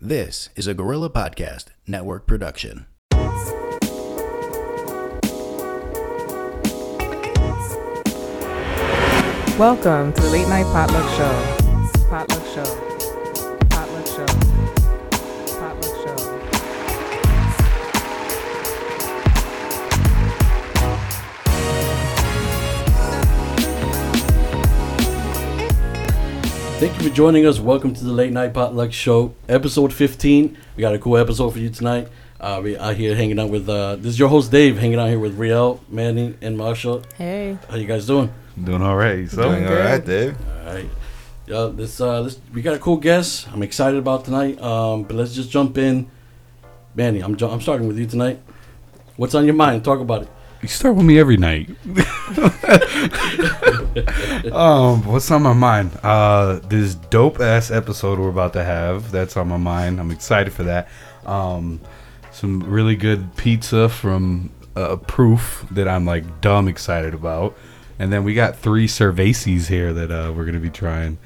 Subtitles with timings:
[0.00, 2.86] This is a Gorilla Podcast Network production.
[9.58, 12.06] Welcome to the Late Night Potluck Show.
[12.08, 12.87] Potluck Show.
[26.78, 27.58] Thank you for joining us.
[27.58, 30.56] Welcome to the Late Night Potluck Show, episode 15.
[30.76, 32.06] We got a cool episode for you tonight.
[32.38, 35.08] Uh, we out here hanging out with, uh, this is your host Dave, hanging out
[35.08, 37.02] here with Riel, Manny, and Marshall.
[37.16, 37.58] Hey.
[37.68, 38.32] How you guys doing?
[38.62, 39.28] Doing all right.
[39.28, 40.36] So Doing Doing all right, Dave.
[40.40, 40.90] All right.
[41.48, 43.48] Yeah, this, uh, this, we got a cool guest.
[43.52, 44.60] I'm excited about tonight.
[44.62, 46.08] Um, but let's just jump in.
[46.94, 48.40] Manny, I'm, ju- I'm starting with you tonight.
[49.16, 49.84] What's on your mind?
[49.84, 50.28] Talk about it.
[50.62, 51.68] You start with me every night.
[54.52, 55.92] um, what's on my mind?
[56.02, 59.10] Uh, this dope ass episode we're about to have.
[59.12, 60.00] That's on my mind.
[60.00, 60.88] I'm excited for that.
[61.26, 61.80] Um,
[62.32, 67.56] some really good pizza from uh, Proof that I'm like dumb excited about.
[67.98, 71.18] And then we got three cervezas here that uh, we're gonna be trying.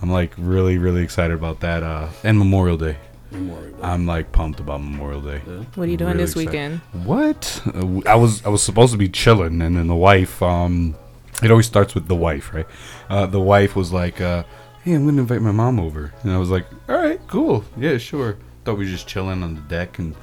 [0.00, 1.82] I'm like really, really excited about that.
[1.82, 2.96] Uh, and Memorial Day.
[3.30, 3.82] Memorial Day.
[3.82, 5.40] I'm like pumped about Memorial Day.
[5.46, 5.64] Yeah.
[5.74, 6.48] What are you doing Really this excited.
[6.50, 6.80] weekend?
[7.06, 7.62] What?
[7.66, 10.42] Uh, w- I was I was supposed to be chilling, and then the wife.
[10.42, 10.94] Um,
[11.42, 12.66] it always starts with the wife, right?
[13.08, 14.42] Uh, the wife was like, uh,
[14.82, 17.98] "Hey, I'm gonna invite my mom over," and I was like, "All right, cool, yeah,
[17.98, 20.14] sure." Thought we were just chilling on the deck, and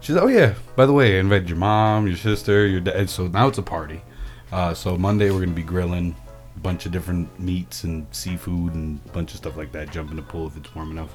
[0.00, 3.26] she's, "Oh yeah, by the way, I invited your mom, your sister, your dad." So
[3.26, 4.00] now it's a party.
[4.50, 6.14] Uh, so Monday we're gonna be grilling
[6.56, 9.90] a bunch of different meats and seafood and a bunch of stuff like that.
[9.90, 11.10] Jump in the pool if it's warm enough.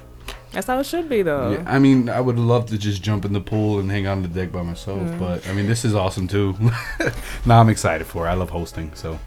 [0.51, 1.51] That's how it should be, though.
[1.51, 4.13] Yeah, I mean, I would love to just jump in the pool and hang out
[4.13, 6.55] on the deck by myself, but I mean, this is awesome too.
[7.45, 8.25] now I'm excited for.
[8.25, 8.29] it.
[8.29, 9.19] I love hosting, so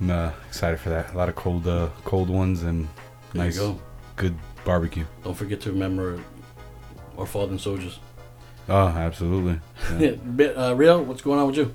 [0.00, 1.12] I'm uh, excited for that.
[1.14, 2.88] A lot of cold, uh, cold ones and
[3.34, 3.78] There nice, go.
[4.16, 5.04] good barbecue.
[5.22, 6.18] Don't forget to remember
[7.18, 7.98] our fallen soldiers.
[8.68, 9.60] Oh, absolutely.
[10.00, 10.12] Yeah.
[10.12, 11.74] Bit- uh, Riel, what's going on with you?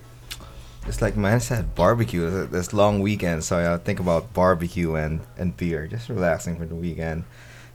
[0.88, 2.30] It's like man said, barbecue.
[2.30, 6.66] This- This long weekend, so I think about barbecue and, and beer, just relaxing for
[6.66, 7.24] the weekend.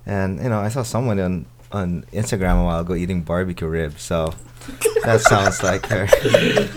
[0.06, 4.02] And you know, I saw someone on on Instagram a while ago eating barbecue ribs,
[4.02, 4.34] so
[5.04, 6.06] that sounds like her.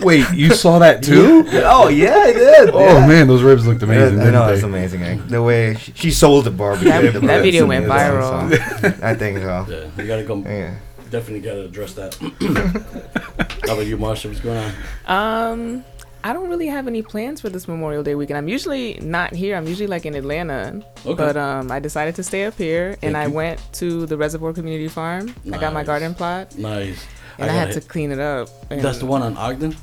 [0.02, 1.44] Wait, you saw that too?
[1.64, 2.70] oh yeah, I did.
[2.70, 3.06] Oh yeah.
[3.06, 4.20] man, those ribs looked amazing.
[4.20, 5.02] I know it's amazing.
[5.02, 6.88] Like, the way she, she sold the barbecue.
[6.90, 8.50] That- the that video went viral.
[8.80, 9.66] so, I think so.
[9.68, 10.38] Yeah, you gotta go.
[10.38, 10.76] Yeah.
[11.10, 12.14] Definitely gotta address that.
[13.66, 14.26] How about you, Marsha?
[14.28, 14.58] What's going
[15.06, 15.52] on?
[15.52, 15.84] Um,
[16.26, 18.36] I don't really have any plans for this Memorial Day weekend.
[18.36, 19.54] I'm usually not here.
[19.54, 20.82] I'm usually like in Atlanta.
[21.06, 21.14] Okay.
[21.14, 24.52] But um, I decided to stay up here, and Thank I went to the Reservoir
[24.52, 25.32] Community Farm.
[25.44, 25.56] Nice.
[25.56, 27.06] I got my garden plot, Nice.
[27.38, 28.48] and I, gotta had to clean it up.
[28.70, 29.76] and- That's the one on Ogden.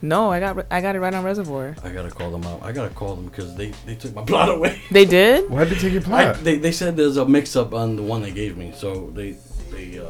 [0.00, 1.74] No, I got I got it right on Reservoir.
[1.82, 2.62] I gotta call them out.
[2.62, 4.80] I gotta call them because they, they took my plot away.
[4.92, 5.50] They did.
[5.50, 6.44] Why did they take your I, plot?
[6.44, 9.34] they, they said there's a mix up on the one they gave me, so they
[9.72, 10.04] they uh,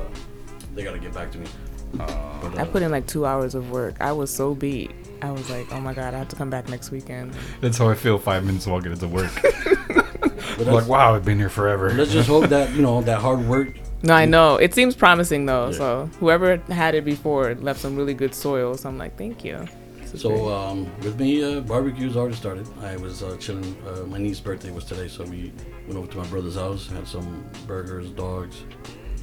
[0.75, 1.47] they gotta get back to me.
[1.95, 2.11] But,
[2.59, 3.97] I uh, put in like two hours of work.
[4.03, 4.91] I was so beat.
[5.23, 7.35] I was like, oh my god, I have to come back next weekend.
[7.61, 9.31] That's how I feel five minutes walking into work.
[9.43, 11.93] but I'm let's, like, wow, I've been here forever.
[11.93, 13.77] let's just hope that you know that hard work.
[14.03, 14.57] No, I know.
[14.57, 15.67] It seems promising though.
[15.67, 15.79] Yeah.
[15.79, 18.75] So whoever had it before left some really good soil.
[18.77, 19.67] So I'm like, thank you.
[19.97, 20.39] This is great.
[20.39, 22.69] So um, with me, uh, barbecue's already started.
[22.81, 23.77] I was uh, chilling.
[23.87, 25.53] Uh, my niece's birthday was today, so we
[25.87, 28.63] went over to my brother's house, had some burgers, dogs,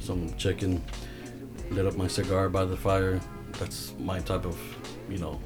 [0.00, 0.82] some chicken,
[1.70, 3.20] lit up my cigar by the fire.
[3.52, 4.58] That's my type of,
[5.08, 5.40] you know,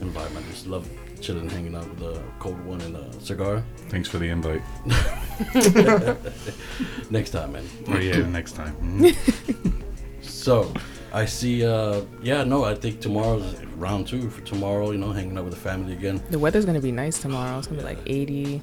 [0.00, 0.46] environment.
[0.50, 0.88] Just love
[1.20, 3.62] chilling, hanging out with a cold one and a cigar.
[3.88, 4.62] Thanks for the invite.
[7.10, 7.64] Next time, man.
[7.88, 8.74] Oh yeah, next time.
[8.82, 9.72] Mhm.
[10.22, 10.72] So,
[11.12, 11.66] I see.
[11.66, 14.90] Uh, yeah, no, I think tomorrow's round two for tomorrow.
[14.90, 16.22] You know, hanging out with the family again.
[16.30, 17.58] the weather's gonna be nice tomorrow.
[17.58, 18.62] It's gonna be like 80.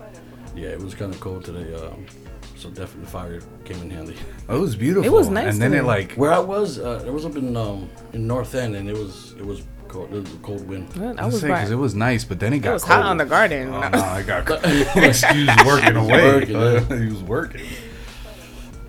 [0.56, 1.74] Yeah, it was kind of cold today.
[1.76, 2.06] Um,
[2.56, 4.16] so definitely fire came in handy.
[4.50, 5.06] Oh, it was beautiful.
[5.06, 5.84] It was nice And then today.
[5.84, 8.90] it like Where I was, uh, it was up in um, in North End, and
[8.90, 10.14] it was it was cold.
[10.14, 10.88] It was a cold wind.
[10.98, 12.84] I I was was saying because it was nice, but then it It got was
[12.84, 12.94] cold.
[13.02, 13.74] hot on the garden.
[13.74, 14.50] Oh, no, I got
[14.96, 16.24] excuse working away.
[16.34, 16.98] Working, yeah.
[17.00, 17.66] he was working.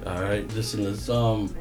[0.06, 1.54] All right, listen, let's um,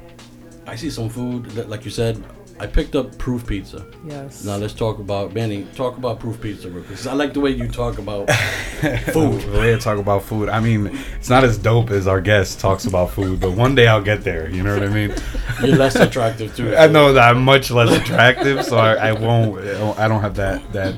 [0.66, 2.24] I see some food that, like you said,
[2.60, 3.86] I picked up Proof Pizza.
[4.06, 4.44] Yes.
[4.44, 5.68] Now let's talk about Manny.
[5.76, 6.98] Talk about Proof Pizza, real quick.
[6.98, 8.30] 'cause I like the way you talk about
[9.14, 9.42] Food.
[9.42, 10.50] The way I talk about food.
[10.50, 10.88] I mean,
[11.20, 14.24] it's not as dope as our guest talks about food, but one day I'll get
[14.24, 14.50] there.
[14.50, 15.14] You know what I mean?
[15.64, 16.76] you're less attractive too.
[16.76, 19.60] I know that I'm much less attractive, so I, I won't.
[20.00, 20.96] I don't have that that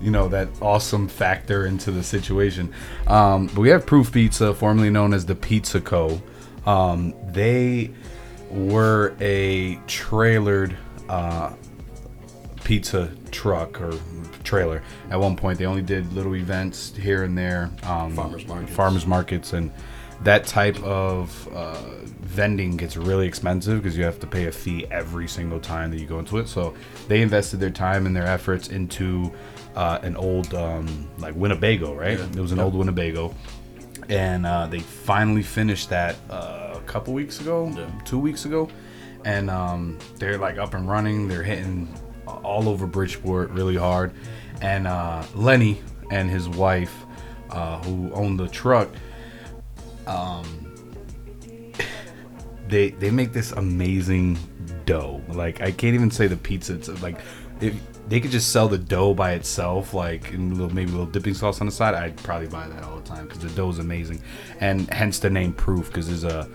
[0.00, 2.72] you know that awesome factor into the situation.
[3.06, 6.20] Um, but we have Proof Pizza, formerly known as the Pizza Co.
[6.66, 7.90] Um, they
[8.50, 10.74] were a trailered
[11.08, 11.52] uh,
[12.64, 13.92] pizza truck or
[14.44, 14.82] trailer.
[15.10, 18.72] At one point, they only did little events here and there, um, Farmers markets.
[18.74, 19.70] farmers markets, and
[20.22, 21.80] that type of uh,
[22.20, 26.00] vending gets really expensive because you have to pay a fee every single time that
[26.00, 26.48] you go into it.
[26.48, 26.74] So
[27.06, 29.32] they invested their time and their efforts into
[29.76, 32.18] uh, an old um, like Winnebago, right?
[32.18, 32.26] Yeah.
[32.26, 32.64] It was an Yep.
[32.64, 33.32] old Winnebago,
[34.08, 37.86] and uh, they finally finished that uh, a couple weeks ago, Yeah.
[38.04, 38.68] two weeks ago,
[39.28, 41.28] and um, they're like up and running.
[41.28, 41.86] They're hitting
[42.26, 44.12] all over Bridgeport really hard,
[44.62, 47.04] and uh, Lenny and his wife,
[47.50, 48.88] uh, who own the truck,
[52.68, 54.38] they they make this amazing
[54.86, 55.20] dough.
[55.28, 56.74] Like I can't even say the pizza.
[56.74, 57.20] It's like
[57.60, 57.74] if
[58.08, 61.34] they could just sell the dough by itself, like in little maybe a little dipping
[61.34, 63.78] sauce on the side, I'd probably buy that all the time because the dough is
[63.78, 64.22] amazing,
[64.60, 66.48] and hence the name Proof because there's a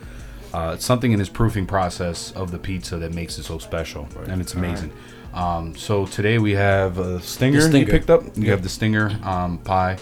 [0.54, 4.42] uh, something in his proofing process of the pizza that makes it so special, and
[4.42, 4.92] it's amazing.
[5.34, 8.24] Um, so today we have a stinger, The you picked up.
[8.36, 9.98] You have the stinger um, pie,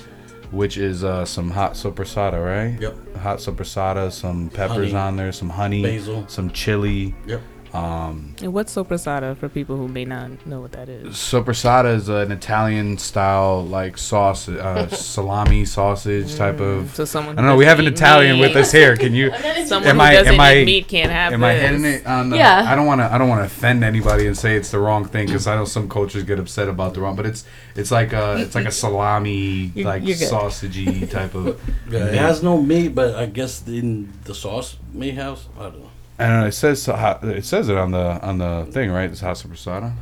[0.51, 2.80] which is uh, some hot sopressata, right?
[2.81, 3.15] Yep.
[3.18, 4.95] Hot sopressata, some peppers Honey.
[4.95, 6.25] on there, some honey, Basil.
[6.27, 7.15] some chili.
[7.27, 7.42] Yep.
[7.73, 11.15] And what's sopressata for people who may not know what that is?
[11.15, 16.94] Sopressata is an Italian style like sauce, uh, salami sausage type of.
[16.95, 17.38] So someone.
[17.38, 17.56] I don't know.
[17.56, 18.97] We have an Italian meat- with us here.
[18.97, 19.31] Can you?
[19.65, 21.47] Someone Am who I- doesn't am I- eat meat can't have Am this.
[21.47, 22.38] I hitting it on the?
[22.38, 22.65] Yeah.
[22.68, 23.06] I don't want to.
[23.13, 25.65] I don't want to offend anybody and say it's the wrong thing because I know
[25.65, 27.15] some cultures get upset about the wrong.
[27.15, 27.45] But it's
[27.75, 31.59] it's like a it's like a salami You- like you're sausagey type of.
[31.89, 35.39] Yeah, it has no meat, but I guess in the sauce may have.
[35.57, 35.89] I don't know.
[36.23, 36.47] I don't know.
[36.47, 39.09] It says it says it on the on the thing, right?
[39.09, 39.94] It's hot sopressata.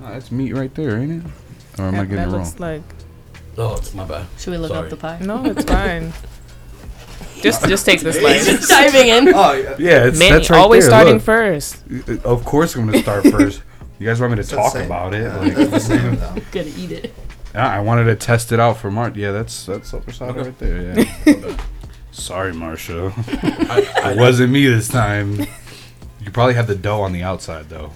[0.00, 1.30] Oh, ah, that's meat right there, ain't it?
[1.80, 2.40] Or am I getting that it wrong?
[2.44, 2.82] looks like
[3.58, 4.26] Oh, it's my bad.
[4.38, 4.84] Should we look Sorry.
[4.84, 5.18] up the pie?
[5.20, 6.12] no, it's fine.
[7.42, 8.68] just just take the slice.
[8.68, 9.34] Diving in.
[9.34, 9.76] Oh, yeah.
[9.78, 11.22] Yeah, it's Man, that's right always there, starting look.
[11.22, 11.82] first.
[12.08, 13.62] Uh, of course, I'm gonna start first.
[13.98, 15.22] You guys want me to It's talk about it?
[15.22, 16.34] Yeah, Like, it's the same though.
[16.50, 17.14] Gonna eat it.
[17.54, 19.14] yeah, I wanted to test it out for Mark.
[19.14, 21.04] Yeah, that's that's sopressata right there.
[21.26, 21.56] Yeah.
[22.12, 23.12] Sorry, Marsha.
[24.12, 25.40] It wasn't me this time.
[26.20, 27.90] You probably have the dough on the outside though.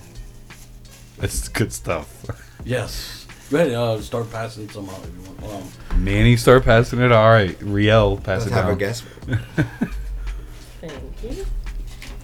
[1.18, 2.24] That's good stuff.
[2.64, 3.26] yes.
[3.50, 3.74] Ready?
[3.74, 5.62] Uh, start passing some out if you want.
[5.94, 7.12] Um, Manny, start passing it.
[7.12, 8.74] All right, Riel, pass Let's it have down.
[8.74, 9.00] a guess.
[10.80, 10.92] Thank
[11.22, 11.46] you.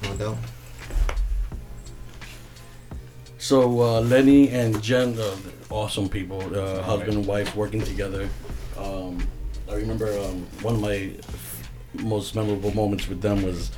[0.02, 0.38] No doubt.
[3.38, 5.36] So uh, Lenny and Jen, uh,
[5.70, 8.28] awesome people, uh, husband and wife working together.
[8.78, 9.18] Um,
[9.70, 11.10] I remember um, one of my
[11.94, 13.70] most memorable moments with them was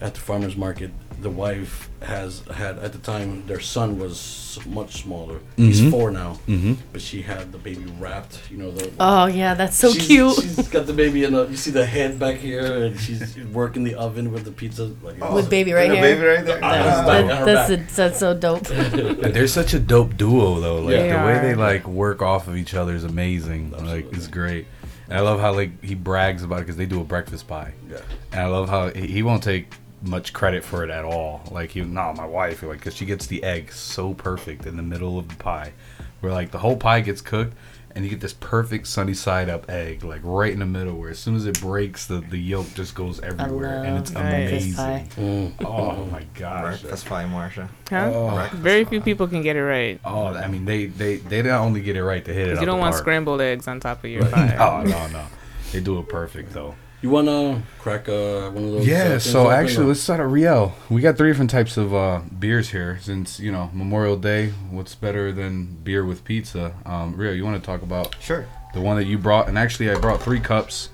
[0.00, 0.90] at the farmers market.
[1.18, 5.38] The wife has had at the time their son was much smaller.
[5.56, 5.90] He's Mhm.
[5.90, 6.74] four now, Mm-hmm.
[6.92, 8.38] but she had the baby wrapped.
[8.50, 8.90] You know the.
[9.00, 10.34] Oh yeah, that's so she's, cute.
[10.34, 11.46] She's got the baby in a.
[11.46, 14.90] You see the head back here, and she's working the oven with the pizza.
[15.02, 16.02] Like With baby right here.
[16.02, 16.60] baby right there.
[16.60, 18.64] That's, back, that- that's, a, that's so dope.
[19.32, 20.80] They're such a dope duo though.
[20.82, 21.20] Like Yeah.
[21.22, 23.70] the way they They like work off of each other is amazing.
[23.70, 24.18] Like Absolutely.
[24.18, 24.66] it's great.
[25.08, 27.72] And I love how like he brags about it because they do a breakfast pie.
[27.88, 28.00] Yeah.
[28.32, 29.72] And I love how he, he won't take
[30.02, 31.42] much credit for it at all.
[31.50, 34.82] Like he, no, my wife, like, cause she gets the egg so perfect in the
[34.82, 35.72] middle of the pie,
[36.20, 37.54] where like the whole pie gets cooked,
[37.96, 41.10] and you get this perfect sunny side up egg, like right in the middle, where
[41.10, 44.74] as soon as it breaks, the the yolk just goes everywhere, and it's amazing.
[44.74, 45.06] pie.
[45.16, 45.64] Mm.
[45.64, 46.82] Oh my gosh.
[46.82, 47.68] Breakfast pie, Marsha.
[47.90, 48.12] Huh?
[48.14, 48.34] Oh.
[48.34, 48.90] Breakfast Very pie.
[48.90, 49.98] few people can get it right.
[50.04, 52.60] Oh, I mean, they they they don't only get it right to hit it.
[52.60, 53.02] You don't the want park.
[53.02, 54.32] scrambled eggs on top of your Right.
[54.32, 54.56] pie.
[54.60, 55.24] Oh no no,
[55.72, 56.74] they do it perfect though.
[57.02, 58.88] You wanna crack uh, one of those?
[58.88, 60.74] uh, Yeah, things so actually, or- let's start at Riel.
[60.88, 62.98] We got three different types of uh, beers here.
[63.02, 66.72] Since you know Memorial Day, what's better than beer with pizza?
[66.86, 68.46] Um, Riel, you want to talk about Sure.
[68.74, 69.48] the one that you brought?
[69.48, 70.88] And actually, I brought three cups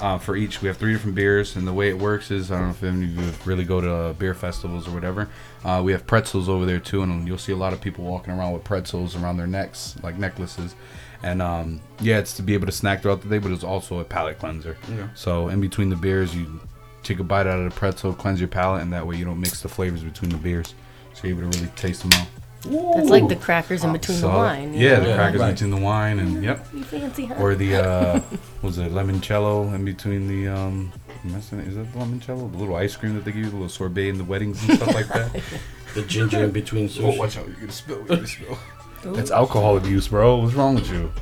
[0.00, 0.62] uh, for each.
[0.62, 2.82] We have three different beers, and the way it works is I don't know if
[2.82, 5.28] any of you really go to uh, beer festivals or whatever.
[5.64, 8.32] Uh, we have pretzels over there too, and you'll see a lot of people walking
[8.32, 10.74] around with pretzels around their necks, like necklaces.
[11.22, 14.00] And um, yeah, it's to be able to snack throughout the day, but it's also
[14.00, 14.76] a palate cleanser.
[14.90, 15.08] Yeah.
[15.14, 16.60] So in between the beers, you
[17.04, 19.40] take a bite out of the pretzel, cleanse your palate, and that way you don't
[19.40, 20.74] mix the flavors between the beers.
[21.14, 22.26] So you're able to really taste them out.
[22.94, 24.72] That's like the crackers in between the So- wine.
[24.74, 25.00] you Yeah, know?
[25.04, 25.50] the Yeah, crackers right.
[25.52, 26.66] between the wine and yep.
[26.72, 27.34] You fancy, huh?
[27.40, 28.20] Or the uh
[28.62, 30.92] was it limoncello in between the um
[31.24, 32.50] am I saying- is that the limoncello?
[32.52, 34.76] The little ice cream that they give you, the little sorbet in the weddings and
[34.78, 35.42] stuff like that.
[35.94, 37.18] the ginger in between sushi.
[37.20, 38.58] out, you're gonna spill, you're gonna spill.
[39.02, 40.36] That's alcohol abuse, bro.
[40.36, 41.12] What's wrong with you?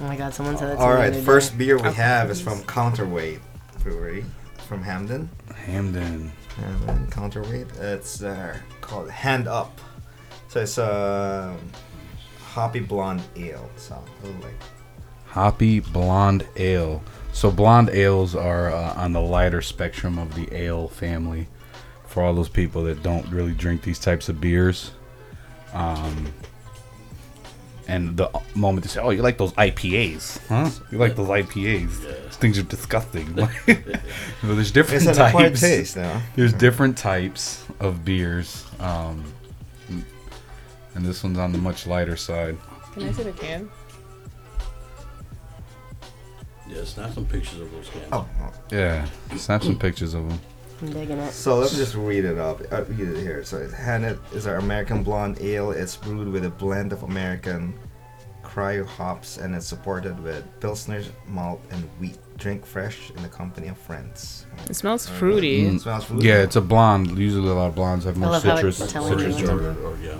[0.00, 1.58] oh my god, someone said that to All me right, the other first day.
[1.66, 3.40] beer we have is from Counterweight
[3.82, 4.24] Brewery
[4.68, 5.28] from Hamden.
[5.54, 6.32] Hamden.
[6.56, 7.66] Hamden Counterweight.
[7.80, 9.80] It's uh, called Hand Up.
[10.48, 11.56] So it's a
[12.44, 13.68] hoppy blonde ale.
[13.76, 14.54] So a little like
[15.26, 17.02] Hoppy blonde ale.
[17.32, 21.48] So blonde ales are uh, on the lighter spectrum of the ale family.
[22.06, 24.92] For all those people that don't really drink these types of beers,
[25.72, 26.32] um,
[27.86, 30.70] And the moment they say, "Oh, you like those IPAs, huh?
[30.90, 32.00] You like those IPAs?
[32.00, 33.48] These things are disgusting." well,
[34.42, 35.60] there's different It's an types.
[35.60, 36.22] taste now.
[36.34, 39.22] There's different types of beers, um,
[40.94, 42.56] and this one's on the much lighter side.
[42.94, 43.68] Can I see the can?
[46.66, 48.06] Yeah, snap some pictures of those cans.
[48.12, 48.26] Oh.
[48.72, 50.40] Yeah, snap some pictures of them.
[50.82, 51.32] I'm digging it.
[51.32, 52.60] So let me just read it up.
[52.72, 53.44] Uh, read it here.
[53.44, 55.70] So it's Hanet is our American blonde ale.
[55.70, 57.74] It's brewed with a blend of American
[58.42, 62.18] cryo hops and it's supported with pilsner malt and wheat.
[62.36, 64.44] Drink fresh in the company of friends.
[64.68, 65.66] It smells fruity.
[65.66, 66.26] It smells fruity.
[66.26, 67.16] Yeah, it's a blonde.
[67.16, 68.80] Usually, a lot of blondes have more citrus.
[68.80, 69.78] it's telling you citrus what's to in it.
[69.78, 70.18] or, or yeah.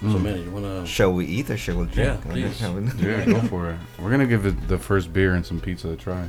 [0.00, 0.22] So, Mm.
[0.22, 0.86] man, you wanna?
[0.86, 2.20] Shall we eat or shall we drink?
[2.24, 2.60] Yeah, please.
[2.98, 3.76] Yeah, go for it.
[4.00, 6.26] We're gonna give it the first beer and some pizza a try.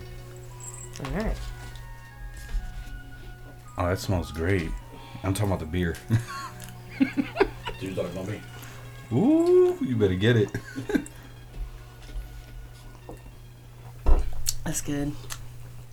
[1.06, 1.36] All right.
[3.78, 4.70] Oh, that smells great.
[5.24, 5.96] I'm talking about the beer.
[7.80, 8.40] You talking about me?
[9.12, 10.52] Ooh, you better get it.
[14.64, 15.14] That's good.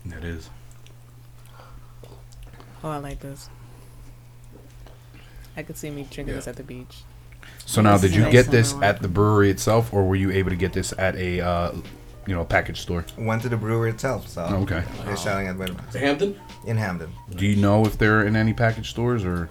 [0.06, 0.50] That is.
[2.84, 3.48] Oh, I like this.
[5.56, 7.02] I could see me drinking this at the beach.
[7.64, 8.84] So now, This did is you nice get summer this one.
[8.84, 11.72] at the brewery itself, or were you able to get this at a, uh,
[12.28, 13.04] you know, package store?
[13.16, 14.82] Went to the brewery itself, so Okay.
[15.04, 16.36] they're selling it by- Hampton?
[16.66, 17.10] in Hamden.
[17.34, 19.48] Do you know if they're in any package stores or?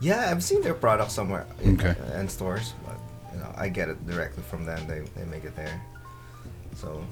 [0.00, 1.94] Yeah, I've seen their product somewhere in, Okay.
[2.14, 2.96] uh, in stores, but
[3.34, 4.86] you know, I get it directly from them.
[4.88, 5.80] They, they make it there.
[6.74, 7.02] So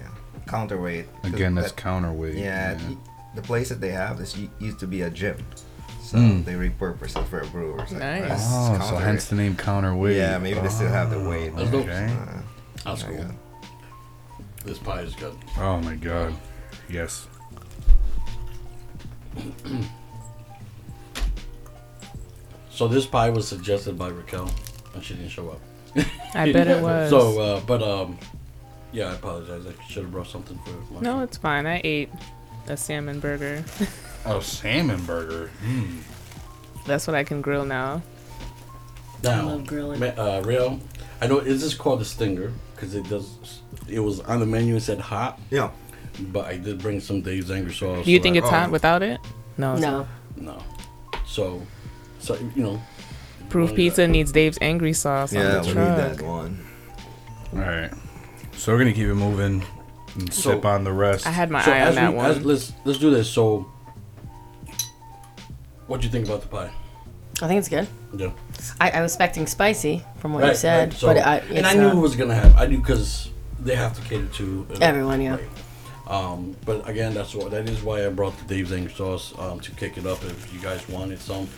[0.00, 0.08] yeah,
[0.46, 1.06] counterweight.
[1.22, 2.34] 'cause Again, that's that- counterweight.
[2.36, 2.96] Yeah, y-
[3.34, 5.36] the place that they have this u- used to be a gym,
[6.02, 6.44] so Mm.
[6.44, 7.84] they repurposed it for a brewer.
[7.86, 8.24] So Nice.
[8.32, 9.04] it's Oh, so counterweight.
[9.04, 10.16] hence the name counterweight.
[10.16, 11.54] Yeah, maybe they still have the weight.
[11.56, 11.82] That's dope.
[11.86, 12.06] Okay.
[12.06, 12.40] Uh,
[12.84, 13.12] That's cool.
[13.14, 13.30] you go.
[14.64, 15.34] This pie is good.
[15.58, 16.34] Oh my god.
[16.88, 17.26] Yes.
[22.70, 24.50] So this pie was suggested by Raquel,
[24.94, 25.60] and she didn't show up.
[26.34, 27.10] I bet it was.
[27.10, 28.18] So, uh, but um,
[28.92, 29.64] yeah, I apologize.
[29.66, 30.94] I should have brought something for.
[30.94, 31.66] My no, it's fine.
[31.66, 32.10] I ate
[32.68, 33.64] a salmon burger.
[34.26, 35.50] Oh, salmon burger.
[35.62, 35.98] Mm.
[36.86, 38.00] That's what I can grill now.
[39.22, 40.02] Now, I Now, love grilling.
[40.02, 40.80] uh, real.
[41.20, 42.50] I know is this called the stinger
[42.84, 43.60] because it does.
[43.88, 44.76] It was on the menu.
[44.76, 45.70] It said hot, Yeah.
[46.32, 48.04] but I did bring some Dave's Angry Sauce.
[48.04, 48.72] Do you so think I- it's hot oh.
[48.72, 49.20] without it?
[49.56, 49.76] No.
[49.76, 50.06] No.
[50.36, 50.62] No.
[51.26, 51.62] So,
[52.18, 52.82] so you know.
[53.48, 56.66] Proof wanna- Pizza needs Dave's angry sauce Yeah, on we the need that one.
[57.52, 57.92] All right.
[58.56, 59.62] So we're gonna keep it moving
[60.16, 61.26] and So- sip on the rest.
[61.26, 62.30] I had my So eye on as that we, one.
[62.30, 63.28] as, let's let's do this.
[63.28, 63.66] So,
[65.86, 66.70] what do you think about the pie?
[67.42, 67.86] I think it's good.
[68.16, 68.30] Yeah.
[68.80, 70.98] I, I was expecting spicy from what you Right, said, right.
[70.98, 71.96] So- but I, and it's I knew not.
[71.96, 72.54] it was gonna happen.
[72.56, 73.30] I knew because
[73.60, 75.36] they have to cater to uh, Everyone, yeah.
[75.36, 75.48] right.
[76.06, 79.58] Um, but again, that's what that is why I brought the Dave's Angry Sauce um,
[79.60, 81.48] to kick it up if you guys wanted some.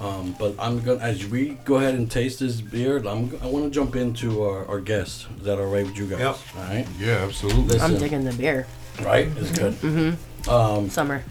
[0.00, 2.98] Um, but I'm gonna as we go ahead and taste this beer.
[2.98, 5.26] I'm I want to jump into our, our guests.
[5.38, 6.18] Is that all right with you guys?
[6.18, 6.36] Yep.
[6.56, 6.86] All right.
[6.98, 7.62] yeah, absolutely.
[7.78, 8.66] Listen, I'm digging the beer.
[9.02, 9.74] Right, it's good.
[9.74, 10.50] Mm-hmm.
[10.50, 11.22] Um, Summer.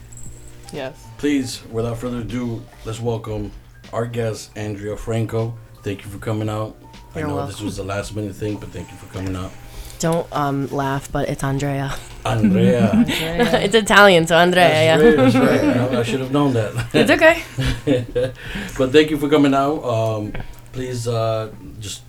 [0.72, 1.06] yes.
[1.18, 3.52] please, without further ado, let's welcome
[3.94, 5.54] our guest Andrea Franco.
[5.82, 6.76] Thank you for coming out.
[7.14, 7.50] You're I know welcome.
[7.52, 9.52] this was a last minute thing, but thank you for coming out.
[10.00, 11.94] Don't um laugh, but it's Andrea.
[12.26, 12.90] Andrea.
[13.06, 14.98] it's Italian, so Andrea.
[14.98, 15.40] That's Yeah.
[15.40, 15.96] right, that's right.
[15.96, 16.70] I, I should have known that.
[16.92, 17.42] it's okay.
[18.78, 19.82] but thank you for coming out.
[19.84, 20.32] Um,
[20.72, 22.02] please uh, just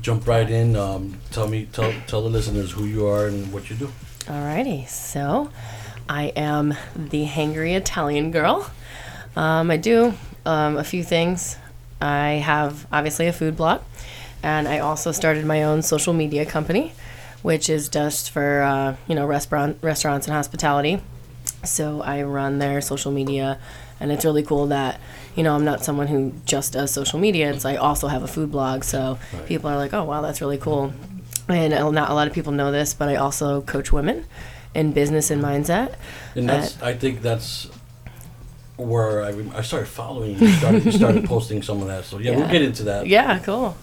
[0.00, 0.74] jump right in.
[0.74, 3.88] Um, tell me, tell tell the listeners who you are and what you do.
[4.26, 5.50] Alrighty, so
[6.08, 8.68] I am the hangry Italian girl.
[9.36, 10.14] Um, I do
[10.46, 11.56] um, a few things.
[12.00, 13.80] I have obviously a food blog,
[14.42, 16.92] and I also started my own social media company,
[17.42, 21.00] which is just for uh, you know restaurant restaurants and hospitality.
[21.64, 23.58] So I run their social media,
[23.98, 25.00] and it's really cool that
[25.34, 27.50] you know I'm not someone who just does social media.
[27.50, 29.46] It's I also have a food blog, so Right.
[29.46, 30.92] people are like, oh wow, that's really cool.
[31.48, 34.24] And uh, not a lot of people know this, but I also coach women
[34.74, 35.94] in business and mindset.
[36.36, 37.68] And that's I think that's
[38.78, 40.48] where I, rem- I started following you.
[40.52, 42.04] Started, you started posting some of that.
[42.04, 42.52] So yeah, we'll Yeah.
[42.52, 43.06] get into that.
[43.06, 43.76] Yeah, cool.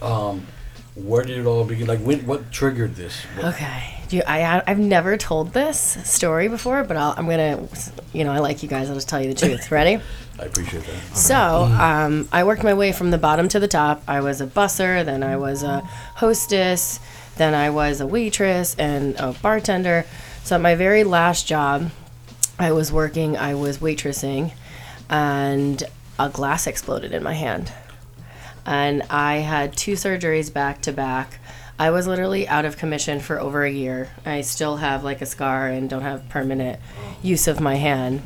[0.00, 0.46] Um,
[0.94, 1.86] where did it all begin?
[1.86, 3.22] Like, when, what triggered this?
[3.36, 3.90] What- Okay.
[4.08, 5.78] Do you, I I've never told this
[6.08, 7.66] story before, but I'll, I'm gonna,
[8.12, 8.88] you know, I like you guys.
[8.90, 9.70] I'll just tell you the truth.
[9.70, 9.98] Ready?
[10.38, 11.16] I appreciate that.
[11.16, 14.02] So, um, I worked my way from the bottom to the top.
[14.06, 15.80] I was a busser, then I was a
[16.16, 17.00] hostess,
[17.36, 20.04] then I was a waitress and a bartender.
[20.44, 21.90] So, at my very last job,
[22.58, 24.52] I was working, I was waitressing,
[25.10, 25.82] and
[26.18, 27.72] a glass exploded in my hand.
[28.66, 31.38] And I had two surgeries back to back.
[31.78, 34.10] I was literally out of commission for over a year.
[34.24, 36.78] I still have like a scar and don't have permanent
[37.22, 38.22] use of my hand.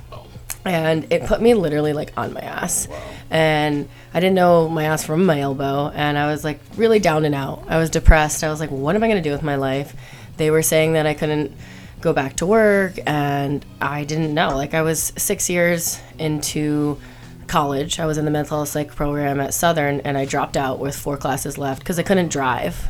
[0.64, 2.88] and it put me literally like on my ass
[3.30, 7.25] and i didn't know my ass from my elbow and i was like really down
[7.25, 9.42] and out i was depressed i was like what am i going to do with
[9.42, 9.94] my life
[10.37, 11.52] they were saying that i couldn't
[12.00, 16.99] go back to work and i didn't know like i was six years into
[17.47, 20.78] college i was in the mental health psych program at southern and i dropped out
[20.78, 22.88] with four classes left because i couldn't drive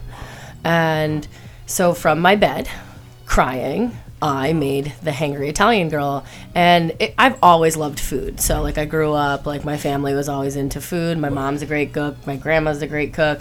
[0.65, 1.27] and
[1.67, 2.69] so from my bed,
[3.27, 6.25] crying, I made the hangry Italian girl.
[6.55, 8.41] And it, I've always loved food.
[8.41, 11.19] So, like, I grew up, like, my family was always into food.
[11.19, 13.41] My mom's a great cook, my grandma's a great cook.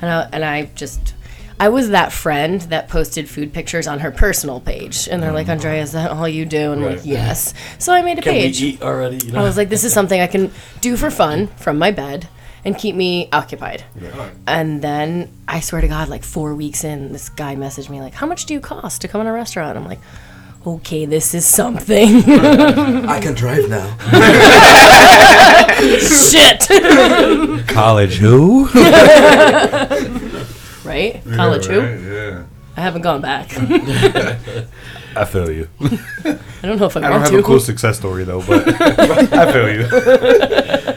[0.00, 1.14] And I, and I just,
[1.60, 5.08] I was that friend that posted food pictures on her personal page.
[5.08, 6.72] And they're like, Andrea, is that all you do?
[6.72, 7.06] And I'm like, Right.
[7.06, 7.54] yes.
[7.78, 8.60] So I made a Can we page.
[8.62, 9.24] eat already?
[9.24, 9.40] You know?
[9.40, 12.28] I was like, this is something I can do for fun from my bed
[12.64, 13.84] and keep me occupied.
[14.46, 18.14] And then I swear to God, like four weeks in, this guy messaged me like,
[18.14, 20.00] "How much do you cost to come in a restaurant?" I'm like,
[20.66, 23.94] "Okay, this is something." I can drive now.
[26.00, 26.66] Shit,
[27.68, 28.66] College who?
[30.84, 31.22] Right?
[31.34, 31.80] College who?
[31.80, 32.44] Yeah.
[32.76, 33.52] I haven't gone back.
[35.16, 35.68] I feel you.
[35.80, 37.38] I don't know if I, I don't have to.
[37.38, 40.94] a cool success story though, but I feel you.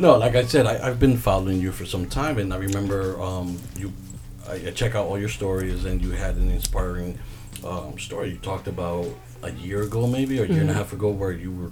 [0.00, 3.20] No, like I said, I, I've been following you for some time, and I remember
[3.20, 3.92] um, you.
[4.48, 7.18] I, I check out all your stories, and you had an inspiring
[7.66, 8.30] um, story.
[8.30, 9.06] You talked about
[9.42, 10.60] a year ago, maybe or a year Mm-hmm.
[10.60, 11.70] and a half ago, where you were,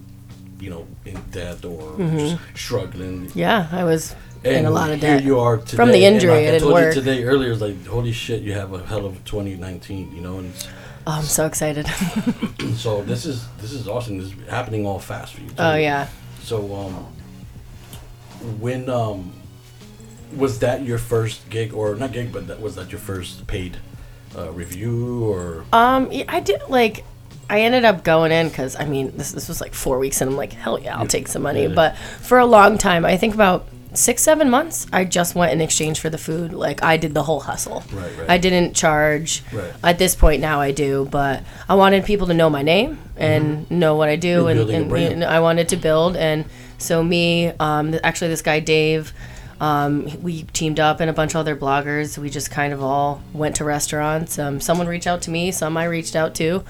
[0.59, 3.31] you know, in debt or just struggling.
[3.35, 4.15] yeah, I was
[4.49, 4.59] Mm-hmm.
[4.59, 5.25] in a lot of here debt.
[5.25, 5.77] you are today.
[5.77, 6.95] From the and injury, like it I told work.
[6.95, 10.39] you today earlier, it's like holy shit, you have a hell of 2019, you know,
[10.39, 10.69] and it's,
[11.09, 11.87] Oh, I'm so excited.
[12.77, 14.19] so this is this is awesome.
[14.19, 15.51] This is happening all fast for you.
[15.59, 16.09] oh yeah.
[16.43, 17.07] So um,
[18.61, 19.33] when um,
[20.37, 23.77] was that your first gig or not gig, but that was that your first paid
[24.37, 27.05] uh, review or Um, yeah, I did like.
[27.49, 30.29] I ended up going in because I mean this this was like four weeks and
[30.31, 31.63] I'm like hell yeah I'll take some money.
[31.63, 31.75] Yeah.
[31.75, 35.61] But for a long time, I think about six seven months, I just went in
[35.61, 36.53] exchange for the food.
[36.53, 37.83] Like I did the whole hustle.
[37.93, 38.31] Right, right.
[38.31, 39.43] I didn't charge.
[39.53, 39.73] Right.
[39.83, 43.71] At this point now I do, but I wanted people to know my name and
[43.71, 44.71] know what I do, Mm-hmm.
[44.71, 46.17] And, and, and I wanted to build.
[46.17, 46.45] And
[46.79, 49.13] so me, um, actually this guy Dave.
[49.59, 52.19] Um, we teamed up and a bunch of other bloggers.
[52.19, 54.39] We just kind of all went to restaurants.
[54.39, 56.63] Um, someone reached out to me, some I reached out to,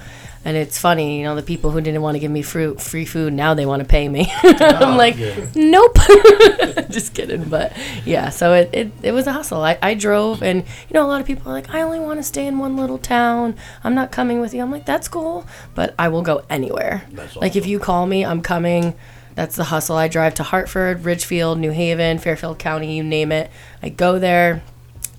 [0.47, 3.03] and it's funny, you know, the people who didn't want to give me fruit, free
[3.03, 4.31] food now they want to pay me.
[4.43, 5.45] I'm oh, like, yeah.
[5.55, 5.97] nope,
[6.89, 7.49] just kidding.
[7.49, 7.73] But
[8.05, 9.61] yeah, so it, it, it was a hustle.
[9.61, 12.19] I, I drove, and you know, a lot of people are like, I only want
[12.19, 13.57] to stay in one little town.
[13.83, 14.61] I'm not coming with you.
[14.61, 17.03] I'm like, that's cool, but I will go anywhere.
[17.11, 18.95] That's like if you call me, I'm coming.
[19.35, 19.97] That's the hustle.
[19.97, 23.51] I drive to Hartford, Ridgefield, New Haven, Fairfield County, you name it.
[23.83, 24.63] I go there.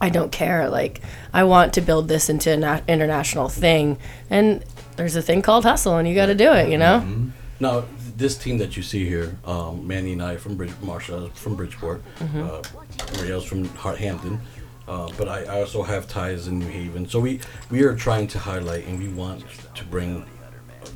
[0.01, 0.71] I don't care.
[0.71, 1.03] Like,
[1.35, 3.99] I want to build this into an na- international thing.
[4.31, 4.65] And
[4.99, 7.03] there's a thing called hustle, and you got to do it, you know?
[7.61, 7.85] now
[8.17, 12.03] this team that you see here, um, Manny and I from Bridge, Marsha from Bridgeport,
[12.19, 12.43] Mm-hmm.
[12.43, 12.63] uh,
[13.17, 13.65] Marielle's from
[13.97, 14.41] Hampton.
[14.89, 18.27] Uh, but I, I also have ties in New Haven, so we we are trying
[18.29, 20.25] to highlight and we want to bring,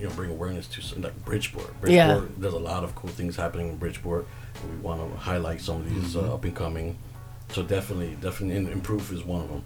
[0.00, 1.78] you know, bring awareness to some, like Bridgeport.
[1.80, 2.20] Bridgeport, Yeah.
[2.38, 4.26] there's a lot of cool things happening in Bridgeport.
[4.62, 6.96] and We want to highlight some of these uh, up and coming.
[7.50, 9.64] So definitely, definitely, Proof is one of them.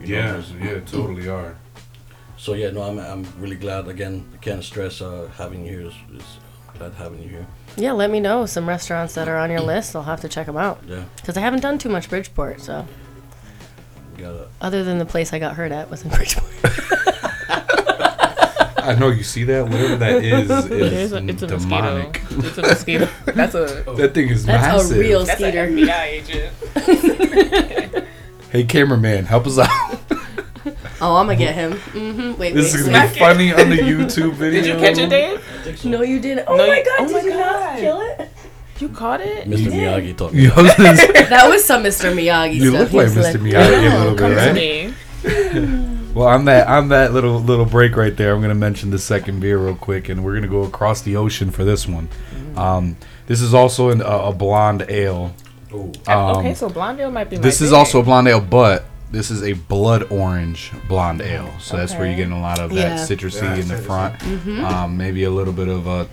[0.00, 1.56] You know, there's- totally are.
[2.42, 3.86] So yeah, no, I'm I'm really glad.
[3.86, 5.86] Again, I can't stress uh, having you here.
[5.86, 6.24] Is, is
[6.76, 7.46] glad having you here.
[7.76, 9.94] Yeah, let me know some restaurants that are on your list.
[9.94, 10.82] I'll have to check them out.
[10.88, 12.84] Yeah, Because I haven't done too much Bridgeport, so.
[14.18, 14.48] gotta.
[14.60, 16.50] Other than the place I got hurt at was in Bridgeport.
[18.84, 19.62] I know you see that.
[19.68, 22.20] Whatever that is, is It's a, it's a demonic.
[22.32, 22.48] mosquito.
[22.48, 23.08] It's a mosquito.
[23.26, 24.96] That's a That thing is That's massive.
[24.96, 25.68] a real that's an skeeter.
[25.68, 26.52] FBI agent.
[28.50, 30.00] Hey, cameraman, help us out.
[31.04, 31.72] Oh, I'm gonna get him.
[31.72, 32.38] Mm-hmm.
[32.38, 32.80] Wait, this wait.
[32.80, 34.62] is gonna be funny on the YouTube video.
[34.62, 35.84] Did you catch it, Dave?
[35.84, 36.44] No, you didn't.
[36.48, 37.78] Oh No, my you- god, oh did my you not God.
[37.80, 38.30] kill it?
[38.78, 39.46] You caught it?
[39.48, 39.66] Mr.
[39.70, 40.38] Miyagi talking.
[40.40, 42.12] You, That was some Mr.
[42.12, 42.80] Miyagi you stuff.
[42.80, 43.40] look He like was Mr.
[43.40, 44.54] Miyagi a little Come bit,
[45.24, 45.84] to right?
[45.84, 45.98] me.
[46.14, 48.34] Well, I'm that I'm that little little break right there.
[48.34, 51.50] I'm gonna mention the second beer real quick, and we're gonna go across the ocean
[51.50, 52.06] for this one.
[52.54, 52.96] Um,
[53.28, 55.34] this is also an, a, a blonde ale.
[55.72, 57.36] Um, okay, so blonde ale might be.
[57.36, 57.78] my This is thing.
[57.78, 61.52] also a blonde ale, but this is a blood orange blonde ale.
[61.60, 62.96] So that's where you're getting a lot of Yeah.
[62.96, 63.84] that citrusy Yeah, in the citrusy.
[63.84, 66.08] front, um, maybe a little bit of a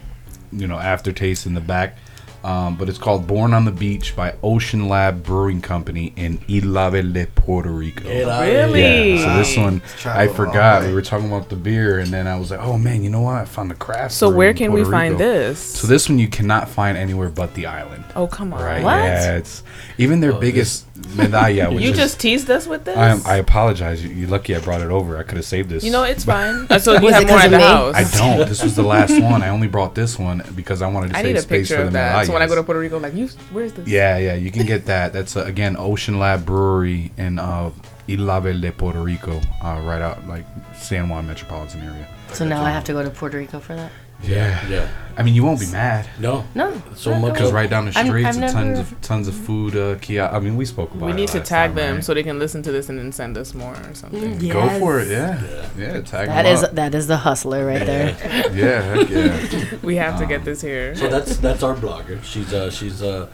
[0.51, 1.97] you know aftertaste in the back.
[2.43, 6.91] Um, but it's called Born on the Beach by Ocean Lab Brewing Company in Isla
[6.91, 8.03] Verde, Puerto Rico.
[8.03, 9.15] Get out of Really?
[9.19, 10.81] Yeah, so this one, I forgot.
[10.81, 10.89] long.
[10.89, 13.21] We were talking about the beer, and then I was like, "Oh man, you know
[13.21, 13.35] what?
[13.35, 15.59] I found the craft." So where can we Puerto find Rico." this?
[15.59, 18.05] So this one you cannot find anywhere but the island.
[18.15, 18.61] oh come on.
[18.63, 18.83] Right?
[18.83, 18.95] What?
[18.95, 19.63] Yeah, it's
[19.97, 21.49] even their Oh, biggest medalla.
[21.73, 22.97] You is, just teased us with this.
[22.97, 24.03] I, I apologize.
[24.03, 25.17] You- You're lucky I brought it over.
[25.17, 25.83] I could have saved this.
[25.83, 26.67] you know it's fine.
[26.69, 27.63] Uh, so you have it more 'cause at the me?
[27.63, 27.95] house.
[27.95, 28.47] I don't.
[28.47, 29.43] This was the last one.
[29.43, 31.93] I only brought this one because I wanted to I save space for the of
[31.93, 32.28] that.
[32.29, 32.63] So when I go to.
[32.63, 33.87] Puerto Rico, I'm like, you, where's this?
[33.87, 35.13] Yeah, yeah, you can get that.
[35.13, 37.71] That's uh, again Ocean Lab Brewery in uh,
[38.07, 42.07] Isla Verde, Puerto Rico, uh, right out like San Juan metropolitan area.
[42.33, 43.91] So now I have to go to Puerto Rico for that.
[44.23, 44.87] Yeah, Yeah.
[45.17, 46.45] I mean, you won't be mad No.
[46.55, 46.71] No.
[46.95, 49.33] So much because right down the I'm- streets, I've and tons never- of tons of
[49.35, 49.75] food.
[49.75, 50.33] Uh, kiosk.
[50.33, 51.07] I mean, we spoke about.
[51.07, 52.03] We it need to last tag time, them right?
[52.05, 54.39] so they can listen to this and then send us more or something.
[54.39, 55.09] Mm, Go for it.
[55.09, 55.41] yes.
[55.77, 56.01] Yeah, yeah.
[56.01, 56.75] Tag That 'em is up.
[56.75, 58.15] that is the hustler right there.
[58.53, 59.77] yeah, heck yeah.
[59.83, 60.95] We have to Um, get this here.
[60.95, 62.23] So that's that's our blogger.
[62.23, 63.27] She's uh she's uh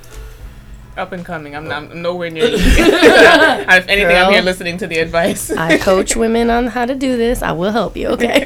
[0.97, 1.55] Up and coming.
[1.55, 2.55] I'm, not, I'm nowhere near you.
[2.57, 4.31] if anything, I'm Girl.
[4.31, 5.51] here listening to the advice.
[5.51, 7.43] I coach women on how to do this.
[7.43, 8.07] I will help you.
[8.15, 8.45] Okay.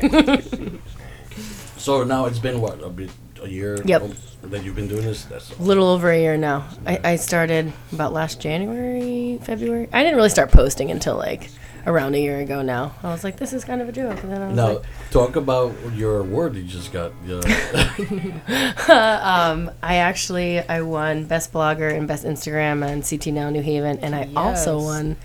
[1.79, 3.09] So now it's been what a bit
[3.41, 4.03] a year Yep.
[4.43, 5.23] that you've been doing this.
[5.25, 6.67] That's A little over a year now.
[6.85, 9.87] I, I started about last January, February.
[9.93, 11.49] I didn't really start posting until like
[11.87, 12.93] around a year ago now.
[13.01, 14.21] I was like, this is kind of a joke.
[14.23, 17.13] And then I was now like, talk about your award you just got.
[17.29, 17.39] Uh,
[18.89, 23.99] um, I actually I won best blogger and best Instagram on CT Now New Haven,
[23.99, 24.85] and I also Yes.
[24.85, 25.17] won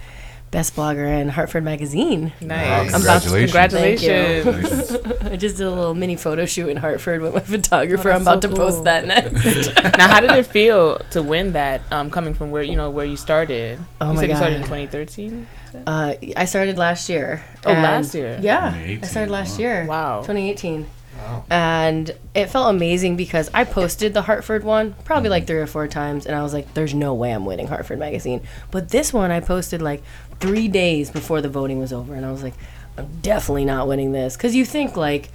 [0.54, 2.32] best blogger in Hartford Magazine.
[2.40, 2.92] nice.
[2.92, 3.50] Wow, congratulations.
[3.50, 4.96] Congratulations.
[5.32, 8.12] I just did a little mini photo shoot in Hartford with my photographer.
[8.12, 8.56] Oh, I'm about so to cool.
[8.58, 9.74] post that next.
[9.98, 11.82] now, how did it feel to win that?
[11.90, 13.80] Um, coming from where you know where you started.
[14.00, 15.46] Oh you my said you started in 2013.
[15.88, 17.42] Uh, I started last year.
[17.66, 18.38] Oh, last year.
[18.40, 19.64] Yeah, I started last wow.
[19.64, 19.86] year.
[19.86, 20.20] Wow.
[20.20, 20.86] 2018.
[21.16, 21.44] Wow.
[21.48, 25.86] And it felt amazing because I posted the Hartford one probably like three or four
[25.86, 29.30] times, and I was like, "There's no way I'm winning Hartford Magazine." But this one
[29.30, 30.02] I posted like
[30.40, 32.54] three days before the voting was over, and I was like,
[32.96, 35.30] "I'm definitely not winning this," because you think like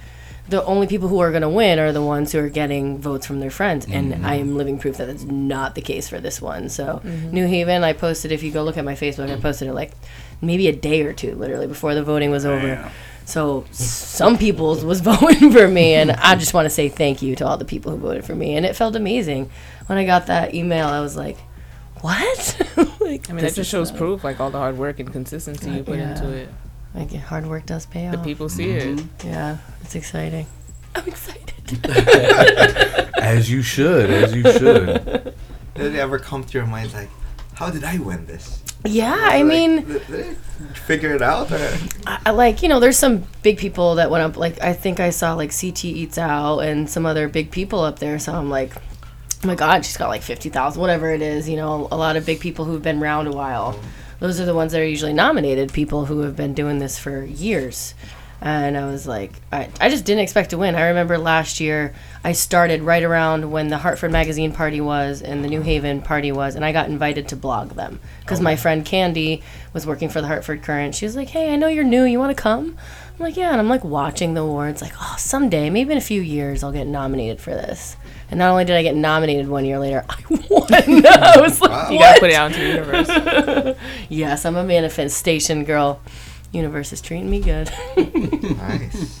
[0.48, 3.26] the only people who are going to win are the ones who are getting votes
[3.26, 4.24] from their friends, and mm-hmm.
[4.24, 6.68] I am living proof that that's not the case for this one.
[6.68, 7.30] So mm-hmm.
[7.30, 8.32] New Haven, I posted.
[8.32, 9.42] If you go look at my Facebook, I mm.
[9.42, 9.92] posted it like
[10.40, 12.90] maybe a day or two, literally before the voting was over.
[13.24, 17.36] So some people was voting for me, and I just want to say thank you
[17.36, 18.56] to all the people who voted for me.
[18.56, 19.50] And it felt amazing
[19.86, 20.88] when I got that email.
[20.88, 21.38] I was like,
[22.02, 22.60] "What?"
[23.00, 25.82] like, I mean, that just shows proof, like all the hard work and consistency you
[25.82, 26.10] put Yeah.
[26.12, 26.48] into it.
[26.94, 28.12] Like hard work does pay off.
[28.12, 28.96] The people see it.
[28.96, 29.28] Mm-hmm.
[29.28, 30.46] Yeah, it's exciting.
[30.94, 31.46] I'm excited.
[33.22, 35.34] As you should, as you should.
[35.76, 37.08] Did it ever come to your mind like,
[37.54, 38.60] how did I win this?
[38.84, 40.36] Yeah, I Like, mean, did, did
[40.74, 41.52] figure it out?
[41.52, 41.78] Or?
[42.06, 44.36] I, I like you know, there's some big people that went up.
[44.36, 47.98] Like I think I saw like CT Eats Out and some other big people up
[48.00, 48.18] there.
[48.18, 48.72] So I'm like,
[49.42, 51.48] oh my god, she's got like fifty thousand, whatever it is.
[51.48, 53.78] You know, a lot of big people who've been around a while.
[54.18, 55.72] Those are the ones that are usually nominated.
[55.72, 57.94] People who have been doing this for years.
[58.42, 60.74] And I was like, I, I just didn't expect to win.
[60.74, 65.44] I remember last year, I started right around when the Hartford Magazine party was and
[65.44, 68.56] the New Haven party was, and I got invited to blog them because oh, my
[68.56, 69.42] friend Candy
[69.74, 70.94] was working for the Hartford Courant.
[70.94, 72.04] She was like, Hey, I know you're new.
[72.04, 72.78] You want to come?
[73.20, 73.50] I'm like, Yeah.
[73.50, 76.72] And I'm like watching the awards, like, Oh, someday, maybe in a few years, I'll
[76.72, 77.96] get nominated for this.
[78.30, 80.16] And not only did I get nominated one year later, I
[80.48, 80.66] won.
[81.06, 83.76] I was like, You gotta put it out into the universe.
[84.08, 86.00] Yes, I'm a manifestation girl.
[86.52, 87.70] Universe is treating me good.
[88.56, 89.20] nice.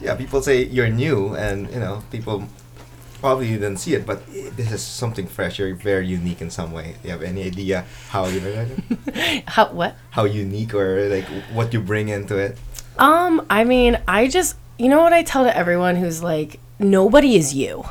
[0.00, 2.44] Yeah, people say you're new, and you know, people
[3.20, 5.58] probably didn't see it, but this is something fresh.
[5.58, 6.96] You're very unique in some way.
[7.02, 8.40] Do you have any idea how you
[9.46, 9.96] How what?
[10.10, 12.58] how unique or like what you bring into it?
[12.98, 17.36] Um, I mean, I just you know what I tell to everyone who's like, nobody
[17.36, 17.84] is you.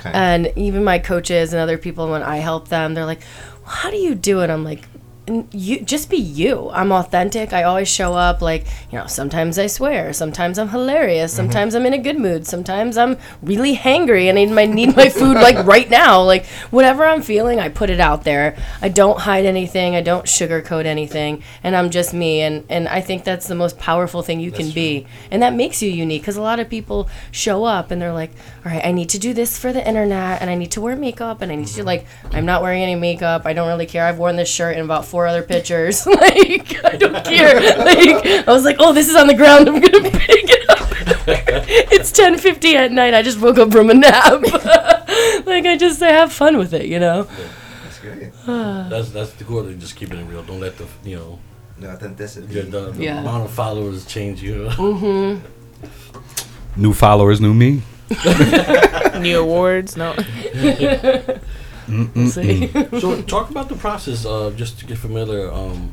[0.00, 0.10] Okay.
[0.12, 3.20] And even my coaches and other people when I help them, they're like,
[3.62, 4.89] well, "How do you do it?" I'm like, "N-
[5.52, 6.70] "You just be you.
[6.72, 7.52] I'm authentic.
[7.52, 11.36] I always show up like, you know, sometimes I swear, sometimes I'm hilarious, mm-hmm.
[11.36, 14.96] sometimes I'm in a good mood, sometimes I'm really hangry and I need my need
[14.96, 16.22] my food like right now.
[16.22, 18.56] Like whatever I'm feeling, I put it out there.
[18.82, 19.94] I don't hide anything.
[19.94, 22.40] I don't sugarcoat anything, and I'm just me.
[22.40, 25.82] And and I think that's the most powerful thing you can be, and that makes
[25.82, 26.22] you unique.
[26.22, 28.30] Because a lot of people show up and they're like,
[28.64, 30.96] all right, I need to do this for the internet, and I need to wear
[30.96, 31.86] makeup, and I need to mm-hmm.
[31.86, 33.46] like, I'm not wearing any makeup.
[33.46, 34.06] I don't really care.
[34.06, 36.06] I've worn this shirt in about four other pictures.
[36.24, 37.60] like I don't care.
[37.60, 39.68] Like I was like, oh, this is on the ground.
[39.68, 40.88] I'm gonna pick it up.
[41.92, 43.12] it's 10:50 at night.
[43.12, 44.40] I just woke up from a nap.
[45.52, 47.28] like I just I have fun with it, you know.
[47.84, 48.32] That's great.
[48.46, 49.78] that's that's the cool thing.
[49.78, 50.42] Just keeping it real.
[50.42, 51.38] Don't let the you know
[51.78, 52.54] The authenticity.
[52.54, 53.20] your, the, the Yeah.
[53.20, 54.68] amount of followers change you.
[54.72, 55.44] Mm-hmm.
[56.80, 57.82] New followers, new me.
[59.20, 60.14] New awards, no.
[62.14, 62.68] We'll see.
[63.00, 64.24] so talk about the process.
[64.24, 65.50] Uh, just to get familiar.
[65.52, 65.92] Um,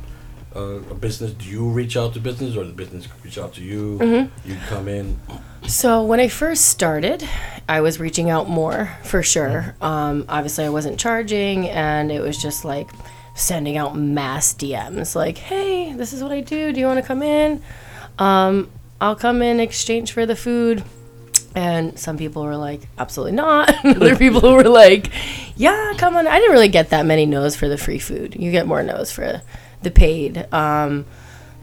[0.55, 1.31] uh, a business.
[1.31, 3.99] Do you reach out to business, or the business reach out to you?
[3.99, 4.49] Mm-hmm.
[4.49, 5.19] You come in.
[5.67, 7.27] So when I first started,
[7.69, 9.75] I was reaching out more for sure.
[9.81, 12.89] Um, obviously, I wasn't charging, and it was just like
[13.35, 16.73] sending out mass DMs, like, "Hey, this is what I do.
[16.73, 17.61] Do you want to come in?
[18.17, 20.83] Um, I'll come in exchange for the food."
[21.57, 25.09] And some people were like, "Absolutely not." Other people were like,
[25.55, 28.35] "Yeah, come on." I didn't really get that many no's for the free food.
[28.39, 29.41] You get more no's for
[29.81, 30.45] the paid.
[30.53, 31.05] Um,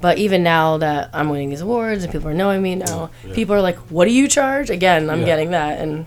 [0.01, 3.35] but even now that I'm winning these awards and people are knowing me now, Yeah.
[3.35, 5.27] people are like, "What do you charge?" Again, I'm Yeah.
[5.27, 6.07] getting that, and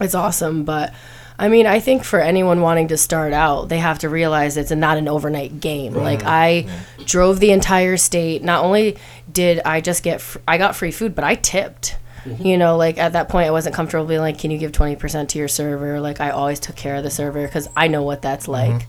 [0.00, 0.62] it's awesome.
[0.62, 0.94] But
[1.36, 4.70] I mean, I think for anyone wanting to start out, they have to realize it's
[4.70, 5.94] not an overnight game.
[5.94, 6.66] Like I
[7.04, 8.44] drove the entire state.
[8.44, 8.96] Not only
[9.32, 11.96] did I just get, fr- I got free food, but I tipped.
[12.26, 14.96] You know, like at that point, I wasn't comfortable being like, "Can you give twenty
[14.96, 18.02] percent to your server?" Like I always took care of the server because I know
[18.02, 18.86] what that's like.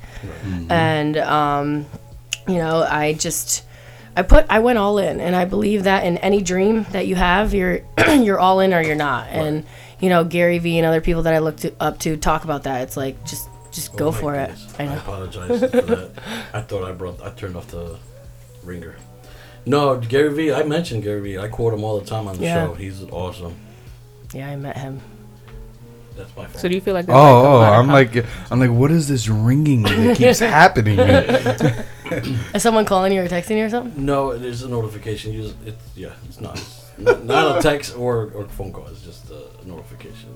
[0.70, 1.86] And um,
[2.48, 3.64] you know, I just
[4.16, 7.16] I put I went all in, and I believe that in any dream that you
[7.16, 7.82] have, you're
[8.20, 9.28] you're all in or you're not.
[9.28, 9.66] And
[10.00, 12.64] you know, Gary Vee and other people that I look to, up to talk about
[12.64, 12.82] that.
[12.84, 14.48] It's like just just go Oh my for it.
[14.52, 14.76] goodness.
[14.80, 14.98] I I know.
[14.98, 16.12] apologize for that.
[16.54, 17.22] I thought I brought.
[17.22, 17.98] I turned off the
[18.64, 18.96] ringer.
[19.66, 20.54] No, Gary Vee.
[20.54, 21.38] I mentioned Gary Vee.
[21.38, 22.68] I quote him all the time on the Yeah.
[22.68, 22.74] show.
[22.76, 23.56] He's awesome.
[24.34, 25.02] Yeah, I met him.
[26.16, 26.60] That's my fault.
[26.60, 27.10] So do you feel like?
[27.10, 31.00] Oh, like, oh, I'm like, I'm like, what is this ringing that keeps happening?
[32.54, 34.06] Is someone calling you or texting you or something?
[34.06, 35.34] No, it is a notification.
[35.34, 38.86] You just, it's yeah, it's not, it's not not a text or or phone call.
[38.88, 40.30] It's just a notification.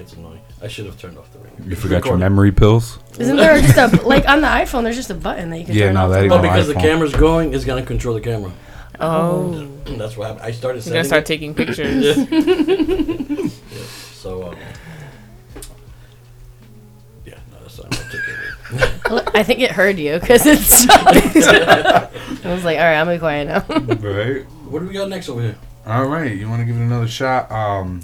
[0.00, 0.40] It's, gets annoying.
[0.62, 1.56] I should have turned off the ringer.
[1.64, 2.20] You It's forgot your recording.
[2.20, 2.98] memory pills.
[3.18, 4.82] Isn't there just a like on the iPhone?
[4.84, 6.10] There's just a button that you can Yeah, turn no, off.
[6.10, 6.80] that the ain't Oh, no because the iPhone.
[6.80, 8.52] camera's going, it's gonna control the camera.
[9.00, 10.44] Oh, That's what happened.
[10.46, 11.26] I started You're gonna setting start it.
[11.26, 12.16] taking pictures.
[13.78, 13.86] Yeah.
[14.14, 14.56] So, um,
[17.24, 17.98] yeah, no, that's not.
[19.08, 19.14] I'll.
[19.14, 21.16] Well, I think it heard you because it stopped.
[21.16, 22.10] I
[22.52, 23.64] was like, all right, I'm gonna be quiet now.
[24.08, 24.42] Right.
[24.68, 25.56] What do we got next over here?
[25.86, 27.50] All right, you want to give it another shot?
[27.50, 28.02] Um,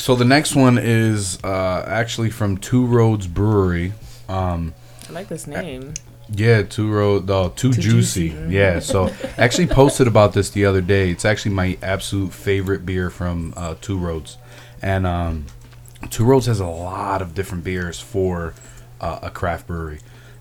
[0.00, 3.92] so the next one is uh, actually from Two Roads Brewery.
[4.30, 4.72] Um,
[5.10, 5.92] I like this name.
[6.34, 8.30] yeah, Two Road, uh, Too, Two Juicy.
[8.30, 8.54] Juicy.
[8.54, 11.10] Yeah, so I actually posted about this the other day.
[11.10, 14.38] It's actually my absolute favorite beer from uh, Two Roads,
[14.80, 15.44] and um,
[16.08, 18.54] Two Roads has a lot of different beers for
[19.02, 19.98] uh, a craft brewery.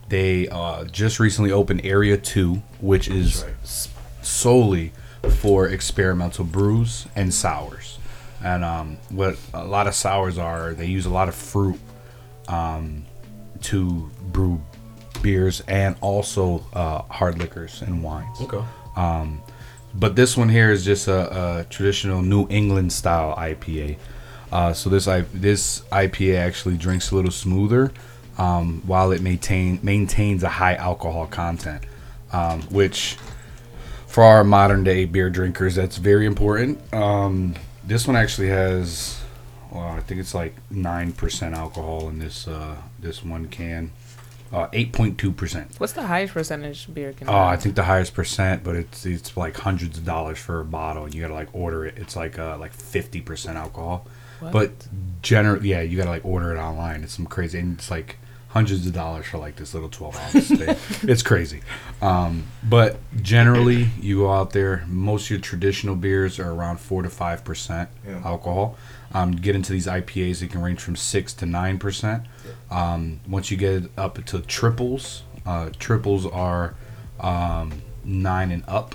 [0.08, 3.54] They uh, just recently opened Area Two, which is right.
[4.26, 4.94] solely
[5.42, 7.99] for experimental brews and sours.
[8.44, 11.80] And um, what a lot of sours are, they use a lot of fruit
[12.48, 13.06] um,
[13.64, 14.62] to brew
[15.22, 18.40] beers and also uh, hard liquors and wines.
[18.42, 18.64] Okay.
[18.96, 19.42] Um,
[19.94, 23.98] but this one here is just a, a traditional New England style IPA.
[24.52, 27.92] Uh, so this I, this IPA actually drinks a little smoother,
[28.38, 31.84] um, while it maintain maintains a high alcohol content,
[32.32, 33.18] um, which
[34.08, 36.80] for our modern day beer drinkers that's very important.
[37.90, 39.20] This one actually has,
[39.72, 43.92] well, I think it's like nine percent alcohol in this uh, this one can,
[44.54, 45.74] uh, eight point two percent.
[45.80, 47.28] What's the highest percentage beer can?
[47.28, 50.66] Oh, I think the highest percent, but it's it's like hundreds of dollars for a
[50.66, 51.10] bottle.
[51.10, 51.98] You gotta like order it.
[51.98, 54.06] It's like uh like fifty percent alcohol,
[54.40, 54.54] What?
[54.54, 54.72] but
[55.24, 57.02] generally, yeah, you gotta like order it online.
[57.04, 58.18] It's some crazy, and it's like
[58.50, 60.76] hundreds of dollars for like this little twelve ounce thing.
[61.10, 61.62] It's crazy,
[62.02, 64.84] um, but generally, you go out there.
[64.88, 68.22] Most of your traditional beers are around four to five percent Yeah.
[68.26, 68.76] alcohol.
[69.14, 72.24] Um, get into these IPAs, it can range from six to nine percent.
[72.70, 76.76] Um, once you get up to triples, uh, triples are
[77.20, 78.94] um, nine and up.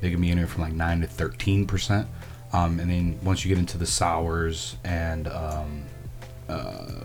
[0.00, 2.06] They can be anywhere from like nine to thirteen percent.
[2.52, 5.82] Um, and then once you get into the sours and um,
[6.48, 7.04] uh,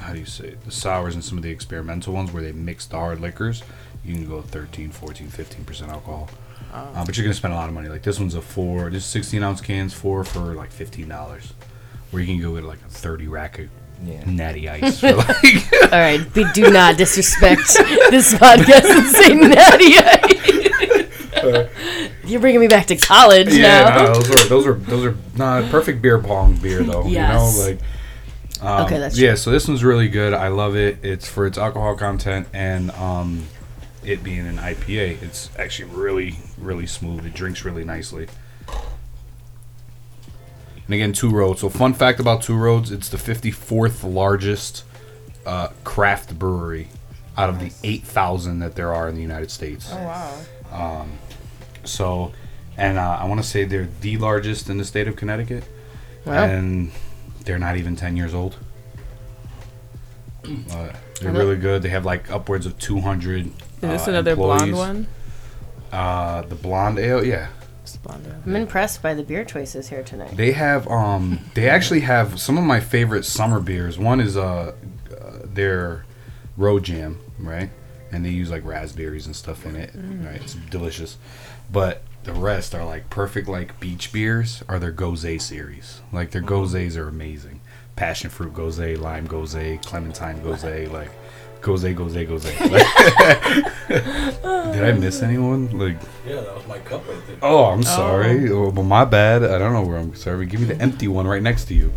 [0.00, 0.64] how do you say it?
[0.64, 3.62] the sours and some of the experimental ones where they mix the hard liquors,
[4.04, 6.28] you can go 13, 14, 15 percent alcohol.
[6.72, 7.88] Uh, but you're gonna spend a lot of money.
[7.88, 8.90] Like this one's a four.
[8.90, 11.54] This 16 ounce cans, four for like fifteen dollars.
[12.10, 13.68] Where you can go with like a 30 rack of
[14.04, 14.22] Yeah.
[14.26, 17.62] natty ice for like all right, but do not disrespect
[18.10, 19.96] this podcast and say natty.
[19.98, 21.68] Ice.
[22.24, 23.96] You're bringing me back to college Yeah, now.
[24.04, 27.06] no, those are those are those are not perfect beer pong beer though.
[27.06, 27.56] Yes.
[27.56, 27.80] You know, like
[28.62, 29.34] um, Okay, that's yeah.
[29.34, 30.32] So this one's really good.
[30.34, 30.98] I love it.
[31.04, 33.44] It's for its alcohol content and um,
[34.04, 35.22] it being an IPA.
[35.22, 37.26] It's actually really really smooth.
[37.26, 38.28] It drinks really nicely.
[40.86, 41.60] And again, Two Roads.
[41.60, 44.84] So fun fact about Two Roads: it's the 54th largest
[45.44, 46.88] uh, craft brewery
[47.36, 49.90] out of the 8,000 that there are in the United States.
[49.92, 49.96] Oh
[50.72, 51.06] wow.
[51.84, 52.32] So,
[52.76, 55.64] and uh, I want to say they're the largest in the state of Connecticut,
[56.24, 56.44] Wow.
[56.44, 56.90] and
[57.46, 58.56] they're not even ten years old.
[60.70, 61.82] Uh, they're really good.
[61.82, 63.46] They have like upwards of 200.
[63.46, 65.06] Is this uh, another blonde one?
[65.90, 67.48] Uh, the blonde ale, yeah.
[67.82, 68.26] It's blonde.
[68.26, 68.42] ale.
[68.44, 70.36] I'm impressed by the beer choices here tonight.
[70.36, 73.98] They have um they actually have some of my favorite summer beers.
[73.98, 74.74] One is uh,
[75.10, 76.04] uh their
[76.56, 77.70] road jam, right?
[78.12, 79.90] And they use like raspberries and stuff in it.
[79.94, 80.40] Right?
[80.40, 81.18] It's delicious.
[81.70, 86.02] But the rest are like perfect like beach beers are their Gose series.
[86.12, 86.48] Like their mm-hmm.
[86.48, 87.60] Goses are amazing.
[87.94, 91.10] Passion fruit Gose, lime Gose, clementine Gose, like
[91.62, 92.42] Gose, Gose, Gose.
[94.72, 95.78] Did I miss anyone?
[95.78, 97.36] Like Yeah, that was my cup right there.
[97.42, 97.82] Oh, I'm oh.
[97.82, 98.50] sorry.
[98.50, 98.70] Oh.
[98.70, 99.44] well, my bad.
[99.44, 100.46] I don't know where I'm sorry.
[100.46, 100.82] Give me the mm-hmm.
[100.82, 101.92] empty one right next to you.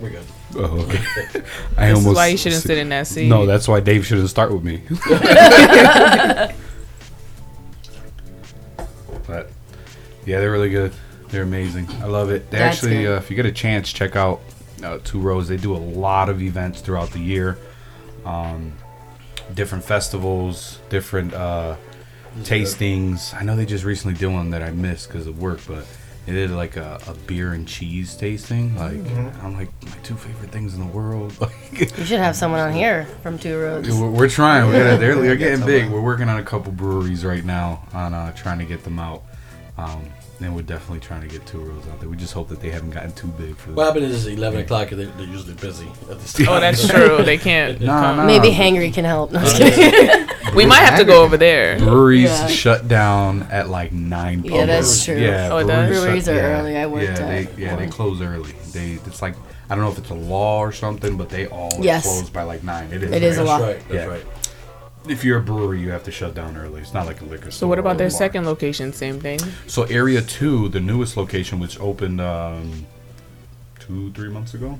[0.00, 0.24] We're good.
[0.56, 0.98] Oh, okay.
[1.76, 3.28] I This is why you shouldn't sit in that seat.
[3.28, 4.80] No, that's why Dave shouldn't start with me.
[10.28, 10.92] Yeah, they're really good.
[11.30, 11.88] They're amazing.
[12.02, 12.50] I love it.
[12.50, 13.14] They That's actually, good.
[13.14, 14.40] uh, if you get a chance, check out
[14.82, 15.48] uh, Two Roads.
[15.48, 17.58] They do a lot of events throughout the year.
[18.26, 18.74] Um,
[19.54, 21.76] different festivals, different uh,
[22.40, 23.34] tastings.
[23.34, 25.86] I know they just recently did one that I missed because of work, but
[26.26, 28.76] they did like a, a beer and cheese tasting.
[28.76, 29.00] Like
[29.42, 31.32] I'm like my two favorite things in the world.
[31.40, 33.88] Like You should have someone on here from Two Roads.
[33.90, 34.66] we're, we're trying.
[34.68, 35.90] We're, they're, they're getting big.
[35.90, 39.22] We're working on a couple breweries right now on uh, trying to get them out.
[39.78, 40.04] Um,
[40.40, 42.08] and we're definitely trying to get Two Roads out there.
[42.08, 44.02] We just hope that they haven't gotten too big for What them.
[44.02, 46.54] happened is 11 o'clock and they're, they're usually busy at this oh, time.
[46.54, 47.22] Oh, that's true.
[47.24, 47.80] They can't.
[47.80, 48.16] Nah, come.
[48.18, 48.26] nah.
[48.26, 49.32] Maybe Hangry can help.
[49.32, 50.28] No, I'm just oh, kidding.
[50.54, 51.78] We might have to go over there.
[51.78, 52.46] Breweries Yeah.
[52.46, 54.42] shut down at like nine.
[54.44, 55.16] Yeah, that's true.
[55.16, 55.90] Yeah, Oh, it does?
[55.90, 56.76] Breweries are early.
[56.76, 58.52] I worked yeah, at they, yeah, they close early.
[58.72, 59.34] They it's like
[59.70, 62.04] I don't know if it's a law or something, but they all Yes.
[62.04, 62.90] close by like nine.
[62.90, 63.12] It is.
[63.12, 63.58] It is a law.
[63.58, 63.88] That's right.
[63.90, 64.06] That's Yeah.
[64.06, 64.24] right.
[65.08, 66.80] If you're a brewery, you have to shut down early.
[66.80, 67.52] It's not like a liquor store.
[67.52, 68.18] So what about their bar.
[68.18, 68.92] second location?
[68.92, 69.38] Same thing.
[69.66, 72.86] So Area Two, the newest location, which opened um,
[73.78, 74.78] two, three months ago.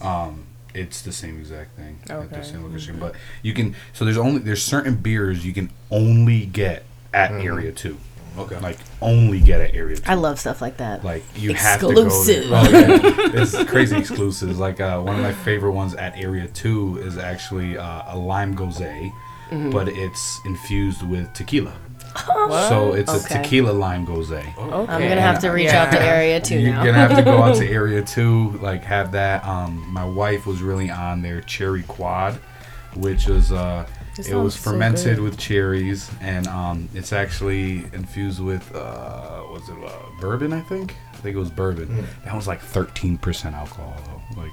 [0.00, 1.98] Um, it's the same exact thing.
[2.08, 3.74] at the same location, but you can.
[3.92, 7.98] So there's only there's certain beers you can only get at Area Two.
[8.38, 8.58] Okay.
[8.60, 10.02] Like only get at Area Two.
[10.10, 11.04] I love stuff like that.
[11.04, 12.44] Like you Exclusive.
[12.50, 13.02] have to go there.
[13.24, 13.42] Oh, yeah.
[13.42, 14.58] It's crazy exclusives.
[14.58, 18.56] Like uh, one of my favorite ones at Area Two is actually uh, a lime
[18.56, 19.12] gose,
[19.50, 19.70] Mm-hmm.
[19.70, 21.72] but it's infused with tequila.
[22.24, 22.68] What?
[22.68, 23.40] So it's Okay.
[23.40, 24.30] a tequila lime gose.
[24.30, 24.52] okay.
[24.58, 25.84] I'm gonna have to reach Yeah.
[25.84, 26.84] out to Area Two You're now.
[26.84, 29.44] gonna have to go out to Area Two, like have that.
[29.44, 32.34] Um, my wife was really on their cherry quad,
[32.94, 33.86] which is uh,
[34.28, 39.42] It it was sounds so fermented with cherries, and um, it's actually infused with uh,
[39.50, 40.52] was it uh, bourbon?
[40.52, 40.94] I think.
[41.12, 42.06] I think it was bourbon.
[42.24, 44.40] That was like 13% alcohol though.
[44.42, 44.52] Like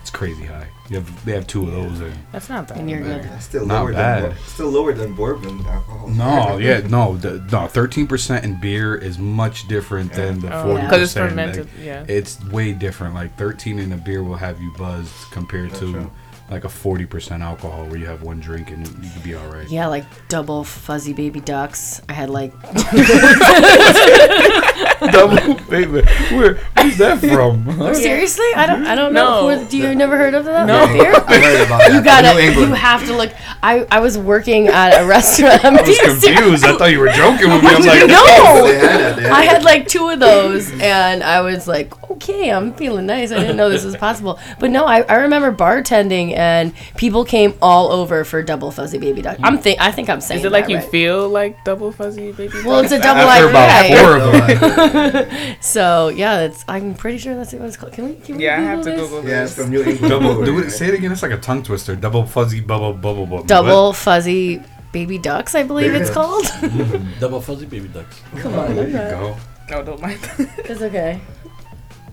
[0.00, 0.66] it's crazy high.
[0.88, 2.00] You have they have two of those.
[2.00, 2.78] And, That's not bad.
[2.78, 3.22] and you're good.
[3.24, 4.22] That's still Not lower bad.
[4.24, 6.08] than bor- still lower than bourbon alcohol.
[6.08, 7.66] no, yeah, no, the, no.
[7.68, 10.88] Thirteen percent in beer is much different than the Oh, forty yeah.
[10.88, 11.30] Because it's percent.
[11.30, 11.68] fermented.
[11.80, 12.04] yeah.
[12.08, 13.14] It's way different.
[13.14, 16.10] Like 13 in a beer will have you buzzed compared to true.
[16.50, 19.68] Like a 40% alcohol where you have one drink and you could be all right.
[19.68, 22.00] Yeah, like double fuzzy baby ducks.
[22.08, 22.52] I had like
[25.12, 26.02] Double baby.
[26.34, 27.80] Where, where's that from?
[27.80, 28.46] Oh, seriously?
[28.56, 28.84] I don't.
[28.84, 29.48] I don't know.
[29.48, 29.58] No.
[29.58, 30.66] Who, do you never heard of that?
[30.66, 30.86] No.
[30.86, 31.12] beer?
[31.26, 31.92] I heard about that.
[31.92, 32.42] You gotta.
[32.42, 33.32] You have to look.
[33.62, 35.64] I I was working at a restaurant.
[35.64, 36.64] I'm I was confused.
[36.64, 37.68] I thought you were joking with me.
[37.68, 38.66] I'm like, no.
[38.66, 39.18] Had.
[39.26, 43.30] I had like two of those, and I was like, okay, I'm feeling nice.
[43.30, 44.40] I didn't know this was possible.
[44.58, 49.22] But no, I, I remember bartending, and people came all over for double fuzzy baby
[49.22, 49.38] duck.
[49.42, 50.40] I'm think I think I'm saying.
[50.40, 50.90] Is it like you right.
[50.90, 52.62] feel like double fuzzy baby?
[52.64, 53.06] Well, it's a ducks?
[53.06, 54.00] double after about IPA.
[54.00, 54.87] four of them.
[55.60, 56.64] So yeah, it's.
[56.68, 57.92] I'm pretty sure that's what it's called.
[57.92, 58.14] Can we?
[58.16, 59.00] Can we Yeah, I have to this?
[59.00, 60.08] Google Yeah, it's from New England.
[60.08, 61.12] Double, do it, say it again.
[61.12, 61.96] It's like a tongue twister.
[61.96, 63.44] Double fuzzy bubble bubble bubble.
[63.44, 66.46] Double fuzzy baby ducks, I believe it's called.
[67.20, 68.20] Double fuzzy baby ducks.
[68.38, 69.36] Come on, There you go.
[69.70, 70.18] Oh, don't mind.
[70.38, 71.20] it's okay.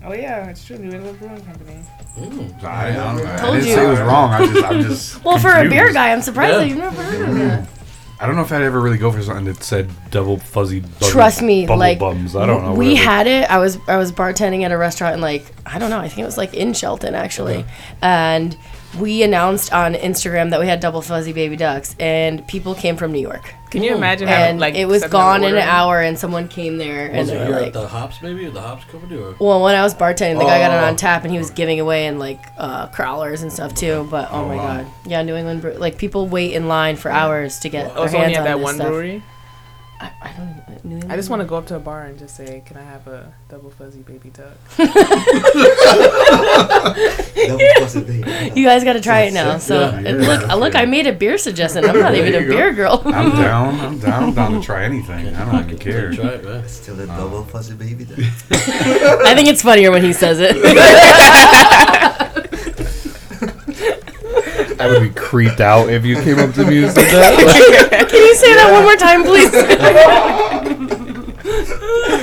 [0.04, 0.76] oh yeah, it's true.
[0.78, 1.82] New England Brewing Company.
[2.18, 2.64] Mm.
[2.64, 3.74] I, I, don't- I Told didn't you.
[3.74, 4.30] say it was wrong.
[4.32, 5.24] I just, I'm just.
[5.24, 6.58] Well, for a beer guy, I'm surprised Yeah.
[6.58, 7.68] that you've never heard of it.
[8.18, 10.82] I don't know if I'd ever really go for something that said double fuzzy.
[11.02, 12.34] Trust me, bubble like bums.
[12.34, 12.72] I don't know.
[12.74, 13.10] we whatever.
[13.10, 13.50] had it.
[13.50, 15.98] I was I was bartending at a restaurant in like I don't know.
[15.98, 17.64] I think it was like in Shelton actually,
[18.00, 18.56] and
[18.98, 23.12] we announced on Instagram that we had double fuzzy baby ducks, and people came from
[23.12, 25.66] New York, Can you imagine having and like it was seven gone in an order?
[25.66, 27.66] hour, and someone came there and Was they it were here like.
[27.68, 28.46] at the Hops maybe?
[28.46, 29.16] Or the Hops company?
[29.20, 29.34] Or?
[29.38, 30.86] well, when I was bartending, the guy got it Oh.
[30.86, 34.06] on tap, and he was giving away and like uh, crawlers and stuff too.
[34.10, 34.66] But oh, my wow.
[34.82, 38.00] god, yeah, New England, brew- like people wait in line for hours to get Oh,
[38.02, 38.88] their so only hands at on that this one stuff.
[38.88, 39.22] brewery.
[40.00, 40.48] I, I don't.
[40.50, 41.12] even- uh, New England.
[41.12, 43.06] I just want to go up to a bar and just say, "Can I have
[43.08, 44.56] a double fuzzy baby duck?"
[47.36, 48.52] Double fuzzy baby.
[48.60, 49.58] You guys got to try it now.
[49.58, 49.98] So Yeah.
[49.98, 51.84] and look, look, I made a beer suggestion.
[51.84, 52.48] I'm not even a go.
[52.48, 53.02] beer girl.
[53.06, 53.80] I'm down.
[53.80, 54.22] I'm down.
[54.24, 55.34] I'm down to try anything.
[55.34, 56.12] I don't even care.
[56.12, 56.68] Try it, man.
[56.68, 58.04] Still a uh, double fuzzy baby.
[58.04, 58.26] There.
[58.50, 60.56] I think it's funnier when he says it.
[64.78, 68.08] I would be creeped out if you came up to me and said that.
[68.10, 69.50] Can you say that one more time, please?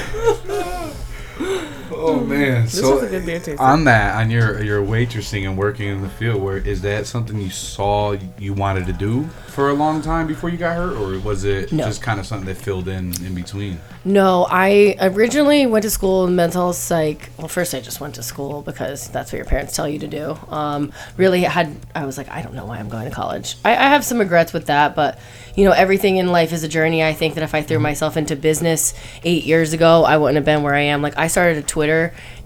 [2.04, 2.64] oh man!
[2.64, 3.60] This so was a good beer tasting.
[3.60, 7.40] on that, on your your waitressing and working in the field, where is that something
[7.40, 11.20] you saw you wanted to do for a long time before you got hurt, or
[11.20, 11.86] was it No.
[11.86, 13.80] just kind of something that filled in in between?
[14.06, 17.30] No, I originally went to school in mental health psych.
[17.38, 20.08] Well, first I just went to school because that's what your parents tell you to
[20.08, 20.38] do.
[20.50, 23.56] Um, really had I was like, I don't know why I'm going to college.
[23.64, 25.20] I, I have some regrets with that, but
[25.56, 27.04] you know, everything in life is a journey.
[27.04, 28.94] I think that if I threw myself into business
[29.24, 31.02] eight years ago, I wouldn't have been where I am.
[31.04, 31.93] Like I started a Twitter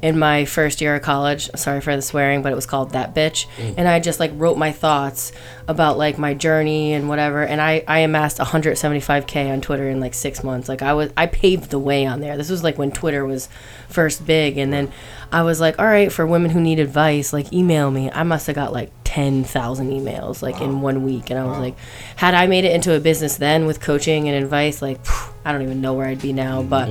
[0.01, 1.49] in my first year of college.
[1.55, 3.73] Sorry for the swearing, but it was called That Bitch, mm.
[3.77, 5.31] and I just like wrote my thoughts
[5.67, 7.43] about like my journey and whatever.
[7.43, 10.69] And I I amassed 175k on Twitter in like six months.
[10.69, 12.37] Like I was I paved the way on there.
[12.37, 13.49] This was like when Twitter was
[13.89, 14.91] first big, and then
[15.31, 18.11] I was like, all right, for women who need advice, like email me.
[18.11, 21.75] I must have got like 10,000 emails like in one week, and I was like,
[22.15, 24.99] had I made it into a business then with coaching and advice, like
[25.43, 26.89] I don't even know where I'd be now, mm, but.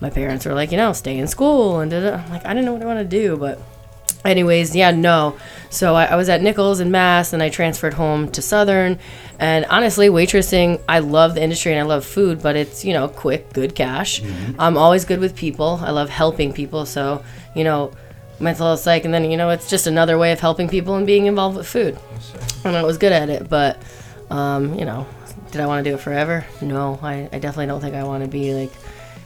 [0.00, 2.16] My parents were like, you know, stay in school, and da-da.
[2.16, 3.60] I'm like, I didn't know what I want to do, but
[4.24, 5.36] anyways yeah no.
[5.70, 8.98] So I, I was at nichols and mass and i transferred home to southern.
[9.38, 13.08] And honestly waitressing i love the industry and i love food but it's you know
[13.08, 14.22] quick good cash.
[14.58, 15.80] I'm always good with people.
[15.82, 16.86] I love helping people.
[16.86, 17.24] So
[17.54, 17.92] you know
[18.38, 21.06] mental health psych and then you know it's just another way of helping people and
[21.06, 21.98] being involved with food.
[22.64, 23.80] And i was good at it but
[24.30, 25.06] um, you know
[25.50, 26.46] did i want to do it forever?
[26.62, 26.98] No.
[27.02, 28.72] I, I definitely don't think i want to be like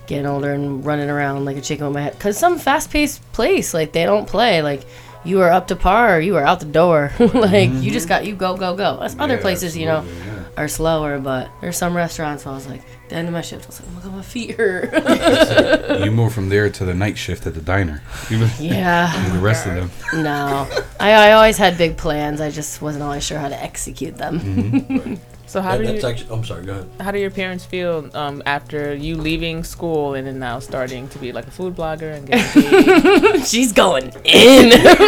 [0.07, 2.13] getting older and running around like a chicken with my head.
[2.15, 4.63] Because some fast paced place, like they don't play.
[4.63, 4.85] Like
[5.25, 7.13] you are up to par, or you are out the door.
[7.19, 8.99] like you just got you go go go.
[9.01, 10.45] That's other Yeah, places, you know, yeah.
[10.57, 11.19] are slower.
[11.19, 13.81] But there's some restaurants where I was like, the end of my shift, I was
[13.81, 14.93] like, oh my my feet hurt.
[16.05, 18.03] You moved from there to the night shift at the diner.
[18.59, 19.31] Yeah.
[19.33, 19.91] the rest of them.
[20.23, 20.69] No,
[21.01, 22.41] I, I always had big plans.
[22.41, 24.41] I just wasn't always sure how to execute them.
[24.41, 25.15] Mm-hmm.
[25.47, 26.35] So how That- do that's you actually.
[26.37, 26.65] I'm sorry.
[26.65, 26.89] Go ahead.
[27.01, 31.19] how do your parents feel um, after you leaving school and then now starting to
[31.19, 32.63] be like a food blogger and getting
[33.33, 33.47] paid?
[33.53, 34.69] She's going in.
[34.71, 34.99] no, because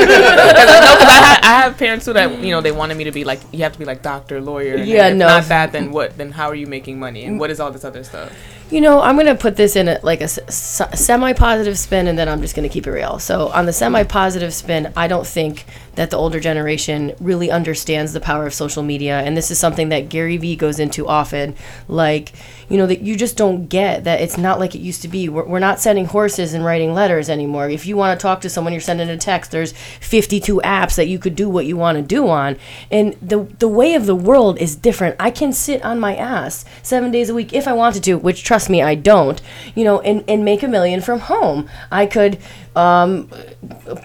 [1.08, 3.40] I, ha- I have parents who that you know they wanted me to be like
[3.52, 4.76] you have to be like doctor, lawyer.
[4.76, 5.26] And Yeah, if no.
[5.26, 6.16] Not that, then what?
[6.16, 7.24] Then how are you making money?
[7.24, 8.32] And what is all this other stuff?
[8.70, 12.18] You know, I'm gonna put this in a, like a s- s- semi-positive spin, and
[12.18, 13.18] then I'm just gonna keep it real.
[13.20, 15.66] So on the semi-positive spin, I don't think
[15.96, 19.88] that the older generation really understands the power of social media, and this is something
[19.88, 21.56] that Gary Vee goes into often.
[21.88, 22.32] Like,
[22.68, 25.28] you know, that you just don't get that it's not like it used to be.
[25.28, 27.68] We're, we're not sending horses and writing letters anymore.
[27.68, 29.50] If you want to talk to someone, you're sending a text.
[29.50, 32.56] There's 52 apps that you could do what you want to do on,
[32.90, 35.16] and the the way of the world is different.
[35.18, 38.44] I can sit on my ass seven days a week if I wanted to, which
[38.44, 39.40] trust me, I don't.
[39.74, 41.68] You know, and and make a million from home.
[41.90, 42.38] I could
[42.76, 43.28] um,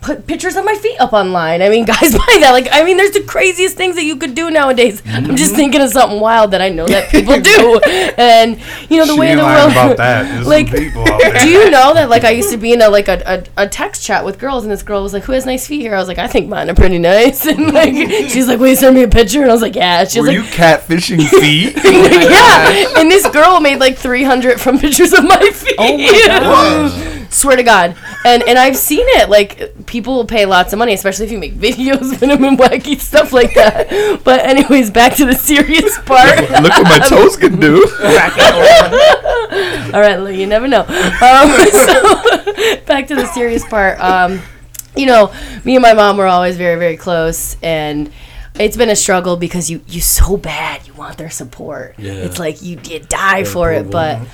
[0.01, 1.61] put pictures of my feet up online.
[1.61, 2.51] I mean, guys buy that.
[2.53, 5.03] Like, I mean, there's the craziest things that you could do nowadays.
[5.05, 7.79] I'm just thinking of something wild that I know that people do,
[8.17, 8.57] and
[8.89, 9.71] you know the She way the world.
[9.71, 10.21] about that.
[10.51, 13.45] Like, people do you know that like I used to be in a like a,
[13.57, 15.81] a, a text chat with girls, and this girl was like, "Who has nice feet
[15.81, 17.93] here?" I was like, "I think mine are pretty nice," and like
[18.29, 20.29] she's like, "Will you send me a picture?" And I was like, "Yeah." She was
[20.29, 21.75] Were like, you catfishing feet?
[21.83, 22.99] yeah.
[22.99, 25.75] And this girl made like 300 from pictures of my feet.
[25.77, 27.95] Oh my Swear to God.
[28.23, 29.29] And and I've seen it.
[29.29, 32.57] Like people will pay lots of money, especially if you make videos with them and
[32.57, 34.21] wacky stuff like that.
[34.23, 36.39] But anyways, back to the serious part.
[36.39, 37.83] Look what my toes can do.
[39.93, 40.81] All right, look, you never know.
[40.81, 43.99] Um, so back to the serious part.
[43.99, 44.41] Um,
[44.95, 48.11] you know, me and my mom were always very, very close, and
[48.59, 51.95] it's been a struggle because you you so bad you want their support.
[51.97, 52.13] Yeah.
[52.13, 54.17] It's like you you die for it, but.
[54.19, 54.25] huh?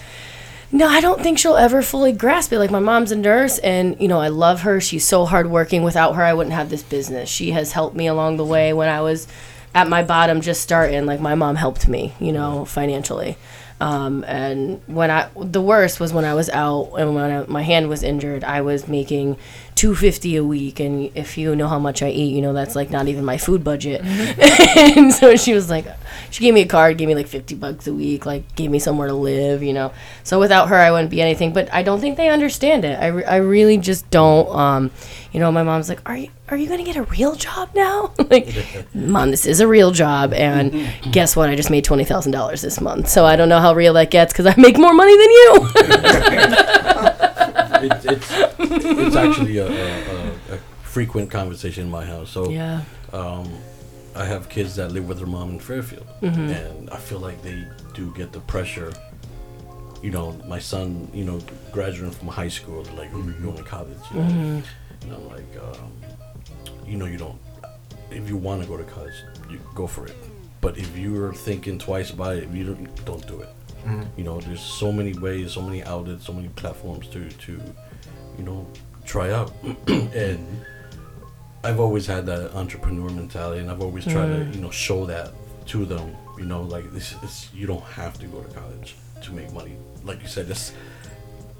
[0.71, 2.59] No, I don't think she'll ever fully grasp it.
[2.59, 4.81] Like my mom's a nurse and you know, I love her.
[4.81, 5.83] She's so hardworking.
[5.83, 7.29] Without her I wouldn't have this business.
[7.29, 9.27] She has helped me along the way when I was
[9.73, 11.05] at my bottom just starting.
[11.05, 13.37] Like my mom helped me, you know, financially.
[13.79, 17.61] Um, and when I the worst was when I was out and when I, my
[17.61, 19.37] hand was injured, I was making
[19.77, 20.79] two fifty a week.
[20.79, 23.37] And if you know how much I eat, you know that's like not even my
[23.37, 24.01] food budget.
[24.77, 25.85] and so she was like,
[26.31, 28.79] she gave me a card, gave me like fifty bucks a week, like gave me
[28.79, 29.93] somewhere to live, you know.
[30.23, 31.53] So without her, I wouldn't be anything.
[31.53, 32.99] But I don't think they understand it.
[32.99, 34.49] I, re- I really just don't.
[34.49, 34.91] Um,
[35.31, 38.13] you know, my mom's like, are you are you gonna get a real job now?
[38.29, 38.47] like,
[38.95, 41.49] mom, this is a real job, and guess what?
[41.49, 43.09] I just made twenty thousand dollars this month.
[43.09, 47.03] So I don't know how real that gets because I make more money than you.
[47.83, 52.31] It, it's it's actually a, a, a, frequent conversation in my house.
[52.31, 52.81] So yeah.
[53.13, 53.47] um,
[54.15, 56.49] I have kids that live with their mom in Fairfield, Mm-hmm.
[56.49, 57.63] and I feel like they
[57.93, 58.91] do get the pressure.
[60.01, 61.39] You know, my son, you know,
[61.71, 64.29] graduating from high school, they're like, "Oh, you're going to college," you know?
[64.29, 65.03] Mm-hmm.
[65.03, 65.91] and I'm like, um,
[66.85, 67.39] you know, you don't.
[68.11, 69.15] if you want to go to college,
[69.49, 70.15] you go for it.
[70.61, 73.49] But if you're thinking twice about it, if you don't, don't do it.
[74.17, 77.51] You know, there's so many ways, so many outlets, so many platforms to to,
[78.37, 78.67] you know,
[79.05, 79.53] try out.
[79.87, 80.45] and
[81.63, 84.55] I've always had that entrepreneur mentality, and I've always tried to mm.
[84.55, 85.31] you know show that
[85.67, 86.15] to them.
[86.37, 89.75] You know, like this, this you don't have to go to college to make money.
[90.03, 90.73] Like you said, this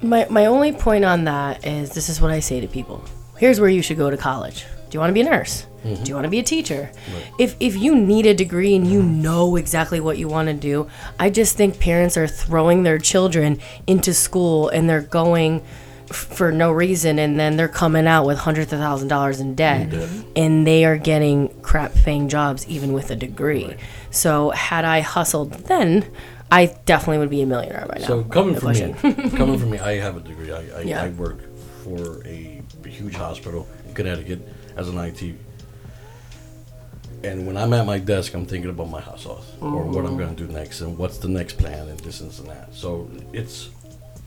[0.02, 3.04] My, my only point on that is this is what I say to people.
[3.36, 4.64] Here's where you should go to college.
[4.88, 5.66] Do you want to be a nurse?
[5.84, 6.02] Mm-hmm.
[6.02, 6.90] Do you want to be a teacher?
[7.38, 9.22] If, if you need a degree and you mm-hmm.
[9.22, 13.60] know exactly what you want to do, I just think parents are throwing their children
[13.86, 15.62] into school and they're going
[16.10, 19.54] f- for no reason and then they're coming out with hundreds of thousand dollars in
[19.54, 20.30] debt mm-hmm.
[20.34, 23.76] and they are getting crap paying jobs even with a degree.
[24.10, 26.10] So had I hustled then,
[26.50, 28.06] I definitely would be a millionaire by now.
[28.06, 30.50] So coming No from me, coming from me, I have a degree.
[30.50, 31.02] I, I, Yeah.
[31.02, 31.40] I work
[31.84, 34.40] for a huge hospital in Connecticut
[34.76, 35.36] as an IT.
[37.24, 40.16] And when I'm at my desk, I'm thinking about my house sauce or what I'm
[40.16, 42.72] going to do next and what's the next plan and this and that.
[42.72, 43.70] So it's,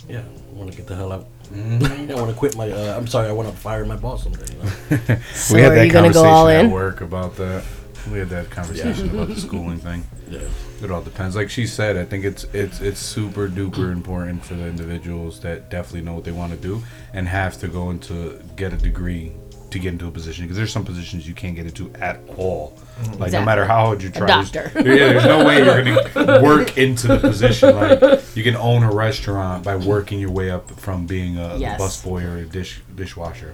[0.09, 1.27] yeah, I want to get the hell out.
[1.53, 2.69] I want to quit my.
[2.71, 4.45] Uh, I'm sorry, I want to fire my boss someday.
[4.53, 5.17] You know?
[5.33, 6.71] So are you gonna go all at in?
[6.71, 7.63] work about that.
[8.11, 10.03] We had that conversation about the schooling thing.
[10.29, 10.39] yeah.
[10.81, 11.35] It all depends.
[11.35, 15.69] Like she said, I think it's it's it's super duper important for the individuals that
[15.69, 16.81] definitely know what they want to do
[17.13, 19.33] and have to go into get a degree
[19.71, 22.77] to get into a position because there's some positions you can't get into at all.
[23.17, 24.71] Like no matter how hard you try, there's- doctor.
[24.79, 27.75] yeah, there's no way you're gonna work into the position.
[27.75, 31.81] Like you can own a restaurant by working your way up from being a Yes.
[31.81, 33.53] busboy or a dish dishwasher.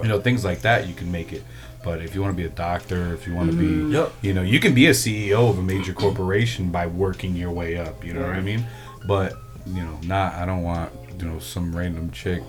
[0.00, 1.42] You know things like that you can make it.
[1.82, 3.92] But if you want to be a doctor, if you want to be, mm.
[3.92, 4.12] Yep.
[4.22, 7.76] you know, you can be a CEO of a major corporation by working your way
[7.76, 8.02] up.
[8.02, 8.64] You know what I mean?
[9.06, 9.34] But
[9.66, 10.34] you know, not.
[10.34, 12.42] I don't want you know some random chick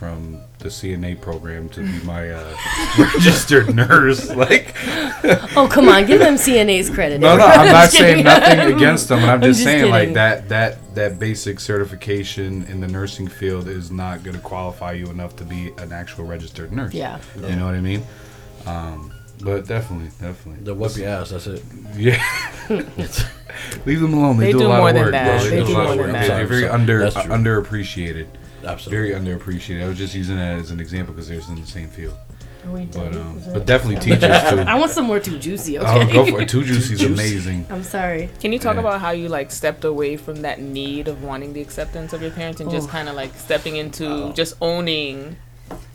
[0.00, 2.56] from the CNA program to be my uh,
[2.98, 4.30] registered nurse.
[4.40, 4.74] Like,
[5.54, 7.20] Oh come on, give them CNA's credit.
[7.20, 9.18] no, no, I'm not saying nothing against them.
[9.28, 13.90] I'm just just saying like that that that basic certification in the nursing field is
[13.90, 16.94] not going to qualify you enough to be an actual registered nurse.
[16.94, 17.20] Yeah.
[17.36, 18.02] You know what I mean?
[18.64, 20.64] Um, but definitely, definitely.
[20.64, 21.28] The wipe your ass.
[21.28, 21.62] That's it.
[21.94, 22.22] Yeah.
[23.84, 24.38] Leave them alone.
[24.38, 25.12] They, They do, do a lot more of than work.
[25.12, 25.40] that.
[25.40, 25.50] bro.
[25.50, 26.12] They do do a lot more of than work.
[26.12, 26.28] that.
[26.28, 27.32] They're very under that's true.
[27.34, 28.26] underappreciated.
[28.64, 29.10] Absolutely.
[29.12, 29.82] Very underappreciated.
[29.84, 32.14] I was just using that as an example because they're in the same field.
[32.62, 34.58] But um, but definitely teachers too.
[34.60, 35.78] I want some more Two Juicy.
[35.78, 35.88] Okay.
[35.88, 36.48] Oh, go for it.
[36.50, 37.66] Two Juicy's amazing.
[37.70, 38.28] I'm sorry.
[38.40, 38.80] Can you talk Yeah.
[38.80, 42.30] about how you like stepped away from that need of wanting the acceptance of your
[42.32, 44.32] parents and just kind of like stepping into Oh.
[44.32, 45.36] just owning,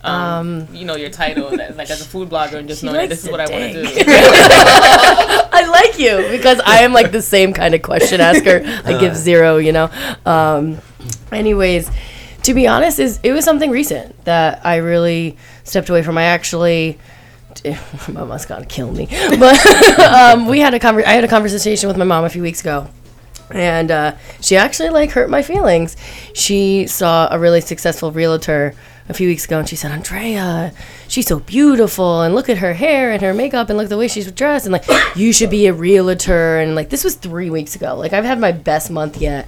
[0.03, 2.87] um, Um, you know, your title that, like as a food blogger and just She
[2.87, 4.03] knowing that this is what I want to to do.
[4.09, 8.63] I like you because I am like the same kind of question asker.
[8.85, 9.89] I give zero, you know.
[10.25, 10.79] Um,
[11.31, 11.89] anyways,
[12.45, 16.17] to be honest, is it was something recent that I really stepped away from.
[16.17, 16.99] I actually.
[18.09, 19.07] My mom's gonna kill me,
[19.39, 22.41] but um, we had a conver- I had a conversation with my mom a few
[22.41, 22.89] weeks ago,
[23.49, 25.95] and uh, she actually like hurt my feelings.
[26.33, 28.75] She saw a really successful realtor
[29.07, 30.73] a few weeks ago, and she said, "Andrea,
[31.07, 33.97] she's so beautiful, and look at her hair and her makeup, and look at the
[33.97, 34.85] way she's dressed, and like
[35.15, 37.95] you should be a realtor." And like this was three weeks ago.
[37.95, 39.47] Like I've had my best month yet,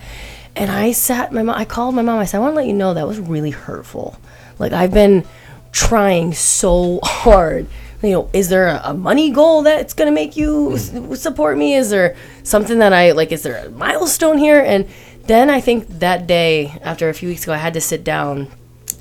[0.57, 1.55] and I sat my mom.
[1.55, 2.19] I called my mom.
[2.19, 4.17] I said, "I want to let you know that was really hurtful.
[4.59, 5.25] Like I've been
[5.71, 7.67] trying so hard."
[8.03, 11.11] you know, is there a, a money goal that's going to make you hmm.
[11.11, 11.75] s- support me?
[11.75, 13.31] Is there something that I like?
[13.31, 14.59] Is there a milestone here?
[14.59, 14.87] And
[15.25, 18.49] then I think that day, after a few weeks ago, I had to sit down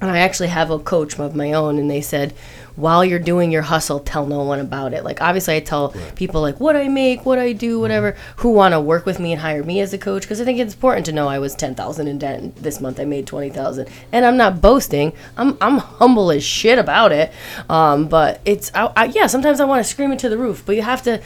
[0.01, 2.35] and I actually have a coach of my own, and they said,
[2.77, 5.03] while you're doing your hustle, tell no one about it.
[5.03, 8.73] Like, obviously, I tell people, like, what I make, what I do, whatever, who want
[8.73, 11.07] to work with me and hire me as a coach, because I think it's important
[11.07, 12.39] to know I was 10000 in debt.
[12.39, 16.79] and This month, I made 20000 And I'm not boasting, I'm, I'm humble as shit
[16.79, 17.33] about it.
[17.69, 20.63] Um, but it's, I, I, yeah, sometimes I want to scream it to the roof,
[20.65, 21.23] but you have to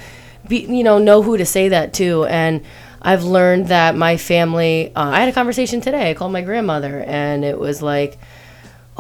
[0.49, 2.25] be, you know, know who to say that to.
[2.27, 2.65] And,
[3.03, 4.93] I've learned that my family.
[4.95, 6.11] Uh, I had a conversation today.
[6.11, 8.19] I called my grandmother, and it was like,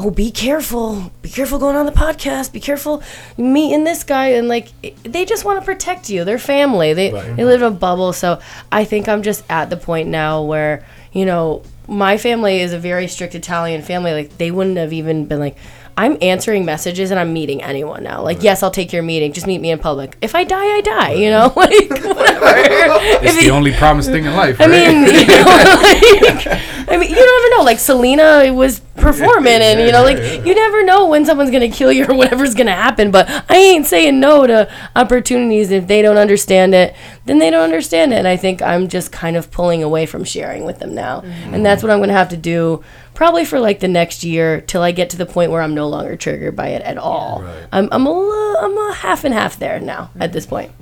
[0.02, 1.12] "Oh, be careful!
[1.20, 2.52] Be careful going on the podcast.
[2.52, 3.02] Be careful
[3.36, 4.68] meeting this guy." And like,
[5.02, 6.24] they just want to protect you.
[6.24, 6.94] They're family.
[6.94, 7.36] They Right.
[7.36, 8.12] they live in a bubble.
[8.12, 8.38] So
[8.72, 12.78] I think I'm just at the point now where you know my family is a
[12.78, 14.12] very strict Italian family.
[14.12, 15.56] Like they wouldn't have even been like.
[15.96, 18.22] I'm answering messages and I'm meeting anyone now.
[18.22, 19.32] Like, yes, I'll take your meeting.
[19.32, 20.16] Just meet me in public.
[20.20, 21.12] If I die, I die.
[21.12, 22.46] You know, like whatever.
[23.22, 24.60] It's If the you- only promised thing in life.
[24.60, 24.94] I right?
[24.94, 26.46] mean, you know, like,
[26.88, 27.64] I mean, you never know.
[27.64, 31.90] Like Selena was performing and you know like you never know when someone's gonna kill
[31.90, 36.18] you or whatever's gonna happen but i ain't saying no to opportunities if they don't
[36.18, 39.82] understand it then they don't understand it and i think i'm just kind of pulling
[39.82, 41.88] away from sharing with them now and that's mm-hmm.
[41.88, 42.82] what i'm gonna have to do
[43.20, 45.86] probably for like the next year till i get to the point where i'm no
[45.86, 47.66] longer triggered by it at all Right.
[47.70, 50.72] I'm, I'm a i'm a half and half there now at this point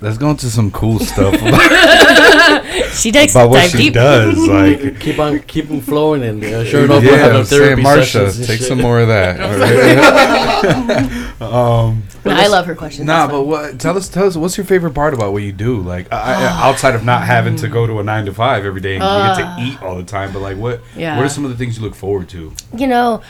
[0.00, 1.34] Let's go into some cool stuff
[2.94, 4.36] she takes about what dive she deep does.
[4.48, 7.44] Like, Keep on, keep them flowing, and uh, sure enough, we'll yeah, have a I'm
[7.44, 8.68] saying, therapy Marsha, take shit.
[8.68, 9.40] some more of that.
[11.40, 13.78] um, i love her questions Nah, but what?
[13.78, 15.80] Tell us, tell us, what's your favorite part about what you do?
[15.80, 18.80] Like, I, I, outside of not having to go to a nine to five every
[18.80, 20.80] day and you get to eat all the time, but like, what?
[20.96, 21.16] Yeah.
[21.16, 22.52] What are some of the things you look forward to?
[22.76, 23.22] you know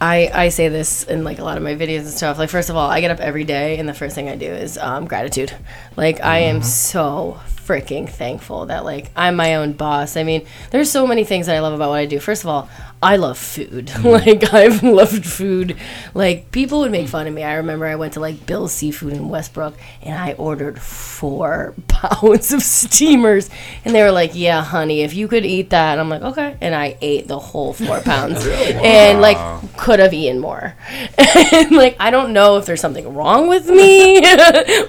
[0.00, 2.38] I, I say this in like a lot of my videos and stuff.
[2.38, 4.46] Like first of all i get up every day and the first thing i do
[4.46, 5.52] is um, gratitude.
[5.96, 7.38] Like i am so
[7.70, 10.16] freaking thankful that like i'm my own boss.
[10.16, 12.18] I mean there's so many things that i love about what i do.
[12.18, 12.68] First of all
[13.00, 13.86] i love food.
[14.00, 14.08] Mm-hmm.
[14.08, 15.76] Like i've loved food.
[16.12, 17.44] Like people would make fun of me.
[17.44, 22.52] I remember i went to like bill's seafood in westbrook and i ordered four pounds
[22.52, 23.50] of steamers.
[23.84, 25.92] And they were like yeah honey if you could eat that.
[25.92, 26.56] And i'm like okay.
[26.60, 28.44] And i ate the whole four pounds.
[28.48, 29.38] And like
[29.76, 30.74] could have eaten more.
[31.16, 34.20] And like i don't know if there's something wrong with me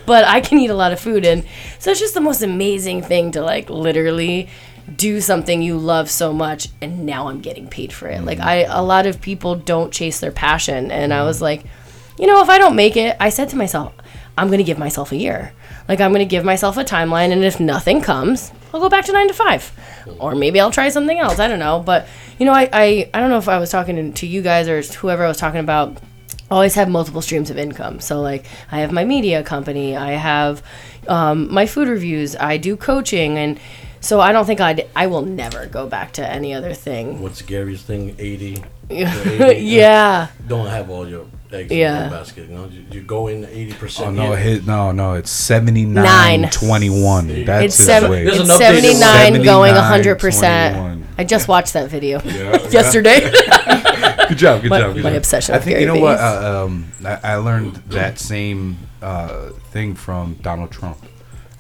[0.06, 1.26] but i can eat a lot of food.
[1.26, 1.46] And
[1.82, 4.48] so it's just the most amazing thing to like literally
[4.96, 8.24] do something you love so much and now i'm getting paid for it.
[8.24, 8.48] Like mm-hmm.
[8.48, 11.64] i a lot of people don't chase their passion and i was like
[12.20, 13.94] you know if i don't make it i said to myself
[14.38, 15.54] i'm going to give myself a year.
[15.90, 19.06] Like i'm going to give myself a timeline and if nothing comes i'll go back
[19.06, 21.40] to 9 to 5 or maybe i'll try something else.
[21.40, 21.82] I don't know.
[21.84, 22.08] But
[22.38, 24.68] you know i i, I don't know if i was talking to, to you guys
[24.68, 25.98] or whoever i was talking about
[26.52, 28.00] always have multiple streams of income.
[28.00, 30.62] So like I have my media company, I have
[31.08, 33.60] um, my food reviews, I do coaching, and
[34.02, 37.22] so I don't think I'd I will never go back to any other thing.
[37.22, 38.16] What's Gary's thing?
[38.20, 38.64] 80.
[38.92, 41.96] yeah, Don't have all your eggs Yeah.
[42.08, 42.50] in one basket.
[42.50, 44.08] You know, you, you go in 80%.
[44.08, 44.40] Oh no, in.
[44.40, 46.50] hit no, no, it's 79 Nine.
[46.50, 47.46] 21.
[47.46, 48.26] That's it's his seven, way.
[48.26, 48.60] It's an updated one.
[48.60, 50.76] 79 going 79, 100 percent.
[50.76, 51.08] 21.
[51.18, 53.32] I just watched that video Yeah, yesterday.
[54.32, 54.94] Good job, good My- job.
[54.94, 55.18] Good my job.
[55.18, 56.18] obsession I with think Gary you know what.
[56.20, 61.00] Uh, um, I, I learned that same uh, thing from Donald Trump,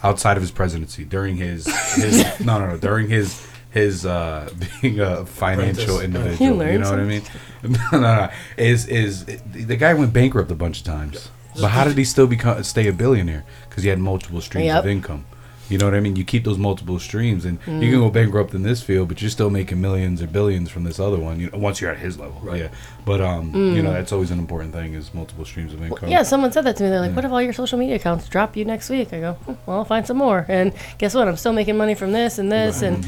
[0.04, 1.66] outside of his presidency, during his
[1.96, 4.50] his no no no during his his uh,
[4.82, 6.04] being a financial Apprentice.
[6.06, 6.48] individual.
[6.50, 7.24] You learned know what I mean?
[7.64, 8.30] no, no, no.
[8.56, 12.28] Is is the guy went bankrupt a bunch of times, but how did he still
[12.28, 13.44] become stay a billionaire?
[13.68, 14.84] Because he had multiple streams Yep.
[14.86, 15.26] of income.
[15.72, 16.16] You know what I mean?
[16.18, 19.32] You keep those multiple streams, and you can go bankrupt in this field, but you're
[19.32, 21.40] still making millions or billions from this other one.
[21.40, 22.60] You know, once you're at his level, Right.
[22.62, 22.68] yeah.
[23.06, 26.10] But um, you know, that's always an important thing is multiple streams of income.
[26.10, 26.90] Yeah, someone said that to me.
[26.90, 29.34] They're like, "What if all your social media accounts drop you next week?" I go,
[29.34, 31.28] "Hmm, "Well, I'll find some more." And guess what?
[31.28, 33.06] I'm still making money from this and this, and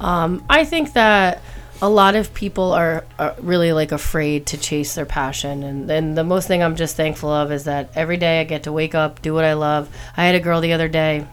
[0.00, 1.40] um, I think that
[1.82, 5.62] a lot of people are, are really like afraid to chase their passion.
[5.62, 8.64] And then the most thing I'm just thankful of is that every day I get
[8.64, 9.88] to wake up, do what I love.
[10.16, 11.26] I had a girl the other day.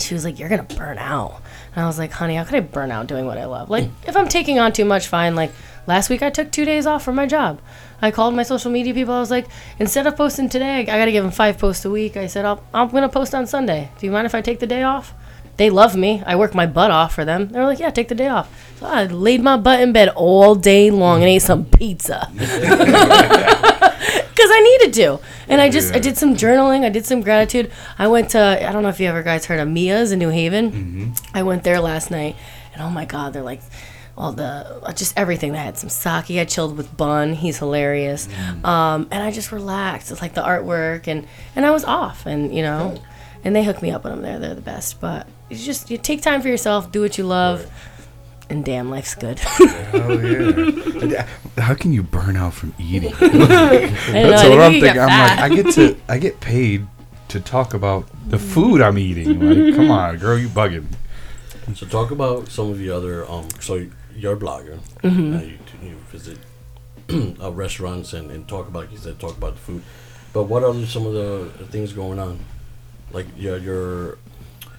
[0.00, 1.40] She was like, "You're gonna burn out,"
[1.74, 3.70] and I was like, "Honey, how could I burn out doing what I love?
[3.70, 5.34] Like, if I'm taking on too much, fine.
[5.34, 5.52] Like
[5.86, 7.60] last week, I took two days off from my job.
[8.02, 9.14] I called my social media people.
[9.14, 9.46] I was like,
[9.78, 12.16] instead of posting today, I gotta give them five posts a week.
[12.16, 13.90] I said, I'll, I'm gonna post on Sunday.
[13.98, 15.12] Do you mind if I take the day off?
[15.56, 16.22] They love me.
[16.24, 17.48] I work my butt off for them.
[17.48, 18.48] They were like, yeah, take the day off.
[18.78, 22.30] So I laid my butt in bed all day long and ate some pizza.
[24.34, 25.20] because I needed to.
[25.48, 26.84] And I just I did some journaling.
[26.84, 27.70] I did some gratitude.
[27.98, 30.30] I went to I don't know if you ever guys heard of Mia's in New
[30.30, 31.14] Haven.
[31.34, 32.36] I went there last night,
[32.72, 33.60] and oh my god, they're like
[34.16, 35.52] all the just everything.
[35.52, 36.30] They had some sake.
[36.30, 37.34] I chilled with Bun.
[37.34, 38.28] He's hilarious.
[38.64, 40.10] Um, and I just relaxed.
[40.10, 43.02] It's like the artwork, and and I was off, and you know,
[43.44, 44.38] and they hook me up when I'm there.
[44.38, 45.00] They're the best.
[45.00, 47.70] But you just you take time for yourself, do what you love.
[48.50, 49.38] And damn, life's good.
[49.38, 50.24] Hell
[51.08, 51.28] yeah.
[51.56, 53.14] How can you burn out from eating?
[53.20, 54.30] I know.
[54.30, 55.00] That's what I'm get thinking.
[55.00, 55.38] I'm like.
[55.38, 56.84] I get to, I get paid
[57.28, 59.38] to talk about the food I'm eating.
[59.38, 60.86] Like, come on, girl, you bugging.
[61.76, 63.24] So talk about some of the other.
[63.30, 63.86] Um, so
[64.16, 64.80] you're a blogger.
[65.04, 65.36] Mm-hmm.
[65.36, 66.38] Uh, you, you visit
[67.40, 68.82] uh, restaurants and, and talk about.
[68.82, 69.82] like You said talk about the food,
[70.32, 72.40] but what are some of the things going on?
[73.12, 74.18] Like your your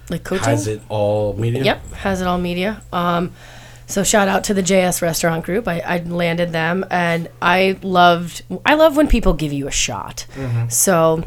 [0.10, 0.44] like coaching.
[0.44, 1.64] has it all media?
[1.64, 2.82] Yep, has it all media.
[2.92, 3.32] Um,
[3.92, 5.68] so shout out to the JS Restaurant Group.
[5.68, 8.44] I, I landed them, and I loved.
[8.66, 10.26] I love when people give you a shot.
[10.36, 10.70] Mm-hmm.
[10.70, 11.24] So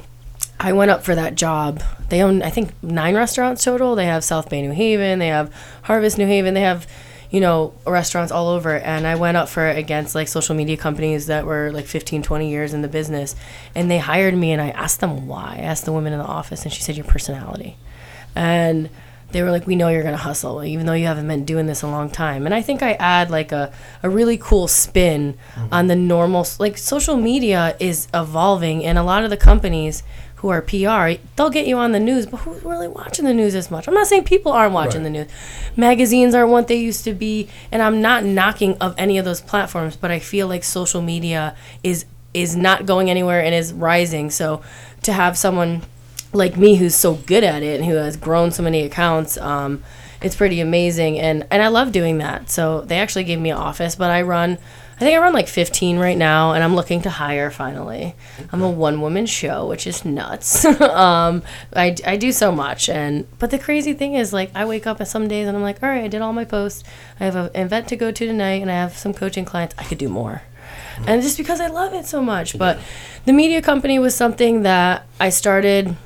[0.59, 1.83] I went up for that job.
[2.09, 3.95] They own, I think, nine restaurants total.
[3.97, 5.19] They have South Bay, New Haven.
[5.19, 5.53] They have
[5.83, 6.55] Harvest, New Haven.
[6.55, 6.87] They have,
[7.31, 8.79] you know, restaurants all over.
[8.79, 12.23] And I went up for it against like social media companies that were like 15,
[12.23, 13.35] 20 years in the business.
[13.75, 15.57] And they hired me, and I asked them why.
[15.59, 17.77] I asked the woman in the office, and she said, Your personality.
[18.37, 18.89] And
[19.35, 21.82] they were like, "We know you're gonna hustle, even though you haven't been doing this
[21.82, 23.70] a long time." And I think I add like a,
[24.03, 25.74] a really cool spin mm-hmm.
[25.74, 26.47] on the normal.
[26.59, 30.03] Like social media is evolving, and a lot of the companies
[30.37, 33.55] who are PR, they'll get you on the news, but who's really watching the news
[33.55, 33.89] as much?
[33.89, 35.05] I'm not saying people aren't watching Right.
[35.05, 35.28] the news.
[35.74, 39.41] Magazines aren't what they used to be, and I'm not knocking of any of those
[39.41, 42.05] platforms, but I feel like social media is
[42.35, 44.28] is not going anywhere and is rising.
[44.28, 44.61] So
[45.05, 45.82] to have someone
[46.35, 49.82] like me who's so good at it and who has grown so many accounts um,
[50.24, 51.20] it's pretty amazing.
[51.20, 52.51] And and i love doing that.
[52.51, 54.59] So they actually gave me an office but i run
[54.97, 58.14] i think i run like 15 right now and i'm looking to hire finally.
[58.51, 60.64] I'm a one woman show which is nuts.
[60.95, 61.43] Um,
[61.74, 62.89] I, I do so much.
[62.89, 65.62] And but the crazy thing is like i wake up at some days and i'm
[65.62, 66.85] like all right i did all my posts.
[67.20, 69.74] I have an event to go to tonight and i have some coaching clients.
[69.78, 70.43] I could do more.
[71.07, 72.57] And just because i love it so much.
[72.57, 72.78] But
[73.26, 75.97] the media company was something that i started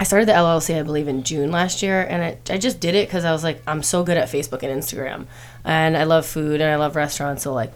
[0.00, 2.94] I started the LLC, I believe, in June last year, and I, I just did
[2.94, 5.26] it because I was like, I'm so good at Facebook and Instagram,
[5.62, 7.70] and I love food and I love restaurants, so like,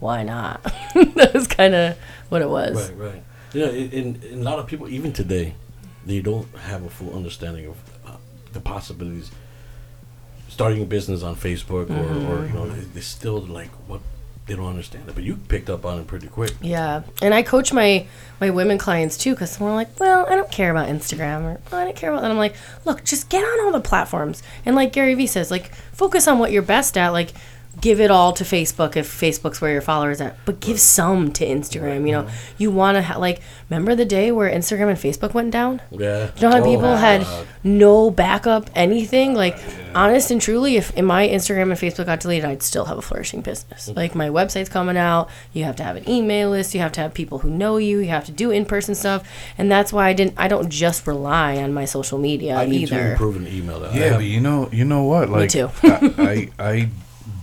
[0.00, 0.60] why not?
[1.14, 1.96] that was kind of
[2.30, 2.90] what it was.
[2.90, 3.22] Right, right.
[3.52, 5.54] Yeah, and, and a lot of people, even today,
[6.04, 8.16] they don't have a full understanding of uh,
[8.52, 9.30] the possibilities.
[10.48, 14.00] Starting a business on Facebook, or, or you know, they, they still like what
[14.48, 15.14] they don't understand it.
[15.14, 16.52] But you picked up on it pretty quick.
[16.60, 18.06] Yeah, and I coach my
[18.40, 21.60] my women clients too because some are like, well, I don't care about Instagram or
[21.76, 22.30] I don't care about that.
[22.30, 25.72] I'm like, look, just get on all the platforms and like Gary Vee says, like
[25.92, 27.10] focus on what you're best at.
[27.10, 27.32] Like
[27.80, 31.46] give it all to Facebook if Facebook's where your followers are, but give some to
[31.46, 32.06] Instagram.
[32.06, 32.54] You know, mm-hmm.
[32.58, 35.80] you want to ha- like remember the day where Instagram and Facebook went down.
[35.90, 36.30] Yeah.
[36.36, 37.46] You know how Oh, people had God.
[37.64, 39.34] no backup, anything?
[39.34, 39.58] Like,
[39.94, 43.02] honest and truly, if, if my Instagram and Facebook got deleted, I'd still have a
[43.02, 43.88] flourishing business.
[43.88, 43.96] Mm-hmm.
[43.96, 45.28] Like, my website's coming out.
[45.52, 46.74] You have to have an email list.
[46.74, 47.98] You have to have people who know you.
[48.00, 49.28] You have to do in person stuff.
[49.56, 52.88] And that's why I didn't, I don't just rely on my social media I need
[52.88, 53.12] to either.
[53.12, 53.80] improve an email.
[53.80, 55.28] That I Yeah, but you know, you know what?
[55.30, 55.70] Like, too.
[55.82, 56.88] I, I I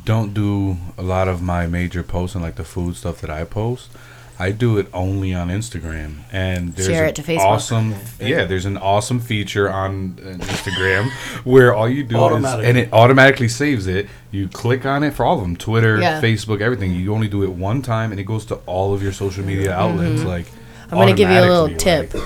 [0.05, 3.43] don't do a lot of my major posts and like the food stuff that I
[3.43, 3.89] post.
[4.37, 7.39] I do it only on Instagram, and there's Share an it to Facebook.
[7.39, 7.95] awesome.
[8.19, 11.09] Yeah, there's an awesome feature on uh, Instagram
[11.45, 14.09] where all you do is and it automatically saves it.
[14.31, 16.19] You click on it for all of them: Twitter, Yeah.
[16.21, 16.91] Facebook, everything.
[16.91, 19.73] You only do it one time, and it goes to all of your social media
[19.73, 20.23] outlets.
[20.23, 20.93] Like, Mm-hmm.
[20.93, 22.13] I'm going to give you a little tip.
[22.13, 22.23] like-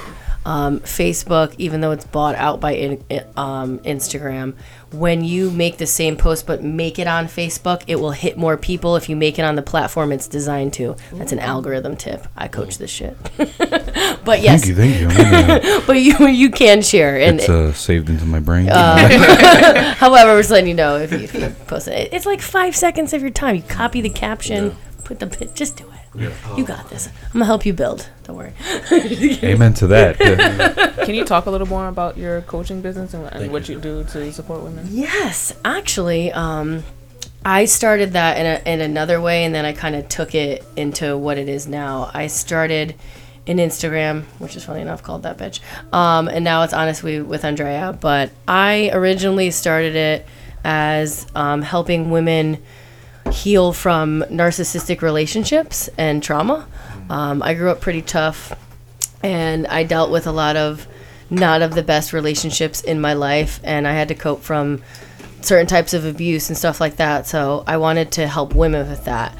[0.50, 3.04] Um, Facebook, even though it's bought out by in,
[3.38, 4.56] um, Instagram,
[4.92, 8.58] when you make the same post but make it on Facebook, it will hit more
[8.58, 10.96] people if you make it on the platform it's designed to.
[11.14, 12.26] That's an algorithm tip.
[12.36, 13.16] I coach this shit.
[13.38, 15.08] but yes, Thank you, thank you.
[15.10, 18.66] I'm gonna- but you you can share and it's uh, saved into my brain.
[18.68, 22.12] however, we're just letting you know if you, if you post it.
[22.12, 23.56] It's like five seconds of your time.
[23.56, 25.99] You copy the caption, put the pit, just do it.
[26.16, 27.08] You got this.
[27.08, 28.10] I'm gonna help you build.
[28.24, 28.54] Don't worry.
[29.44, 30.18] Amen to that.
[31.06, 33.76] Can you talk a little more about your coaching business and, and what you.
[33.76, 34.88] you do to support women?
[34.90, 36.84] Yes, actually, um,
[37.46, 40.66] I started that in, a, in another way, and then I kind of took it
[40.76, 42.10] into what it is now.
[42.14, 42.96] I started
[43.48, 45.60] an Instagram, which is funny enough called that bitch,
[45.94, 47.98] um, and now it's honestly with Andrea.
[48.00, 50.26] But I originally started it
[50.64, 52.62] as um, helping women
[53.32, 56.68] heal from narcissistic relationships and trauma.
[57.10, 58.54] Um, I grew up pretty tough,
[59.24, 60.88] and I dealt with a lot of
[61.30, 64.82] not of the best relationships in my life, and I had to cope from
[65.42, 67.28] certain types of abuse and stuff like that.
[67.28, 69.36] So I wanted to help women with that.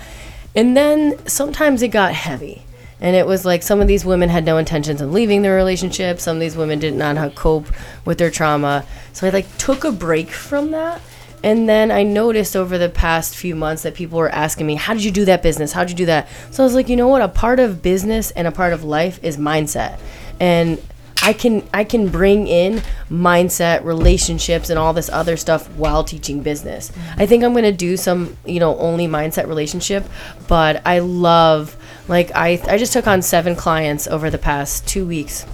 [0.56, 2.64] And then sometimes it got heavy.
[3.02, 6.20] And it was like some of these women had no intentions of leaving their relationship.
[6.20, 7.68] Some of these women didn't know how to cope
[8.06, 8.86] with their trauma.
[9.14, 11.02] So I like took a break from that.
[11.44, 14.94] And then I noticed over the past few months that people were asking me, How
[14.94, 15.72] did you do that business?
[15.72, 16.28] How did you do that?
[16.52, 17.22] So I was like, you know what?
[17.22, 20.00] A part of business and a part of life is mindset.
[20.40, 20.82] And
[21.22, 26.42] I can I can bring in mindset, relationships, and all this other stuff while teaching
[26.42, 26.92] business.
[27.18, 30.06] I think I'm gonna do some, you know, only mindset relationship,
[30.48, 31.76] but I love
[32.08, 35.46] like I I just took on seven clients over the past two weeks.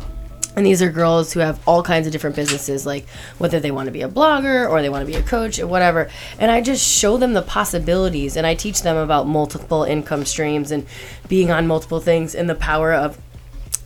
[0.55, 3.87] And these are girls who have all kinds of different businesses, like whether they want
[3.87, 6.09] to be a blogger or they want to be a coach or whatever.
[6.39, 10.71] And I just show them the possibilities and I teach them about multiple income streams
[10.71, 10.85] and
[11.27, 13.19] being on multiple things and the power of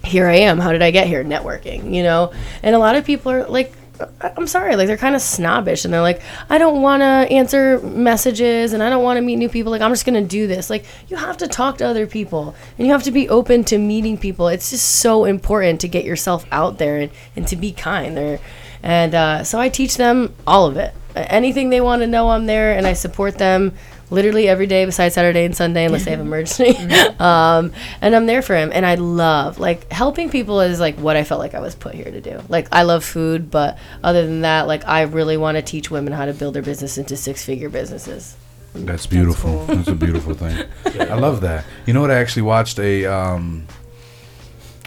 [0.03, 0.59] here I am.
[0.59, 1.23] How did I get here?
[1.23, 2.31] Networking, you know?
[2.63, 3.73] And a lot of people are like,
[4.21, 7.79] I'm sorry, like they're kind of snobbish and they're like, I don't want to answer
[7.81, 9.71] messages and I don't want to meet new people.
[9.71, 10.69] Like, I'm just going to do this.
[10.69, 13.77] Like, you have to talk to other people and you have to be open to
[13.77, 14.47] meeting people.
[14.47, 18.15] It's just so important to get yourself out there and, and to be kind.
[18.15, 18.39] There.
[18.83, 20.93] And uh, so I teach them all of it.
[21.15, 23.73] Anything they want to know, I'm there and I support them
[24.09, 26.75] literally every day besides Saturday and Sunday unless they have emergency.
[27.19, 28.71] um, and I'm there for him.
[28.73, 31.95] And I love like helping people is like what I felt like I was put
[31.95, 32.41] here to do.
[32.49, 36.13] Like I love food, but other than that, like I really want to teach women
[36.13, 38.35] how to build their business into six figure businesses.
[38.73, 39.65] That's beautiful.
[39.65, 40.67] That's, a beautiful thing.
[40.99, 41.65] I love that.
[41.85, 42.11] You know what?
[42.11, 43.65] I actually watched a um,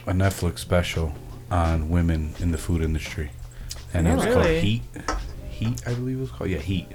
[0.06, 1.12] a Netflix special
[1.50, 3.30] on women in the food industry,
[3.92, 4.82] and it was called Heat.
[5.50, 6.50] Heat, I believe it was called.
[6.50, 6.86] Yeah, Heat,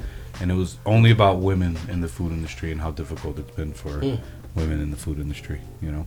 [0.42, 3.74] and it was only about women in the food industry and how difficult it's been
[3.74, 4.00] for
[4.56, 5.62] women in the food industry.
[5.82, 6.06] You know,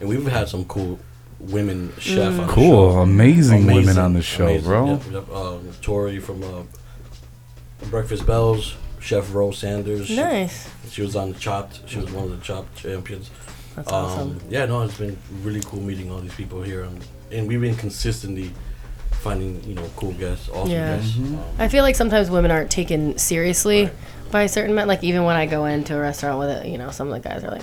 [0.00, 0.98] And we've had some cool
[1.40, 2.98] women chef on the cool, show.
[3.00, 4.66] amazing, women on the show, amazing.
[4.68, 4.86] bro.
[4.86, 6.62] Yeah, we have, um, Tori from uh,
[7.90, 10.06] Breakfast Bells, Chef Rose Sanders.
[10.06, 10.68] She- Nice.
[10.90, 11.80] She, was on the Chopped.
[11.86, 13.30] She was one of the Chopped champions.
[13.76, 14.40] That's Um, awesome.
[14.48, 17.74] Yeah, no, it's been really cool meeting all these people here, and, and we've been
[17.76, 18.52] consistently
[19.24, 20.96] finding you know cool guests, awesome Yeah.
[20.96, 21.12] guests.
[21.16, 21.34] Mm-hmm.
[21.34, 23.88] Um, I feel like sometimes women aren't taken seriously
[24.30, 24.86] by certain men.
[24.86, 27.26] Like even when I go into a restaurant with it, you know, some of the
[27.28, 27.62] guys are like,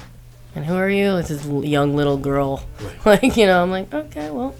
[0.55, 2.63] "And who are you?" It's this l- young little girl.
[3.05, 3.21] Right.
[3.23, 4.55] Like you know, I'm like, okay, well,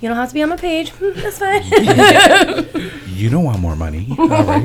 [0.00, 0.92] you don't have to be on my page.
[1.00, 1.62] That's fine.
[3.14, 4.64] You don't want more money, all right?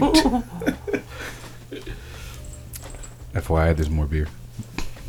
[3.33, 4.27] FYI, there's more beer.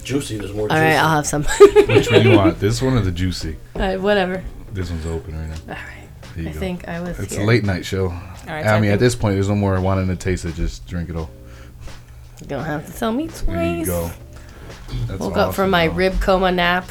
[0.05, 0.37] juicy.
[0.39, 0.71] There's more.
[0.71, 0.99] All right, juicy.
[0.99, 1.45] I'll have some.
[1.89, 2.61] Which one do you want?
[2.61, 3.57] This one or the juicy?
[3.75, 4.45] All right, whatever.
[4.73, 5.75] This one's open right now.
[5.75, 6.00] All right.
[6.45, 6.61] There you I go.
[6.61, 7.19] think I was.
[7.19, 7.43] It's here.
[7.43, 8.09] a late night show.
[8.47, 10.55] Right, so I mean, at think this point, there's no more wanting to taste it.
[10.55, 11.31] Just drink it all.
[12.41, 13.45] you don't have to tell me twice.
[13.47, 14.11] There you go.
[15.07, 15.97] That's Woke up from my bro.
[15.97, 16.89] rib coma nap.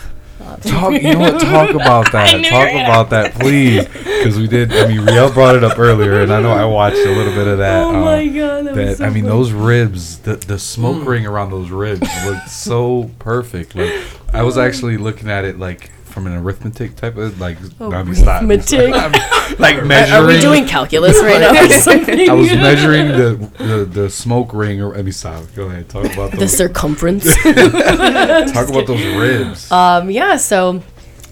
[0.61, 1.41] Talk, you know what?
[1.41, 2.39] Talk about that.
[2.39, 4.71] knew Talk about that, please, because we did.
[4.71, 7.47] I mean, Riel brought it up earlier, and I know I watched a little bit
[7.47, 7.83] of that.
[7.83, 9.35] oh um, my god, that, was that so I mean, funny.
[9.35, 13.75] those ribs, the the smoke ring around those ribs looked so perfect.
[13.75, 13.91] Like
[14.31, 17.57] I was actually looking at it like from an arithmetic type of like.
[17.59, 17.93] Stop.
[17.93, 18.91] Arithmetic?
[19.59, 20.21] like measuring.
[20.21, 22.29] Are we doing calculus right now or something?
[22.29, 24.81] I was measuring the, the the smoke ring.
[24.81, 25.43] Or, let me stop.
[25.55, 25.89] Go ahead.
[25.89, 27.25] Talk about the circumference.
[27.43, 29.71] talk about those ribs.
[29.71, 30.81] Um, yeah, so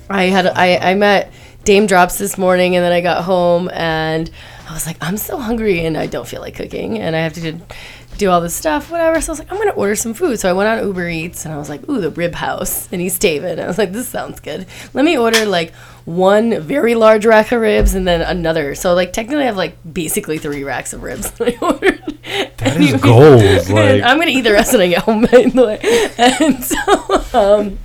[0.09, 1.31] I had I, I met
[1.63, 4.29] Dame Drops this morning, and then I got home and
[4.69, 7.33] I was like, I'm so hungry, and I don't feel like cooking, and I have
[7.33, 7.61] to do,
[8.17, 9.21] do all this stuff, whatever.
[9.21, 10.39] So I was like, I'm gonna order some food.
[10.39, 13.01] So I went on Uber Eats, and I was like, Ooh, the Rib House in
[13.01, 13.59] East Haven.
[13.61, 14.65] I was like, This sounds good.
[14.93, 15.73] Let me order like
[16.05, 18.75] one very large rack of ribs, and then another.
[18.75, 22.03] So like technically, I have like basically three racks of ribs that I ordered.
[22.57, 23.41] That is gold.
[23.69, 26.11] Like I'm gonna eat the rest when I get home, by the way.
[26.17, 26.77] And so
[27.37, 27.77] um,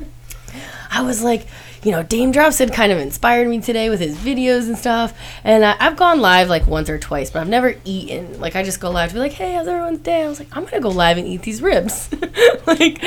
[0.91, 1.47] I was like,
[1.85, 5.19] you know, Dame Drops had kind of inspired me today with his videos and stuff.
[5.43, 8.41] And I, I've gone live like once or twice, but I've never eaten.
[8.41, 10.23] Like I just go live to be like, hey, how's everyone's day?
[10.23, 12.09] I was like, I'm gonna go live and eat these ribs,
[12.67, 13.03] like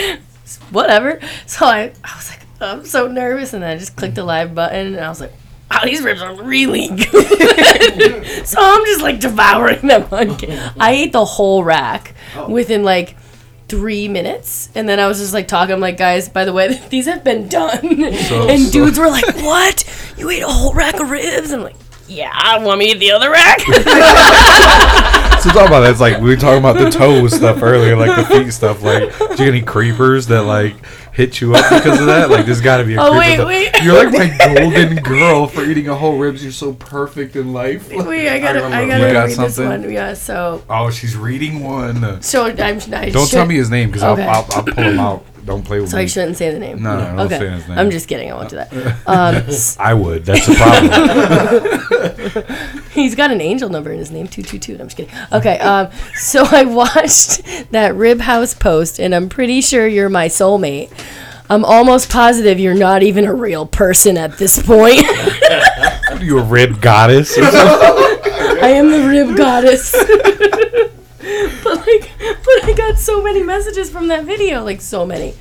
[0.71, 1.19] whatever.
[1.45, 4.53] So I, I was like, I'm so nervous, and then I just clicked the live
[4.53, 5.32] button, and I was like.
[5.71, 8.26] Wow, these ribs are really good.
[8.45, 10.05] so I'm just like devouring them.
[10.11, 12.47] I ate the whole rack oh.
[12.47, 13.17] within like
[13.68, 15.74] three minutes, and then I was just like talking.
[15.74, 18.03] I'm like, guys, by the way, these have been done.
[18.03, 18.16] and
[18.61, 19.84] so- dudes were like, "What?
[20.18, 21.76] You ate a whole rack of ribs?" I'm like,
[22.07, 23.59] "Yeah, I want me to eat the other rack."
[25.45, 25.91] So talk about that.
[25.91, 28.82] It's like we were talking about the toe stuff earlier, like the feet stuff.
[28.82, 30.74] Like, do you get any creepers that like
[31.16, 32.30] hit you up because of that?
[32.30, 33.72] Like, there's got to be a Oh, wait, wait.
[33.82, 36.43] You're like my golden girl for eating a whole ribs.
[36.43, 37.89] You're so perfect in life.
[37.89, 38.88] Wait, I gotta, I, remember.
[38.88, 39.91] gotta You got read this one.
[39.91, 42.22] Yeah, so, Oh, she's reading one.
[42.22, 42.80] so I'm.
[42.93, 44.24] I Don't should, tell me his name because Okay.
[44.24, 45.26] I'll, I'll, I'll pull him out.
[45.45, 46.01] Don't play with So me.
[46.01, 46.82] So I shouldn't say the name.
[46.82, 47.38] No, no, don't okay.
[47.38, 47.78] say his name.
[47.78, 48.32] I'm just kidding.
[48.32, 48.74] I won't do that.
[49.07, 49.43] Um,
[49.80, 50.26] I would.
[50.26, 50.89] That's the problem.
[53.05, 54.79] He's got an angel number in his name, 222.
[54.79, 55.13] I'm just kidding.
[55.33, 60.27] Okay, um, so I watched that Rib House post, and I'm pretty sure you're my
[60.29, 60.91] soulmate.
[61.49, 65.05] I'm almost positive you're not even a real person at this point.
[65.05, 67.37] What are you a rib goddess?
[67.37, 68.63] or something?
[68.63, 69.91] I am the rib goddess.
[69.91, 75.35] but like, but I got so many messages from that video, like so many.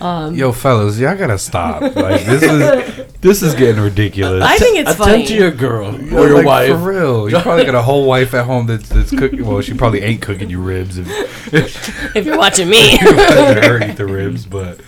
[0.00, 1.80] Um, Yo, fellas, y'all gotta stop.
[1.80, 4.44] Like this is this is getting ridiculous.
[4.44, 5.26] I think it's Attend funny.
[5.26, 6.68] to your girl or Yeah, your like, wife.
[6.70, 7.30] For real.
[7.30, 9.46] You probably got a whole wife at home that's, that's cooking.
[9.46, 12.92] Well, she probably ain't cooking you ribs if if you're watching me.
[13.00, 14.80] you let her eat the ribs, but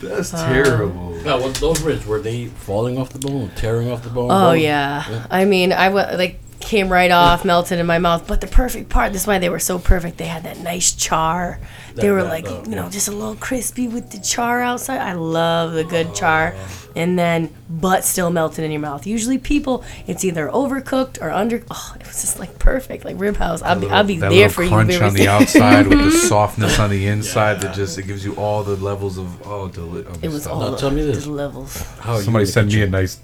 [0.00, 1.10] that's uh, terrible.
[1.24, 4.30] Now, what, those ribs were they falling off the bone, tearing off the bone?
[4.30, 4.60] Oh Bone?
[4.60, 5.26] yeah.
[5.30, 8.26] I mean, I wa- like came right off, melted in my mouth.
[8.26, 10.18] But the perfect part, this is why they were so perfect.
[10.18, 11.60] They had that nice char.
[12.02, 14.98] They were that, like, you know, just a little crispy with the char outside.
[15.00, 16.54] I love the good char.
[16.94, 19.06] And then, but still melted in your mouth.
[19.06, 21.62] Usually, people, it's either overcooked or under.
[21.70, 23.60] Oh, it was just like perfect, like rib house.
[23.62, 24.68] I'll be, I'll be That there little for you.
[24.70, 26.26] crunch on the outside with the mm-hmm.
[26.28, 30.06] softness on the inside that just it gives you all the levels of oh, deli-
[30.06, 30.54] of It was stuff.
[30.54, 31.26] all Now, tell me the this.
[31.26, 31.76] levels.
[31.98, 33.18] How you Somebody in the send me a nice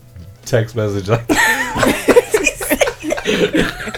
[0.45, 1.27] text message like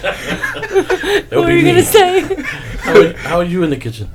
[0.04, 1.70] That would What were be you me.
[1.70, 2.34] gonna say?
[2.78, 4.10] How are, how are you in the kitchen?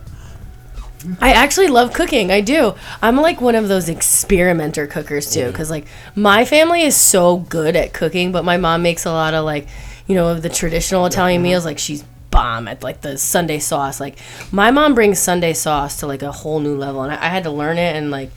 [1.22, 2.32] I actually love cooking.
[2.32, 2.76] I do.
[3.02, 7.76] I'm like one of those experimenter cookers too, because like my family is so good
[7.76, 9.68] at cooking, but my mom makes a lot of like,
[10.08, 11.50] you know, the traditional Italian uh-huh.
[11.50, 11.66] meals.
[11.66, 14.00] Like she's bomb at like the Sunday sauce.
[14.00, 14.18] Like
[14.52, 17.44] my mom brings Sunday sauce to like a whole new level, and I, I had
[17.44, 18.32] to learn it and like.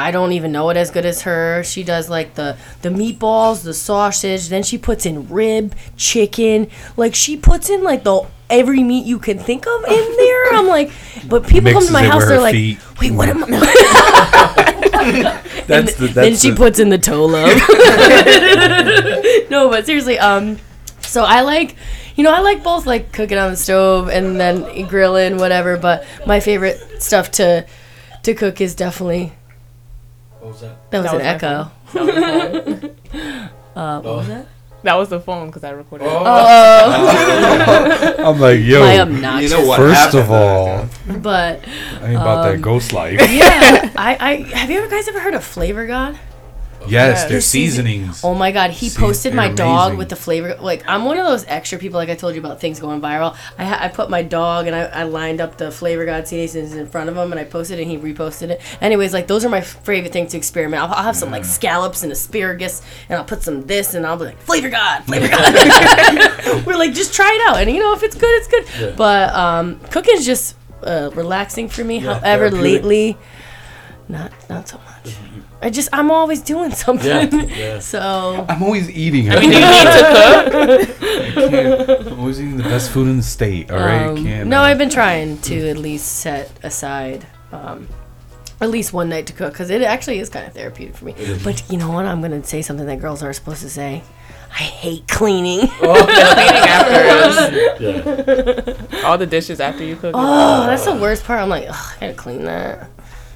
[0.00, 1.62] I don't even know it as good as her.
[1.64, 6.68] She does like the the meatballs, the sausage, then she puts in rib, chicken.
[6.96, 10.52] Like she puts in like the every meat you can think of in there.
[10.54, 10.90] I'm like,
[11.28, 12.78] but people come to my house, they're like, feet.
[13.00, 13.50] wait, what am I?
[15.66, 17.46] That's the, that's then she the- puts in the tolo.
[19.50, 20.58] no, but seriously, um,
[21.00, 21.76] so I like,
[22.16, 25.76] you know, I like both like cooking on the stove and then grilling, whatever.
[25.76, 27.66] But my favorite stuff to
[28.24, 29.32] to cook is definitely
[30.40, 30.90] What was that?
[30.90, 31.70] that was That an was my echo.
[31.92, 33.50] That was the phone.
[33.76, 34.46] Uh, what was that?
[34.82, 36.06] That was the phone because I recorded.
[36.06, 36.10] it.
[38.18, 38.80] I'm like, yo.
[38.80, 39.52] My obnoxious.
[39.76, 40.86] First of all,
[41.18, 41.60] but
[42.00, 43.20] I ain't about Um, that ghost life.
[43.30, 46.18] yeah, I, I have you ever guys ever heard of Flavor God?
[46.88, 47.24] Yes, Yes.
[47.28, 48.22] their seasonings.
[48.24, 49.98] Oh my god, he See, posted my they're dog amazing.
[49.98, 50.56] with the flavor.
[50.60, 51.98] Like I'm one of those extra people.
[51.98, 53.36] Like I told you about things going viral.
[53.58, 56.74] I ha- I put my dog and I, I lined up the Flavor God seasons
[56.74, 58.60] in front of him and I posted it and he reposted it.
[58.80, 60.82] Anyways, like those are my favorite things to experiment.
[60.82, 64.16] I'll, I'll have some like scallops and asparagus and I'll put some this and I'll
[64.16, 66.64] be like Flavor God, Flavor God.
[66.66, 68.64] We're like just try it out and you know if it's good, it's good.
[68.80, 68.94] Yeah.
[68.96, 71.96] But um, cooking's just uh, relaxing for me.
[71.98, 72.62] Yeah, However, therapeutic.
[72.82, 73.18] lately,
[74.08, 75.14] not not so much.
[75.62, 77.06] I just I'm always doing something.
[77.08, 77.78] Yeah, yeah.
[77.80, 79.30] So I'm always eating.
[79.30, 82.06] I mean, you need to cook.
[82.12, 83.70] I'm always eating the best food in the state.
[83.70, 84.48] All right, um, can't.
[84.48, 87.88] no, uh, I've been trying to at least set aside um,
[88.60, 91.14] at least one night to cook because it actually is kind of therapeutic for me.
[91.44, 92.06] But you know what?
[92.06, 94.02] I'm gonna say something that girls aren't supposed to say.
[94.52, 95.68] I hate cleaning.
[95.68, 99.04] Cleaning after Yeah.
[99.04, 100.12] all the dishes after you cook.
[100.16, 101.40] oh, that's the worst part.
[101.40, 102.88] I'm like, Ugh, I gotta clean that.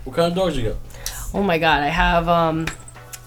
[0.05, 0.77] What kind of dogs you got?
[1.35, 2.66] Oh my god, I have um,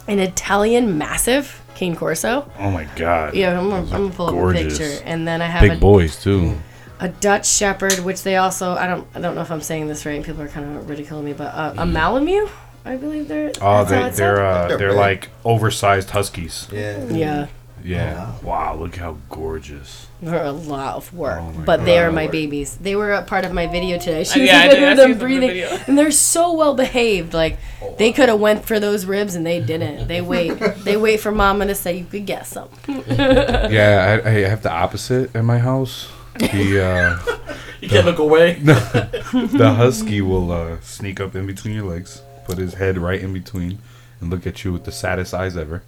[0.08, 2.50] an Italian massive Cane Corso.
[2.58, 3.36] Oh my god.
[3.36, 5.76] Yeah, I'm gonna, I'm gonna pull up a picture, and then I have Big a,
[5.76, 6.56] boys too.
[7.00, 10.06] a Dutch Shepherd, which they also I don't I don't know if I'm saying this
[10.06, 10.14] right.
[10.14, 12.50] and People are kind of ridiculing me, but uh, a Malamute,
[12.86, 13.52] I believe they're.
[13.62, 16.68] Oh, that's they, it's they're uh, They're they're like oversized huskies.
[16.72, 17.06] Yeah.
[17.10, 17.48] yeah,
[17.84, 18.34] Yeah.
[18.42, 18.76] Wow.
[18.76, 20.08] Look how gorgeous.
[20.22, 22.76] they're a lot of work, Oh my but they are my babies.
[22.78, 24.24] They were a part of my video today.
[24.24, 24.84] She Uh, was yeah, I yeah, did.
[24.84, 27.34] I with see them it from the breathing, and they're so well behaved.
[27.34, 27.58] Like
[27.98, 30.08] they could have went for those ribs, and they didn't.
[30.08, 30.58] They wait.
[30.84, 32.70] they wait for Mama to say you could get some.
[33.08, 36.10] Yeah, I, I have the opposite in my house.
[36.40, 38.54] The uh, You can't look away.
[38.60, 43.34] the husky will uh, sneak up in between your legs, put his head right in
[43.34, 43.78] between,
[44.20, 45.84] and look at you with the saddest eyes ever.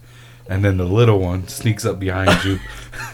[0.49, 2.59] And then the little one sneaks up behind you.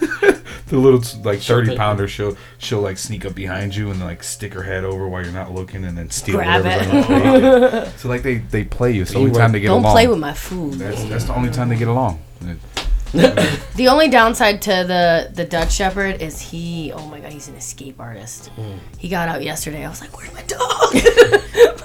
[0.68, 4.54] the little like thirty pounder, she'll she'll like sneak up behind you and like stick
[4.54, 7.10] her head over while you're not looking, and then steal Grab whatever's it.
[7.10, 7.22] on
[7.52, 7.92] your plate.
[7.98, 9.02] So like they they play you.
[9.02, 9.92] It's the only time they get Don't along.
[9.92, 10.74] play with my food.
[10.74, 12.20] That's, that's the only time they get along.
[13.12, 16.92] The only downside to the the Dutch Shepherd is he.
[16.92, 18.50] Oh my god, he's an escape artist.
[18.56, 18.78] Mm.
[18.98, 19.84] He got out yesterday.
[19.84, 20.94] I was like, "Where's my dog?"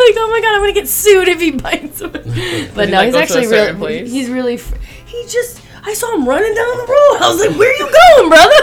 [0.02, 2.12] like, oh my god, I'm gonna get sued if he bites him.
[2.12, 3.78] But he, no, like, he's go to a actually really.
[3.78, 4.12] place?
[4.12, 4.58] He's really.
[4.58, 4.76] Fr-
[5.12, 5.62] he just.
[5.84, 7.18] I saw him running down the road.
[7.22, 8.60] I was like, "Where are you going, brother?"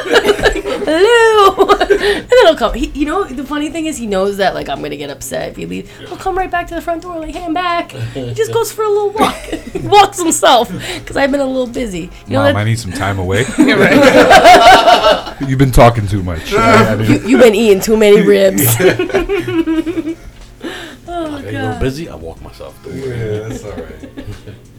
[0.88, 1.66] Hello.
[1.80, 1.90] and
[2.30, 2.74] then he'll come.
[2.74, 5.49] He, you know, the funny thing is, he knows that like I'm gonna get upset
[5.51, 5.90] if he leaves.
[5.99, 8.70] He'll come right back to the front door, like, "Hey, I'm back." He just goes
[8.70, 9.34] for a little walk.
[9.34, 12.09] he walks himself because I've been a little busy.
[12.26, 13.40] You know Mom, that- I need some time away.
[15.49, 16.53] You've been talking too much.
[16.55, 18.62] I- I didn't- You've been eating too many ribs.
[21.11, 22.09] Oh, I get a little busy.
[22.09, 22.78] I walk myself.
[22.84, 24.11] Don't yeah, that's all right.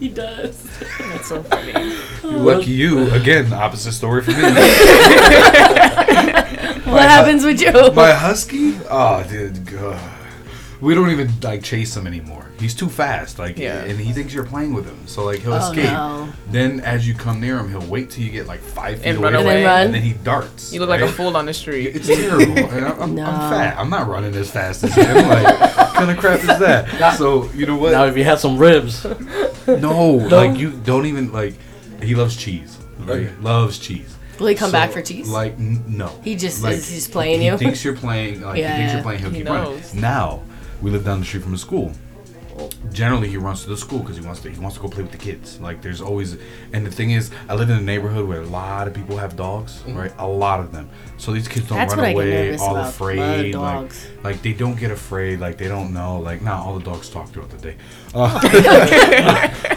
[0.00, 0.60] He does.
[0.98, 1.94] That's so funny.
[2.24, 3.08] Lucky you.
[3.12, 4.42] Again, opposite story for me.
[6.90, 7.92] What happens with you?
[7.92, 8.76] My husky?
[8.90, 9.64] Oh, dude.
[9.64, 10.19] God.
[10.80, 12.46] We don't even like chase him anymore.
[12.58, 13.38] He's too fast.
[13.38, 13.80] Like, Yeah.
[13.84, 14.98] and he thinks you're playing with him.
[15.06, 15.84] So like, he'll Oh, escape.
[15.92, 16.28] no.
[16.50, 19.18] Then as you come near him, he'll wait till you get like five feet And
[19.18, 19.64] away, run from him, away.
[19.64, 20.72] And and then then he darts.
[20.72, 21.94] You look like a fool on the street.
[21.96, 22.58] It's terrible.
[22.70, 23.24] And I'm, I'm, No.
[23.26, 23.78] I'm fat.
[23.78, 25.14] I'm not running as fast as him.
[25.28, 27.14] Like, what kind of crap is that?
[27.18, 27.92] So you know what?
[27.92, 29.04] Now, if you had some ribs,
[29.66, 31.54] no, like you don't even like.
[32.02, 32.78] He loves cheese.
[33.00, 33.26] Right?
[33.26, 33.32] Okay.
[33.42, 34.16] Loves cheese.
[34.38, 35.28] Will he come So, back for cheese?
[35.28, 36.08] Like n- no.
[36.24, 37.58] He just- like, is he just playing he you?
[37.58, 38.40] thinks you're playing.
[38.40, 38.94] Like Yeah, he thinks yeah.
[38.94, 39.20] you're playing.
[39.20, 39.80] He'll He keep knows.
[39.94, 40.00] running.
[40.00, 40.42] Now
[40.82, 41.92] we live down the street from a school.
[42.92, 44.50] Generally, he runs to the school because he wants to.
[44.50, 45.60] He wants to go play with the kids.
[45.60, 46.36] Like there's always,
[46.72, 49.34] and the thing is, I live in a neighborhood where a lot of people have
[49.34, 49.82] dogs.
[49.86, 50.90] Right, a lot of them.
[51.16, 53.54] So these kids don't That's run what I get away all about, afraid.
[53.54, 53.92] Like,
[54.24, 55.40] like they don't get afraid.
[55.40, 56.18] Like they don't know.
[56.18, 57.76] Like not all the dogs talk throughout the day.
[58.12, 58.40] Uh,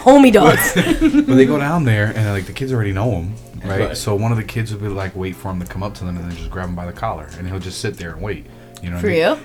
[0.02, 0.74] Homie dogs.
[1.26, 3.34] but they go down there and like the kids already know him,
[3.64, 3.80] right?
[3.80, 3.96] Right.
[3.96, 6.04] So one of the kids would be like, wait for him to come up to
[6.04, 8.20] them and then just grab him by the collar, and he'll just sit there and
[8.20, 8.46] wait.
[8.82, 9.20] You know, for I mean?
[9.20, 9.38] you?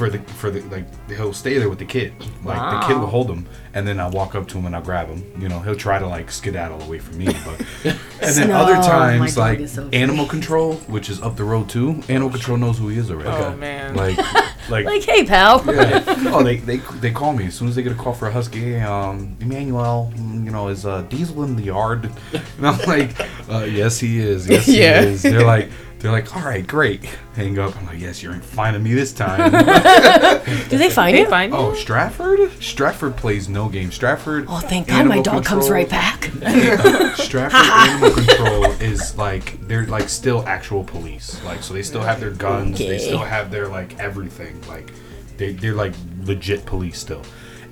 [0.00, 2.14] For the for the like he'll stay there with the kid.
[2.42, 4.74] Like the kid will hold him, and then I will walk up to him and
[4.74, 5.20] I will grab him.
[5.38, 7.60] You know, he'll try to like skedaddle away from me, but
[8.22, 12.02] and then No, other times like so animal control, which is up the road too.
[12.08, 13.28] Animal control knows who he is already.
[13.28, 13.94] Oh man.
[13.94, 14.16] Like
[14.70, 14.86] like.
[14.86, 15.62] Like, hey, pal.
[15.74, 16.02] yeah.
[16.28, 18.32] Oh, they, they they call me as soon as they get a call for a
[18.32, 18.76] husky.
[18.76, 22.10] Um, Emmanuel, mm, you know, is uh, Diesel in the yard?
[22.56, 23.10] And I'm like,
[23.50, 24.48] uh, yes, he is.
[24.48, 25.02] Yes, Yeah.
[25.02, 25.22] he is.
[25.22, 25.68] They're like,
[26.00, 27.04] they're like, all right, great.
[27.36, 27.76] Hang up.
[27.76, 29.50] I'm like, yes, you ain't finding me this time.
[30.68, 31.28] Do they find they you?
[31.28, 31.58] find you?
[31.58, 32.50] oh, Stratford?
[32.62, 33.90] Stratford plays no game.
[33.92, 34.46] Stratford.
[34.48, 36.24] Oh, thank God, my Animal dog comes Control- right back.
[37.16, 41.42] Stratford Animal Control is like they're like still actual police.
[41.44, 42.98] Like so they still have their guns, they Okay.
[42.98, 44.60] still have their like everything.
[44.66, 44.90] Like
[45.36, 45.92] they they're like
[46.22, 47.22] legit police still.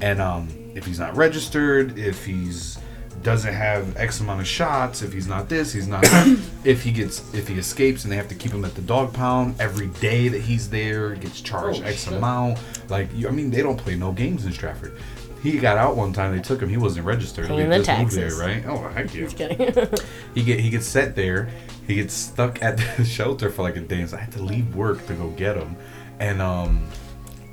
[0.01, 2.79] And um if he's not registered, if he's
[3.23, 6.05] doesn't have X amount of shots, if he's not this, he's not
[6.65, 9.13] if he gets if he escapes and they have to keep him at the dog
[9.13, 12.15] pound every day that he's there, he gets charged Oh, X shit.
[12.15, 12.59] amount.
[12.89, 14.97] Like you, I mean they don't play no games in Stratford.
[15.43, 16.35] He got out one time.
[16.37, 16.69] They took him.
[16.69, 17.47] He wasn't registered.
[17.47, 18.65] Paying the moved there, right?
[18.67, 19.87] Oh, heck yeah.
[20.35, 21.49] He get he gets set there.
[21.87, 24.05] He gets stuck at the shelter for like a day.
[24.07, 25.77] So I had to leave work to go get him,
[26.19, 26.85] and um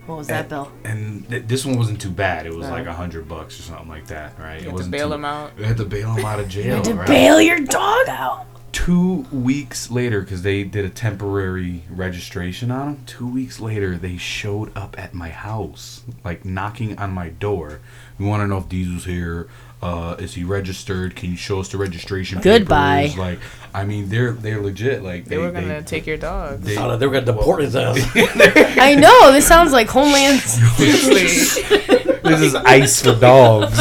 [0.06, 0.72] what was that, Bill?
[0.84, 2.46] and th- this one wasn't too bad.
[2.46, 2.74] It was No.
[2.74, 4.54] like a hundred bucks or something like that, right?
[4.54, 5.52] You it had to wasn't bail too- him out.
[5.62, 6.66] I had to bail him out of jail.
[6.66, 7.08] you had To right?
[7.08, 8.46] bail your dog out.
[8.72, 12.98] Two weeks later, because they did a temporary registration on him.
[13.06, 17.80] Two weeks later, they showed up at my house, like knocking on my door.
[18.20, 19.48] We want to know if Diesel's here.
[19.86, 21.16] Uh, is he registered?
[21.16, 22.40] Can you show us the registration?
[22.42, 23.04] Goodbye.
[23.10, 23.18] papers?
[23.20, 23.40] Like,
[23.74, 25.04] I mean, they're they're legit.
[25.04, 26.62] Like They were gonna take your dog.
[26.62, 28.00] they- Thought they were gonna deport his ass.
[28.16, 29.32] I know.
[29.32, 30.42] This sounds like Homeland.
[32.26, 33.78] This is ice for dogs.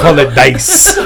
[0.00, 0.98] Call it dice.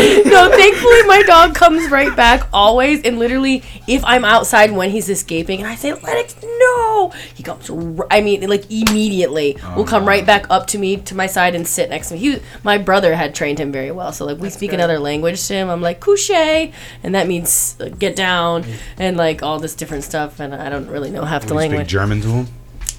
[0.24, 3.02] no, thankfully my dog comes right back always.
[3.02, 7.68] And literally, if I'm outside when he's escaping, and I say Lennox, no, he comes.
[7.70, 11.54] r- I mean, like immediately, will come right back up to me to my side
[11.54, 12.20] and sit next to me.
[12.20, 14.80] He, my brother had trained him very well, so like we speak good.
[14.80, 15.68] another language to him.
[15.68, 16.72] I'm like couche,
[17.02, 18.64] and that means uh, get down,
[18.98, 20.40] and like all this different stuff.
[20.40, 21.88] And I don't really know half the You speak language.
[21.88, 22.48] German to him.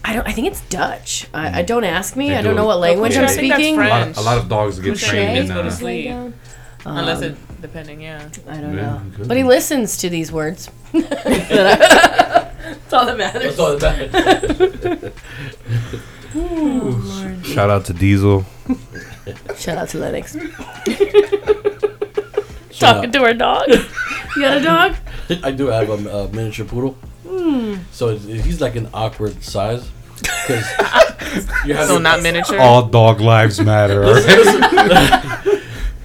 [0.04, 0.28] I don't.
[0.28, 1.28] I think it's Dutch.
[1.34, 2.30] I, I don't ask me.
[2.30, 3.80] They I do don't know what language couche, I'm I think that's speaking.
[3.80, 5.48] A lot, of, a lot of dogs get Couche trained in.
[5.48, 6.34] go to Uh, sleep.
[6.86, 8.28] Unless Um, it, depending, yeah.
[8.50, 9.02] I don't Yeah, know.
[9.18, 9.28] good.
[9.28, 10.68] But he listens to these words.
[10.94, 11.14] That's
[12.94, 13.56] all that matters.
[13.56, 15.14] That's all that
[16.34, 17.46] matters.
[17.46, 18.46] shout out to Diesel.
[19.58, 20.34] Shout out to Lennox.
[22.80, 23.68] Talking to her dog.
[23.70, 24.96] You got a dog?
[25.44, 26.98] I do have a, a miniature poodle.
[27.28, 27.76] Hmm.
[27.92, 29.88] So it's, he's like an awkward size.
[30.16, 32.58] Because you have So your- not miniature.
[32.60, 34.02] All dog lives matter.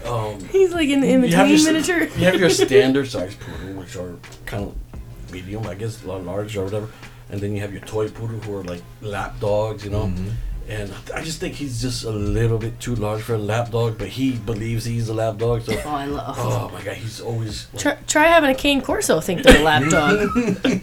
[0.07, 2.19] Um, He's like an in you have between your, miniature.
[2.19, 6.65] You have your standard size poodle, which are kind of medium, I guess, large or
[6.65, 6.89] whatever.
[7.31, 10.05] And then you have your toy poodle, who are like lap dogs, you know.
[10.07, 10.29] Mm-hmm.
[10.69, 13.99] And I just think he's just a little bit too large for a lap dog,
[13.99, 15.63] but he believes he's a lap dog.
[15.63, 16.37] So, Oh, I love.
[16.41, 17.69] oh my god, he's always.
[17.73, 20.29] Like, Try, try having a cane corso think they're a lap dog.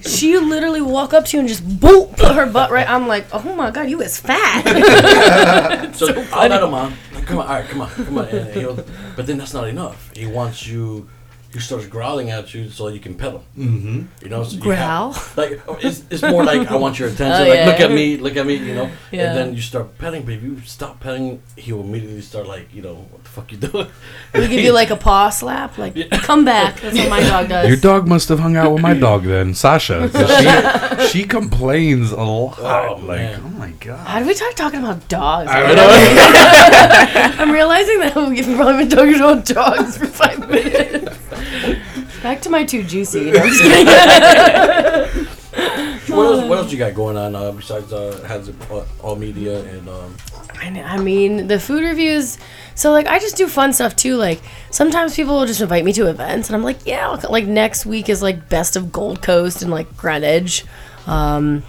[0.07, 2.89] she literally walk up to you and just boop put her butt right.
[2.89, 4.63] I'm like, oh my god, you is fat.
[5.95, 6.93] So, I'll let him on.
[7.25, 8.27] Come on, all right, come on, come on.
[8.27, 8.75] And he'll,
[9.15, 10.11] but then that's not enough.
[10.15, 11.07] He wants you.
[11.53, 13.41] He starts growling at you so you can pet him.
[13.57, 14.01] mm-hmm.
[14.23, 15.11] You know, so you Growl?
[15.13, 17.45] have- like it's, it's more like I want your attention.
[17.45, 17.65] Oh, like yeah.
[17.67, 18.55] look at me, look at me.
[18.55, 19.27] You know, Yeah.
[19.29, 20.23] and then you start petting.
[20.23, 23.51] But if you stop petting, he will immediately start like, you know, what the fuck
[23.51, 23.87] you doing?
[24.33, 26.79] we give you like a paw slap, like come back.
[26.79, 27.67] That's what my dog does.
[27.67, 30.09] Your dog must have hung out with my dog then, Sasha.
[31.03, 32.57] She, she complains a lot.
[32.59, 33.41] Oh, like, man.
[33.45, 34.07] oh my god.
[34.07, 35.51] How do we start talking about dogs?
[35.51, 37.43] I don't know.
[37.43, 41.12] I'm realizing that we've probably been talking about dogs for five minutes.
[42.23, 43.31] Back to my Two Juicy.
[43.31, 43.85] No, I'm just kidding.
[46.15, 46.47] what else?
[46.47, 50.15] What else you got going on uh, besides uh, has uh, all media and um,
[50.57, 52.37] I I mean, the food reviews.
[52.75, 54.15] So like, I just do fun stuff too.
[54.15, 57.09] Like sometimes people will just invite me to events, and I'm like, yeah.
[57.09, 60.63] I'll Like next week is like best of Gold Coast and like Greenwich.
[61.05, 61.61] Um,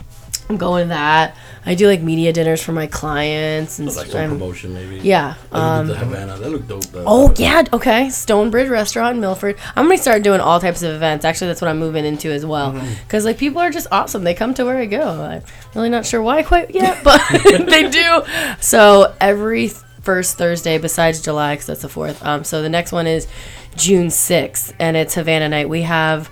[0.48, 1.36] I'm going to that.
[1.66, 5.00] I do like media dinners for my clients and like some promotion maybe?
[5.00, 5.34] yeah.
[5.50, 6.36] Um, the Havana.
[6.36, 6.84] That looked dope.
[6.94, 8.10] uh, Oh yeah, okay.
[8.10, 9.56] Stonebridge Restaurant in Milford.
[9.74, 11.24] I'm gonna start doing all types of events.
[11.24, 12.72] Actually, that's what I'm moving into as well.
[13.04, 14.24] Because like people are just awesome.
[14.24, 15.02] They come to where I go.
[15.02, 15.42] I'm
[15.74, 18.22] really not sure why quite yet, but they do.
[18.60, 19.68] So every
[20.02, 22.22] first Thursday, besides July, because that's the fourth.
[22.24, 23.26] Um, so the next one is
[23.74, 25.68] June sixth, and it's Havana night.
[25.70, 26.28] We have.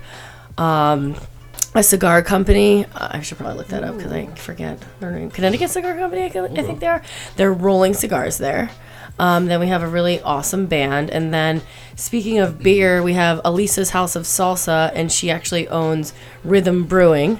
[0.59, 1.15] Um,
[1.75, 2.85] a cigar company.
[2.95, 5.31] Uh, I should probably look that up because I forget their name.
[5.31, 7.01] Connecticut Cigar Company, I, can- I think they are.
[7.35, 8.69] They're rolling cigars there.
[9.19, 11.09] Um, then we have a really awesome band.
[11.11, 11.61] And then,
[11.95, 16.13] speaking of beer, we have Alisa's House of Salsa, and she actually owns
[16.43, 17.39] Rhythm Brewing.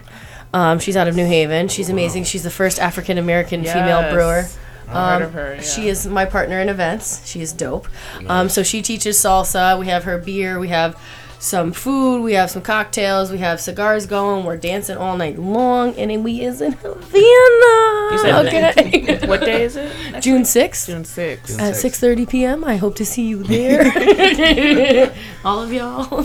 [0.53, 1.67] Um, she's out of New Haven.
[1.67, 2.25] She's amazing.
[2.25, 4.13] She's the first African American female Yes.
[4.13, 4.47] brewer.
[4.87, 7.25] I heard Um, of her, She is my partner in events.
[7.27, 7.87] She is dope.
[8.27, 9.79] Um, so she teaches salsa.
[9.79, 10.59] We have her beer.
[10.59, 10.95] We have
[11.43, 12.21] some food.
[12.21, 13.29] We have some cocktails.
[13.29, 14.45] We have cigars going.
[14.45, 15.93] We're dancing all night long.
[15.95, 18.17] And then we is in Havana.
[18.17, 19.19] said okay.
[19.27, 19.91] What day is it?
[20.21, 21.59] June 6th June 6th.
[21.59, 22.63] at 6.30 p.m.
[22.63, 25.13] I hope to see you there.
[25.43, 26.23] all of y'all.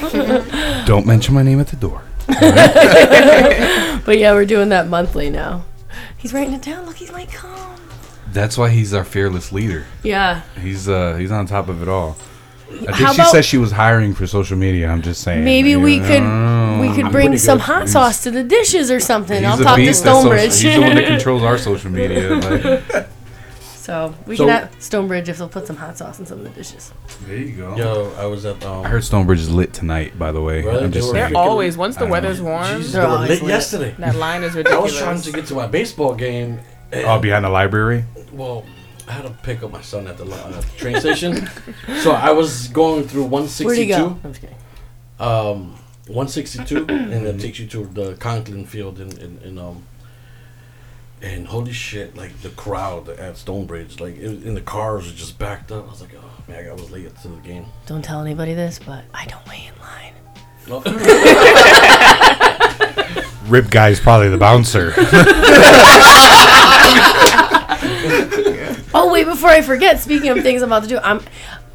[0.86, 2.02] Don't mention my name at the door.
[2.28, 5.64] but yeah, we're doing that monthly now.
[6.16, 6.86] He's writing it down.
[6.86, 7.80] Look, he's like, come.
[8.32, 9.86] That's why he's our fearless leader.
[10.04, 10.42] Yeah.
[10.60, 12.16] He's uh he's on top of it all.
[12.70, 14.88] I think she about- said she was hiring for social media.
[14.90, 15.44] I'm just saying.
[15.44, 16.78] Maybe You we could know.
[16.80, 17.64] we could bring some good.
[17.64, 19.38] hot He's- sauce to the dishes or something.
[19.38, 20.60] He's I'll a talk to beast at social- Stonebridge.
[20.60, 22.34] He's the one that controls our social media.
[22.36, 23.08] Like,
[23.62, 26.44] so we So- can have Stonebridge if they'll put some hot sauce in some of
[26.44, 26.92] the dishes.
[27.26, 27.74] there you go.
[27.76, 28.62] Yo, I was at.
[28.64, 30.18] Um, I heard Stonebridge is lit tonight.
[30.18, 30.84] By the way, Really?
[30.84, 31.32] I'm just They were saying.
[31.32, 32.50] They're always, once the weather's know.
[32.50, 33.48] warm, Jesus, They're they were always lit lit.
[33.50, 33.94] yesterday.
[33.98, 34.80] that line is ridiculous.
[34.80, 36.60] I was trying to get to my baseball game.
[36.92, 38.04] Oh, behind the library.
[38.32, 38.64] Well,
[39.08, 41.48] I had to pick up my son at the uh, train station,
[42.02, 43.48] so I was going through Where'd
[43.78, 43.96] he 162.
[43.96, 44.18] go?
[44.22, 44.56] I'm just kidding.
[45.18, 45.70] um,
[46.08, 49.84] 162, and it takes you to the Conklin Field in, in, in um.
[51.20, 55.14] And holy shit, like the crowd at Stonebridge, like it was, in the cars was
[55.14, 55.88] just backed up.
[55.88, 57.66] I was like, oh man, I was late to the game.
[57.86, 60.14] Don't tell anybody this, but I don't wait in line.
[60.68, 60.80] No.
[63.50, 64.92] Rip guy's probably the bouncer.
[68.94, 71.20] Oh wait, before I forget, speaking of things I'm about to do, I'm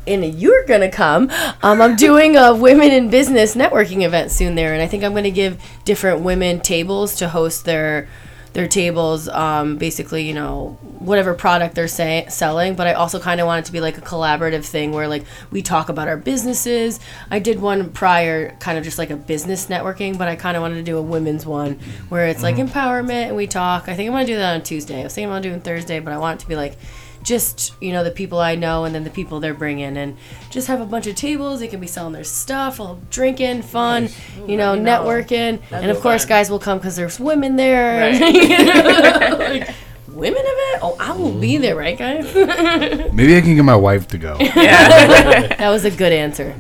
[0.06, 1.30] and you're gonna come.
[1.62, 5.14] Um, I'm doing a women in business networking event soon there, and I think I'm
[5.14, 8.08] gonna give different women tables to host their
[8.54, 9.30] their tables.
[9.30, 12.76] Um, basically, you know, whatever product they're say, selling.
[12.76, 15.24] But I also kind of want it to be like a collaborative thing where like
[15.52, 17.00] we talk about our businesses.
[17.30, 20.62] I did one prior, kind of just like a business networking, but I kind of
[20.62, 21.80] wanted to do a women's one
[22.10, 23.88] where it's like empowerment and we talk.
[23.88, 25.02] I think I'm gonna do that on Tuesday.
[25.02, 26.78] I was thinking about doing Thursday, but I want it to be like
[27.24, 30.18] just you know the people I know and then the people they're bringing and
[30.50, 31.60] just have a bunch of tables.
[31.60, 34.10] They can be selling their stuff, all drinking, fun,
[34.48, 35.04] you know, let me know.
[35.04, 36.30] networking, and of course, fun.
[36.30, 38.12] guys will come because there's women there.
[38.12, 39.34] Right.
[39.44, 39.70] Like,
[40.08, 40.80] women event?
[40.82, 42.34] Oh, I will be there, right, guys?
[43.14, 44.38] Maybe I can get my wife to go.
[44.40, 46.56] Yeah, that was a good answer.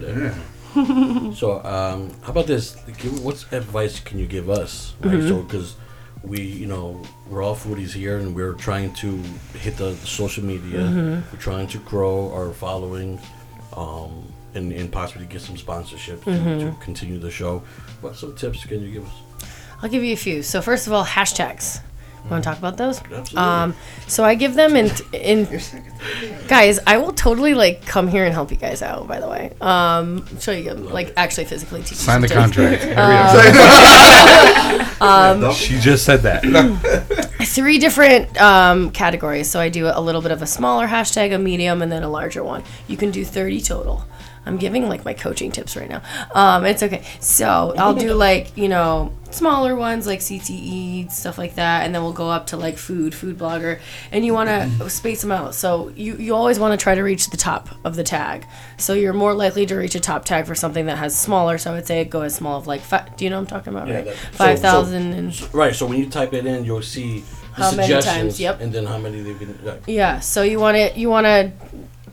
[1.35, 2.76] So, um, how about this?
[2.98, 4.95] Give, what advice can you give us?
[5.02, 5.22] Right?
[5.22, 5.76] So, because
[6.23, 9.17] we, you know, we're all foodies here, and we're trying to
[9.59, 11.23] hit the, the social media.
[11.31, 13.19] We're trying to grow our following,
[13.75, 17.63] um, and, and possibly get some sponsorship to, to continue the show.
[18.01, 19.13] What some tips can you give us?
[19.81, 20.43] I'll give you a few.
[20.43, 21.81] So first of all, hashtags.
[22.23, 22.99] You want to talk about those?
[22.99, 23.37] Absolutely.
[23.37, 23.75] Um,
[24.07, 25.45] so I give them in in
[26.47, 26.79] guys.
[26.87, 29.07] I will totally like come here and help you guys out.
[29.09, 31.91] By the way, um, show you like actually physically teach.
[31.91, 32.55] you Sign the some tips.
[32.55, 32.83] contract.
[32.97, 33.15] Hurry
[35.01, 35.53] up.
[35.55, 36.43] she just said that.
[37.41, 39.49] three different um, categories.
[39.49, 42.09] So I do a little bit of a smaller hashtag, a medium, and then a
[42.09, 42.63] larger one.
[42.87, 44.05] You can do 30 total.
[44.45, 46.01] I'm giving like my coaching tips right now.
[46.35, 47.03] Um, it's okay.
[47.19, 51.85] So I'll do like, you know, smaller ones like CTE, stuff like that.
[51.85, 53.79] And then we'll go up to like food, food blogger.
[54.11, 55.55] And you want to space them out.
[55.55, 58.45] So you, you always want to try to reach the top of the tag.
[58.77, 61.57] So you're more likely to reach a top tag for something that has smaller.
[61.57, 62.81] So I would say go as small of like,
[63.17, 64.05] do you know what I'm talking about, Yeah, right?
[64.05, 65.73] that- so- 5,000 and Right.
[65.75, 68.59] So when you type it in, you'll see How many times, suggestions, yep.
[68.61, 69.57] and then how many they've been.
[69.63, 71.51] Like, Yeah, so you want to you want to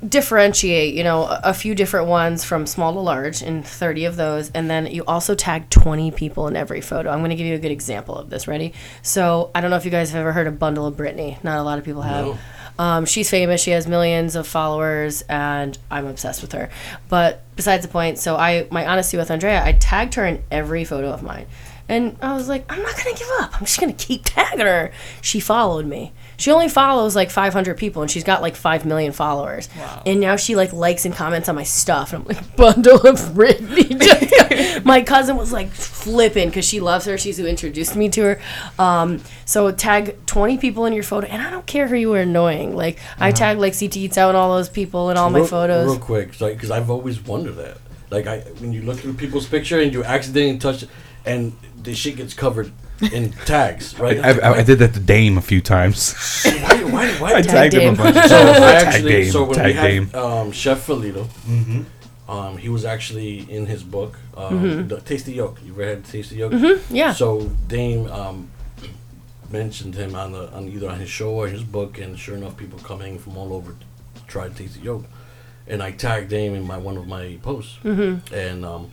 [0.06, 4.16] differentiate, you know, a, a few different ones from small to large in 30 of
[4.16, 7.10] those and then you also tag 20 people in every photo.
[7.10, 8.48] I'm going to give you a good example of this.
[8.48, 8.72] Ready?
[9.02, 11.38] So, I don't know if you guys have ever heard of Bundle of Brittany.
[11.42, 12.26] Not a lot of people have.
[12.26, 12.38] No.
[12.78, 13.62] Um, she's famous.
[13.62, 16.70] She has millions of followers, and I'm obsessed with her.
[17.10, 20.84] But besides the point, so I, my honesty with Andrea, I tagged her in every
[20.86, 21.46] photo of mine,
[21.90, 23.54] and I was like, I'm not gonna give up.
[23.54, 24.92] I'm just gonna keep tagging her.
[25.20, 26.14] She followed me.
[26.40, 29.68] She only follows like 500 people, and she's got like five million followers.
[29.76, 30.02] Wow.
[30.06, 33.34] And now she like likes and comments on my stuff, and I'm like, bundle of
[33.34, 33.94] Brittany.
[34.84, 37.18] my cousin was like flipping because she loves her.
[37.18, 38.40] She's who introduced me to her.
[38.78, 42.20] Um, so tag 20 people in your photo, and I don't care who you are
[42.20, 42.74] annoying.
[42.74, 45.88] Like I tag like CT Eats Out and all those people in all my photos.
[45.90, 47.76] Real quick, because I've always wondered that.
[48.10, 50.88] Like, I when you look through people's picture and you accidentally touch it,
[51.26, 51.52] and
[51.82, 52.72] the shit gets covered
[53.02, 54.18] in tags, right?
[54.18, 56.14] I, I, I did that to Dame a few times.
[56.44, 57.32] why, why, why?
[57.36, 57.96] I Tag tagged him a Dame.
[57.96, 58.60] bunch of so I times.
[58.84, 59.32] actually, Tag Dame.
[59.32, 60.14] so when Tag we had Dame.
[60.14, 61.28] um, Chef Felito,
[62.28, 65.58] um, he was actually in his book, um, the Tasty Yolk.
[65.64, 66.52] You ever had Tasty Yolk?
[66.90, 67.12] yeah.
[67.12, 68.50] So Dame um,
[69.50, 72.56] mentioned him on the on either on his show or his book, and sure enough,
[72.56, 75.04] people coming from all over to try Tasty Yolk,
[75.66, 78.90] and I tagged Dame in my one of my posts, and um,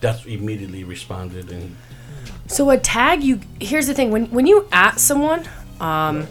[0.00, 1.76] that's immediately responded and
[2.46, 5.48] So a tag, you here's the thing when when you at someone,
[5.80, 6.26] um,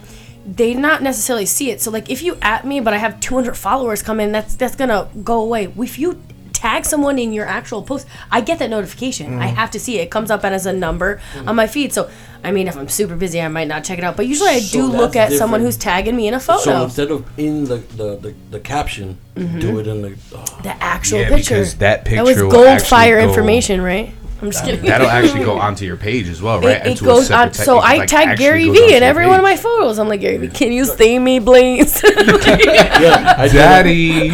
[0.46, 1.82] they not necessarily see it.
[1.82, 4.76] So like if you at me, but I have 200 followers come in, that's that's
[4.76, 5.72] gonna go away.
[5.78, 6.22] If you
[6.52, 9.40] tag someone in your actual post, I get that notification.
[9.40, 10.02] I have to see it.
[10.04, 11.94] It comes up as a number on my feed.
[11.94, 12.10] So
[12.44, 14.18] I mean, if I'm super busy, I might not check it out.
[14.18, 16.62] But usually I So do look that's at someone who's tagging me in a photo.
[16.64, 20.18] So instead of in the the, the, the caption, do it in the.
[20.36, 21.56] Oh, the actual Yeah, picture.
[21.56, 24.14] because that That was gold fire go- information, right?
[24.42, 24.86] I'm just kidding.
[24.86, 26.86] That'll actually go onto your page as well, right?
[26.86, 27.52] It, it goes on.
[27.52, 30.00] tag- So I like, tag Gary goes Vee in your every one of my photos.
[30.00, 32.02] I'm like, Gary Vee, can you see me, please?
[32.06, 33.84] yeah, I do that.
[33.84, 34.30] Daddy.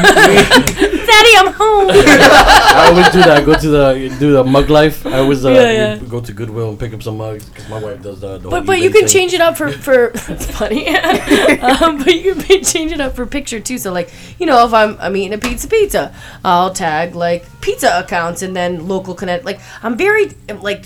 [1.06, 1.88] Daddy, I'm home.
[1.92, 3.38] I always do that.
[3.38, 5.06] I go to the do the mug life.
[5.06, 5.98] I always uh, Yeah, yeah.
[6.10, 8.42] go to Goodwill and pick up some mugs because my wife does that.
[8.44, 9.08] the But but you can thing.
[9.10, 10.88] change it up for for that's funny.
[10.90, 13.78] um, but you can change it up for picture too.
[13.78, 16.14] So like you know if I'm I'm eating a pizza pizza,
[16.44, 19.46] I'll tag like pizza accounts and then local connect.
[19.46, 20.86] Like I'm very like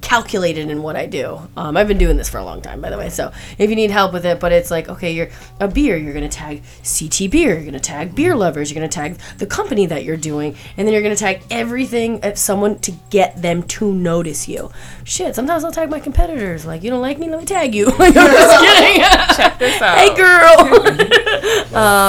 [0.00, 1.38] calculated in what I do.
[1.56, 3.10] Um, I've been doing this for a long time, by the way.
[3.10, 5.28] So if you need help with it, but it's like, okay, you're
[5.60, 9.18] a beer, you're gonna tag CT beer, you're gonna tag beer lovers, you're gonna tag
[9.38, 13.40] the company that you're doing, and then you're gonna tag everything at someone to get
[13.42, 14.70] them to notice you.
[15.04, 16.64] Shit, sometimes I'll tag my competitors.
[16.64, 17.86] Like, you don't like me, let me tag you.
[17.86, 19.02] Like, I'm just kidding.
[19.36, 19.98] Check this out.
[19.98, 20.29] hey, girl.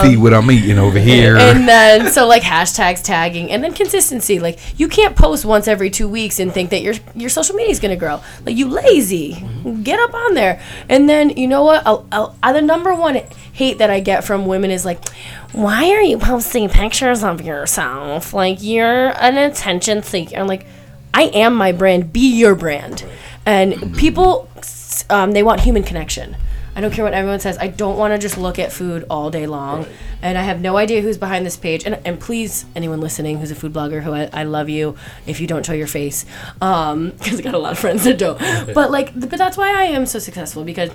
[0.04, 1.38] See what I'm eating over here.
[1.38, 4.40] and then so like hashtags tagging and then consistency.
[4.40, 7.72] Like you can't post once every two weeks and think that your your social media
[7.72, 8.22] is gonna grow.
[8.46, 9.44] Like you lazy.
[9.84, 10.62] Get up on there.
[10.90, 11.86] And then you know what?
[11.86, 13.22] I'll, I'll, uh, the number one
[13.54, 15.08] hate that i get from women is like
[15.52, 18.34] why are you posting pictures of yourself?
[18.34, 20.38] Like you're an attention seeker.
[20.38, 20.66] I'm like
[21.14, 22.14] i am my brand.
[22.14, 23.06] Be your brand.
[23.46, 24.50] And people
[25.10, 26.36] um, they want human connection
[26.76, 27.58] I don't care what everyone says.
[27.58, 29.86] I don't want to just look at food all day long.
[30.22, 31.86] And I have no idea who's behind this page.
[31.86, 34.96] And, and please, anyone listening who's a food blogger, who I, I love you
[35.26, 36.26] if you don't show your face.
[36.62, 38.40] Um, because I got a lot of friends that don't.
[38.74, 40.92] But like, but that's why I am so successful because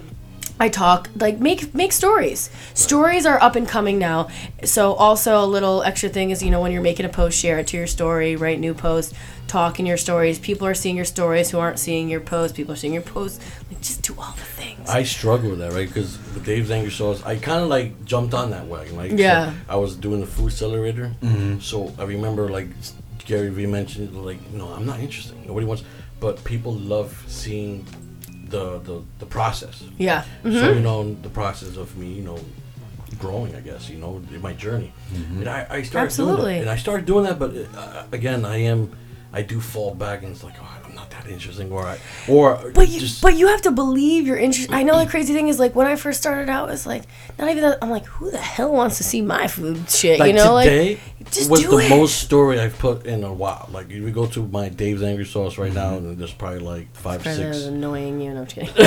[0.59, 2.49] I talk like make make stories.
[2.73, 4.29] Stories are up and coming now.
[4.65, 7.59] So also a little extra thing is you know when you're making a post, share
[7.59, 9.13] it to your story, write new posts,
[9.47, 10.39] talk in your stories.
[10.39, 12.57] People are seeing your stories who aren't seeing your posts.
[12.57, 13.45] People are seeing your posts.
[13.71, 14.56] Like just do all the.
[14.89, 15.89] I struggle with that, right?
[15.89, 18.97] Because with Dave's Angry Sauce, I kind of like jumped on that wagon.
[18.97, 19.55] Like, so Yeah.
[19.69, 21.61] I was doing the food accelerator, mm-hmm.
[21.61, 22.69] so I remember like
[23.25, 25.35] Gary Vee mentioned, like, no, I'm not interested.
[25.47, 25.83] Nobody wants,
[26.21, 27.85] but people love seeing
[28.49, 29.83] the the, the process.
[29.99, 30.23] yeah.
[30.43, 30.75] So mm-hmm.
[30.77, 32.39] you know the process of me, you know,
[33.19, 33.55] growing.
[33.55, 35.41] I guess you know in my journey, mm-hmm.
[35.41, 36.55] and I, I started doing Absolutely.
[36.55, 37.39] that, and I started doing that.
[37.39, 38.93] But uh, again, I am,
[39.37, 42.73] I do fall back, and it's like, oh, I'm not that interesting, or I, or
[42.75, 44.75] But you, just but you have to believe you're interested.
[44.75, 47.03] I know the crazy thing is like when I first started out, it's like
[47.39, 47.79] not even that.
[47.83, 50.19] I'm like, who the hell wants to see my food shit?
[50.19, 51.91] like you know, today like just was the it.
[51.91, 53.69] most story I've put in a while.
[53.71, 56.95] Like if you go to my Dave's Angry Sauce right now, and there's probably like
[56.97, 57.65] five, For six.
[57.65, 58.33] annoying you.
[58.33, 58.71] No, I'm kidding.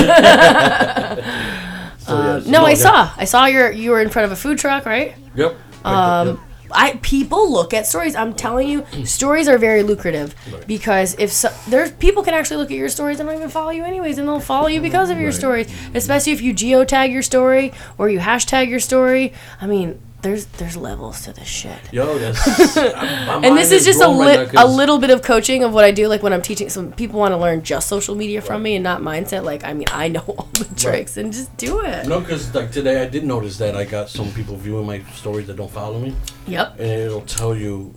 [2.00, 3.10] So, yeah, Um, no, I saw.
[3.16, 5.14] I saw your you were in front of a food truck, right?
[5.36, 5.54] Yep.
[5.84, 6.40] Um,
[6.72, 8.14] I people look at stories.
[8.14, 10.66] I'm telling you, stories are very lucrative Right.
[10.66, 13.70] because if so, there's people can actually look at your stories and don't even follow
[13.70, 15.34] you anyways, and they'll follow you because of your Right.
[15.38, 15.68] stories.
[15.94, 19.32] Especially if you geotag your story or you hashtag your story.
[19.60, 21.78] I mean, there's there's levels to this shit.
[21.92, 22.76] Yo, that's.
[23.40, 26.08] And this is just a, lit, a little bit of coaching of what I do.
[26.08, 28.82] Like when I'm teaching, some people want to learn just social media from me and
[28.84, 29.44] not mindset.
[29.44, 32.06] Like I mean, I know all the tricks and just do it.
[32.06, 35.46] No, because like today I did notice that I got some people viewing my stories
[35.46, 36.14] that don't follow me,
[36.46, 36.74] Yep.
[36.78, 37.94] and it'll tell you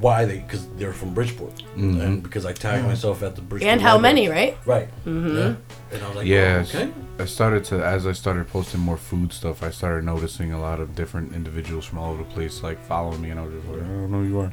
[0.00, 3.72] why they because they're from Bridgeport, and because I tag myself at the Bridgeport.
[3.72, 4.14] And how library.
[4.14, 4.58] many, right?
[4.64, 4.88] Right.
[5.04, 5.36] Mm-hmm.
[5.36, 5.54] Yeah.
[5.92, 6.92] And I was like, Yeah, oh, okay.
[7.18, 9.62] I started to as I started posting more food stuff.
[9.62, 13.20] I started noticing a lot of different individuals from all over the place like following
[13.20, 14.52] me, and I was just like, I don't know who you are.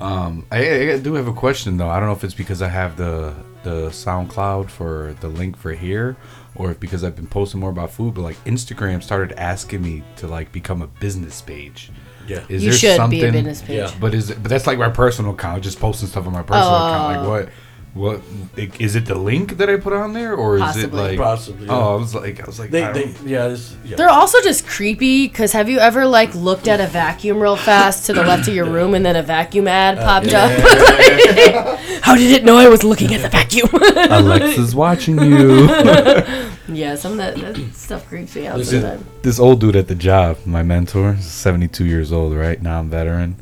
[0.00, 1.88] Um, I, I do have a question though.
[1.88, 5.72] I don't know if it's because I have the the SoundCloud for the link for
[5.72, 6.16] here,
[6.56, 8.14] or if because I've been posting more about food.
[8.14, 11.90] But like Instagram started asking me to like become a business page.
[12.26, 12.44] Yeah.
[12.48, 13.76] Is You there should be a something- business page.
[13.76, 13.94] Yeah.
[14.00, 16.68] But is it, but that's like my personal account, just posting stuff on my personal
[16.68, 16.86] oh.
[16.88, 17.16] account.
[17.16, 17.30] Like Oh.
[17.30, 17.48] what?
[17.94, 18.22] What
[18.56, 19.04] is it?
[19.04, 20.84] The link that I put on there, or is Possibly.
[20.84, 21.18] it like?
[21.18, 21.74] Possibly, yeah.
[21.74, 23.96] Oh, I was like, I was like, They, I they, yeah, this, yeah.
[23.96, 28.06] They're also just creepy because have you ever like looked at a vacuum real fast
[28.06, 30.50] to the left of your room and then a vacuum ad uh, popped up?
[32.02, 33.68] How did it know I was looking at the vacuum?
[34.10, 35.68] Alexa's watching you.
[36.76, 39.04] yeah, some of that, that stuff creeps me out Listen, sometimes.
[39.22, 42.60] this old dude at the job, my mentor, is 72 years old, right?
[42.62, 43.36] Now I'm veteran.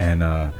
[0.00, 0.50] And uh,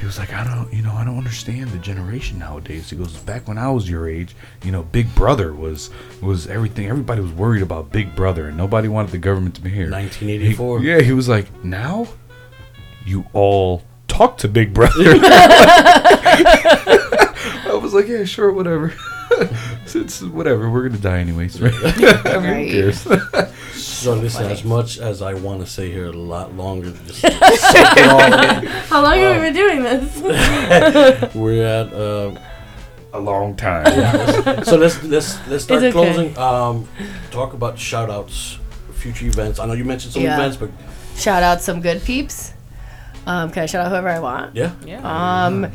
[0.00, 2.90] he was like, I don't, you know, I don't understand the generation nowadays.
[2.90, 4.34] He goes, back when I was your age,
[4.64, 6.86] you know, Big Brother was was everything.
[6.88, 9.90] Everybody was worried about Big Brother, and nobody wanted the government to be here.
[9.90, 10.80] 1984.
[10.80, 12.06] He- yeah, he was like, now
[13.04, 14.92] you all talk to Big Brother.
[16.44, 18.92] I was like, yeah, sure, whatever.
[19.84, 20.70] it's, it's whatever.
[20.70, 21.74] We're gonna die anyways, right?
[21.84, 22.68] I mean, Right.
[22.68, 23.00] who cares?
[23.74, 27.32] So listen, as much as I want to stay here a lot longer, just soak
[27.32, 31.34] it all in, How long have we been doing this?
[31.34, 31.92] we're at.
[31.92, 32.34] Uh,
[33.14, 33.84] A long time.
[34.64, 36.32] so let's let's let's start It's okay.
[36.32, 36.38] closing.
[36.38, 36.88] Um,
[37.30, 38.58] talk about shout outs,
[38.94, 39.58] future events.
[39.60, 40.38] I know you mentioned some Yeah.
[40.38, 40.70] events, but
[41.16, 42.52] shout out some good peeps.
[43.26, 44.56] Um, can I shout out whoever I want?
[44.56, 45.02] yeah, Yeah.
[45.04, 45.70] Um,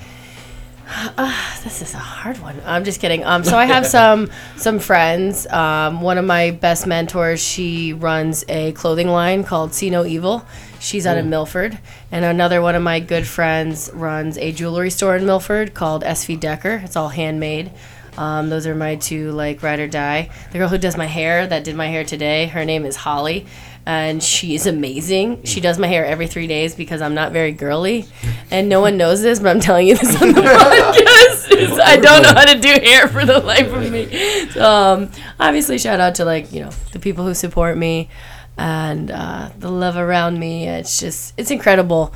[0.88, 2.60] ah, this is a hard one.
[2.66, 3.24] I'm just kidding.
[3.24, 5.48] Um, so I have some some friends.
[5.48, 10.46] Um, one of my best mentors, she runs a clothing line called See No Evil.
[10.80, 11.78] She's out of Milford,
[12.12, 16.40] and another one of my good friends runs a jewelry store in Milford called SV
[16.40, 16.82] Decker.
[16.84, 17.72] It's all handmade.
[18.18, 20.30] Um, those are my two like ride or die.
[20.52, 23.46] The girl who does my hair, that did my hair today, her name is Holly,
[23.88, 25.42] and she's amazing.
[25.44, 28.06] She does my hair every three days because I'm not very girly,
[28.52, 31.80] and no one knows this, but I'm telling you this on the podcast.
[31.80, 34.50] I don't know how to do hair for the life of me.
[34.50, 35.10] So, um,
[35.40, 38.10] obviously, shout out to like you know the people who support me
[38.58, 40.68] and uh, the love around me.
[40.68, 42.14] It's just it's incredible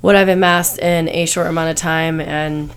[0.00, 2.74] what I've amassed in a short amount of time, and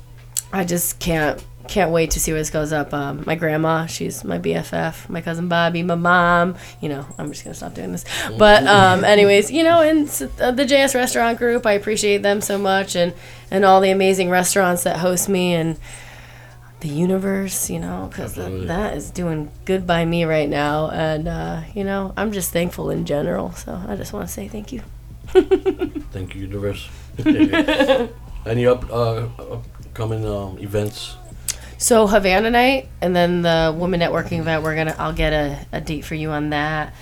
[0.53, 2.93] I just can't can't wait to see where this goes up.
[2.93, 5.09] Um, my grandma, she's my BFF.
[5.09, 6.55] My cousin Bobby, my mom.
[6.81, 8.05] You know, I'm just gonna stop doing this.
[8.37, 10.07] But um, anyways, you know, and
[10.39, 13.13] uh, the JS Restaurant Group, I appreciate them so much, and
[13.51, 15.77] and all the amazing restaurants that host me, and
[16.79, 21.61] the universe, you know, because that is doing good by me right now, and uh,
[21.73, 23.51] you know, I'm just thankful in general.
[23.53, 24.81] So I just want to say thank you.
[25.27, 26.87] thank you, universe.
[28.45, 31.17] Any up uh, upcoming um, events?
[31.77, 34.63] So Havana night, and then the woman networking event.
[34.63, 34.95] We're gonna.
[34.97, 36.93] I'll get a, a date for you on that.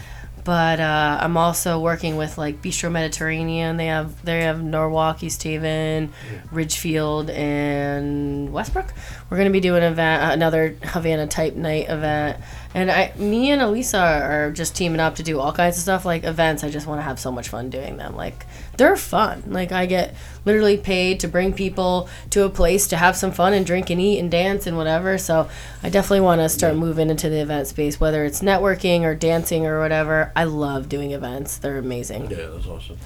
[0.46, 3.78] But uh, I'm also working with like Bistro Mediterranean.
[3.78, 6.14] They have they have Norwalk, East Haven,
[6.52, 8.94] Ridgefield, and Westbrook.
[9.30, 12.40] We're gonna be doing an event, another Havana type night event.
[12.76, 16.06] And I, me and Alisa are just teaming up to do all kinds of stuff
[16.06, 16.64] like events.
[16.64, 18.16] I just want to have so much fun doing them.
[18.16, 18.46] Like
[18.78, 19.44] they're fun.
[19.48, 20.16] Like I get
[20.46, 24.00] literally paid to bring people to a place to have some fun and drink and
[24.00, 25.18] eat and dance and whatever.
[25.18, 25.50] So
[25.84, 29.66] I definitely want to start moving into the event space, whether it's networking or dancing
[29.66, 30.32] or whatever.
[30.36, 31.58] I love doing events.
[31.58, 32.30] They're amazing.
[32.32, 32.98] Yeah, that's awesome.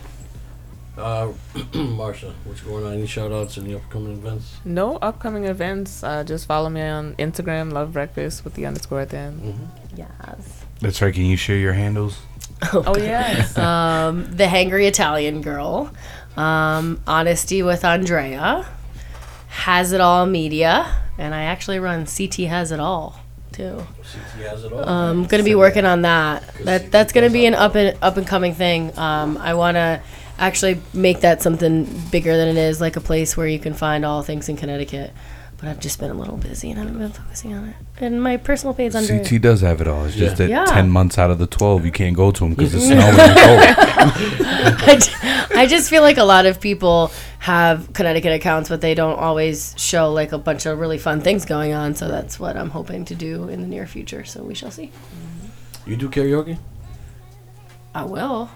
[0.98, 1.32] Uh,
[1.72, 2.94] Marsha, what's going on?
[2.94, 3.58] Any shout outs?
[3.58, 4.58] Any upcoming events?
[4.66, 6.04] No upcoming events.
[6.04, 9.70] Uh, just follow me on Instagram, Love Breakfast with the underscore at the end.
[9.96, 10.66] Yes.
[10.82, 11.14] That's right.
[11.14, 12.20] Can you share your handles?
[12.74, 13.58] Oh yes.
[13.58, 15.92] Um, the Hangry Italian Girl,
[16.36, 18.68] um, Honesty with Andrea,
[19.48, 20.86] Has It All Media,
[21.18, 23.20] and I actually run CT Has It All
[23.52, 23.86] too.
[24.04, 24.88] CT has it all.
[24.88, 26.44] I'm gonna be working on that.
[26.64, 28.98] That that's gonna be an up and up and coming thing.
[28.98, 30.02] Um, I want to
[30.38, 34.06] actually make that something bigger than it is, like a place where you can find
[34.06, 35.12] all things in Connecticut.
[35.58, 37.76] But I've just been a little busy and I haven't been focusing on it.
[38.02, 39.20] And my personal page under.
[39.20, 40.06] CT does have it all.
[40.06, 40.64] It's just that Yeah.
[40.66, 43.16] ten months out of the twelve, you can't go to them because it's snowing and
[43.18, 43.60] cold.
[43.62, 44.78] Oh.
[44.88, 48.94] I, ju- I just feel like a lot of people have Connecticut accounts, but they
[48.94, 51.94] don't always show like a bunch of really fun things going on.
[51.96, 54.24] So that's what I'm hoping to do in the near future.
[54.24, 54.92] So we shall see.
[55.86, 56.58] you do karaoke?
[57.94, 58.50] I will.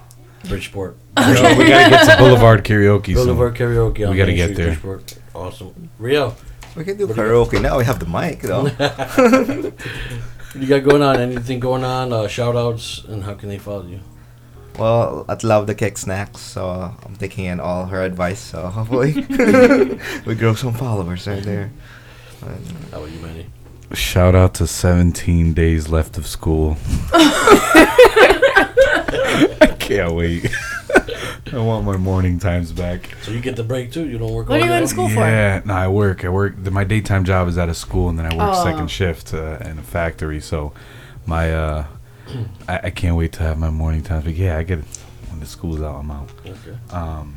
[0.47, 0.97] Bridgeport.
[1.17, 3.07] Yo, we gotta get to Boulevard karaoke.
[3.07, 3.15] soon.
[3.15, 4.05] Boulevard karaoke.
[4.05, 4.65] on We gotta Main get Street, there.
[4.67, 5.17] Bridgeport.
[5.35, 5.89] Awesome.
[5.99, 6.35] Rio,
[6.75, 7.77] We can do karaoke now.
[7.77, 8.65] We have the mic, though.
[10.59, 11.17] you got going on?
[11.17, 12.11] Anything going on?
[12.11, 13.99] Uh, shout outs and how can they follow you?
[14.79, 18.39] well, I'd love the cake snacks, so I'm taking in all her advice.
[18.39, 19.13] So hopefully,
[20.25, 21.71] we grow some followers right there.
[22.41, 23.45] And How about you, Manny?
[23.93, 26.77] Shout out to 17 days left of school.
[29.61, 30.49] I can't wait.
[31.51, 33.09] I want my morning times back.
[33.21, 34.07] So you get the break too?
[34.07, 34.77] You don't work What are you day?
[34.81, 35.15] in school for?
[35.19, 36.23] Yeah, no, I work.
[36.23, 36.55] I work.
[36.63, 38.63] The, my daytime job is at a school, and then I work Oh.
[38.63, 40.39] second shift uh, in a factory.
[40.39, 40.73] So,
[41.25, 41.85] my uh,
[42.67, 44.23] I, I can't wait to have my morning times.
[44.23, 44.85] But yeah, I get it
[45.29, 45.95] when the school's out.
[45.99, 46.29] I'm out.
[46.45, 46.77] Okay.
[46.91, 47.35] Um,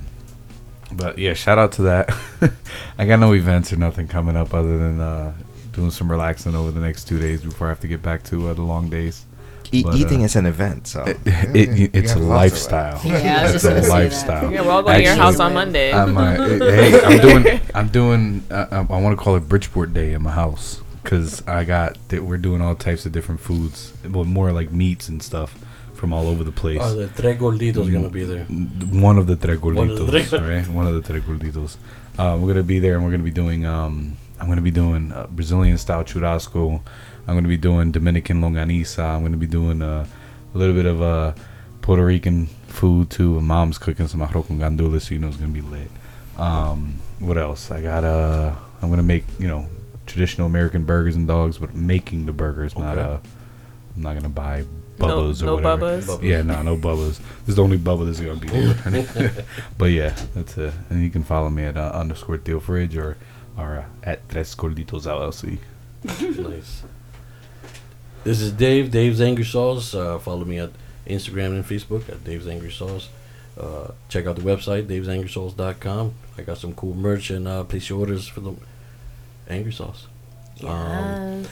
[0.92, 2.14] but yeah, shout out to that.
[2.98, 5.34] I got no events or nothing coming up other than uh,
[5.72, 8.48] doing some relaxing over the next two days before I have to get back to
[8.48, 9.26] uh, the long days.
[9.72, 12.22] E- But, eating uh, is an event, so It, yeah, it, you it's a have
[12.22, 12.74] lots of it.
[12.74, 13.00] lifestyle.
[13.04, 14.52] Yeah, it's a lifestyle.
[14.52, 15.92] yeah, we're all going to your house on Monday.
[15.92, 17.60] I'm, uh, hey, I'm doing.
[17.74, 18.42] I'm doing.
[18.50, 22.24] Uh, I want to call it Bridgeport Day in my house because I got that
[22.24, 25.54] we're doing all types of different foods, well, more like meats and stuff
[25.94, 26.80] from all over the place.
[26.82, 28.44] Oh, the Tres Gorditos gonna be there.
[28.44, 30.68] One of the tres One of the gorditos, tres- right?
[30.68, 31.76] One of the tres gorditos.
[32.18, 33.64] Uh, we're gonna be there, and we're gonna be doing.
[33.66, 36.82] Um, I'm gonna be doing uh, Brazilian style churrasco.
[37.26, 39.02] I'm gonna be doing Dominican longaniza.
[39.02, 40.06] I'm gonna be doing uh,
[40.54, 41.32] a little bit of uh,
[41.82, 43.38] Puerto Rican food too.
[43.38, 45.90] And mom's cooking some arroz con gandules, so you know it's gonna be lit.
[46.38, 47.70] Um, what else?
[47.70, 49.66] I got uh, I'm gonna make you know
[50.06, 52.76] traditional American burgers and dogs, but making the burgers.
[52.76, 53.18] Not uh,
[53.96, 54.64] I'm not gonna buy
[54.98, 55.98] No, Bubba's or no whatever.
[55.98, 56.22] Bubba's.
[56.22, 57.18] Yeah, no, no Bubba's.
[57.18, 59.44] This is the only Bubba that's gonna be here.
[59.78, 60.74] but yeah, that's it.
[60.90, 63.16] And you can follow me at uh, underscore Theo Fridge or
[63.56, 65.58] or uh, at Tres Gorditos LLC.
[66.48, 66.84] nice.
[68.26, 69.94] This is Dave, Dave's Angry Sauce.
[69.94, 70.70] Uh, follow me at
[71.06, 73.08] Instagram and Facebook at Dave's Angry Sauce.
[73.56, 76.12] Uh, check out the website, davesangry.sauce.com.
[76.36, 78.54] I got some cool merch and uh, place your orders for the
[79.48, 80.08] Angry Sauce.
[80.64, 81.48] Um, Yes.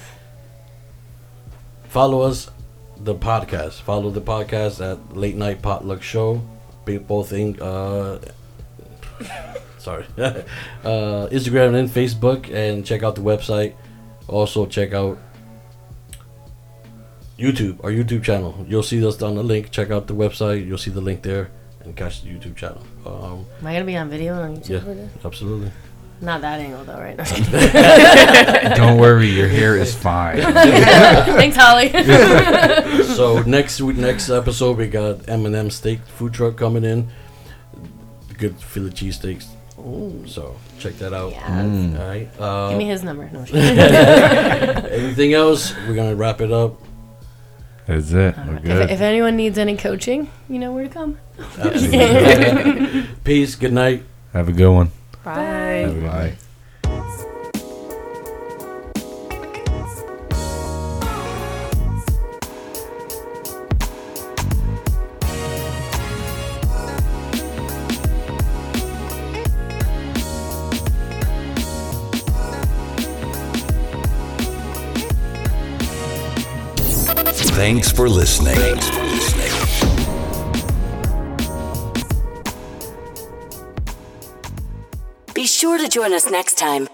[1.90, 2.50] follow us,
[2.96, 3.80] the podcast.
[3.80, 6.42] Follow the podcast at Late Night Potluck Show.
[6.86, 8.18] Both in, uh,
[9.78, 10.42] sorry, uh,
[11.30, 13.74] Instagram and Facebook, and check out the website.
[14.26, 15.18] Also check out
[17.38, 18.64] YouTube, our YouTube channel.
[18.68, 19.70] You'll see us on the link.
[19.70, 20.66] Check out the website.
[20.66, 21.50] You'll see the link there,
[21.84, 22.82] and catch the YouTube channel.
[23.04, 24.70] Um, Am I gonna be on video on YouTube?
[24.86, 25.70] yeah, for absolutely.
[26.20, 27.16] Not that angle though, right?
[28.62, 28.74] now.
[28.76, 30.40] Don't worry, your hair is fine.
[30.40, 31.90] Thanks, Holly.
[33.14, 37.08] so next week, next episode, we got M&M Steak Food Truck coming in.
[38.38, 39.46] Good Philly cheesesteaks.
[40.28, 41.32] So check that out.
[41.32, 41.98] Yes.
[42.00, 42.28] All right.
[42.40, 43.28] Uh, Give me his number.
[43.32, 43.40] No,
[44.88, 45.74] anything else?
[45.86, 46.80] We're gonna wrap it up.
[47.86, 48.38] That's it.
[48.38, 48.90] Uh, We're if, good.
[48.90, 51.18] if anyone needs any coaching, you know where to come.
[51.58, 53.56] Uh, Peace.
[53.56, 54.04] Good night.
[54.32, 54.90] Have a good one.
[55.22, 55.86] Bye.
[55.86, 56.38] Have
[77.64, 77.84] a good night.
[77.84, 78.54] Thanks for listening.
[85.34, 86.88] Be sure to join us next time.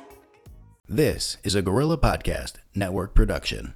[0.89, 3.75] This is a Gorilla Podcast Network production.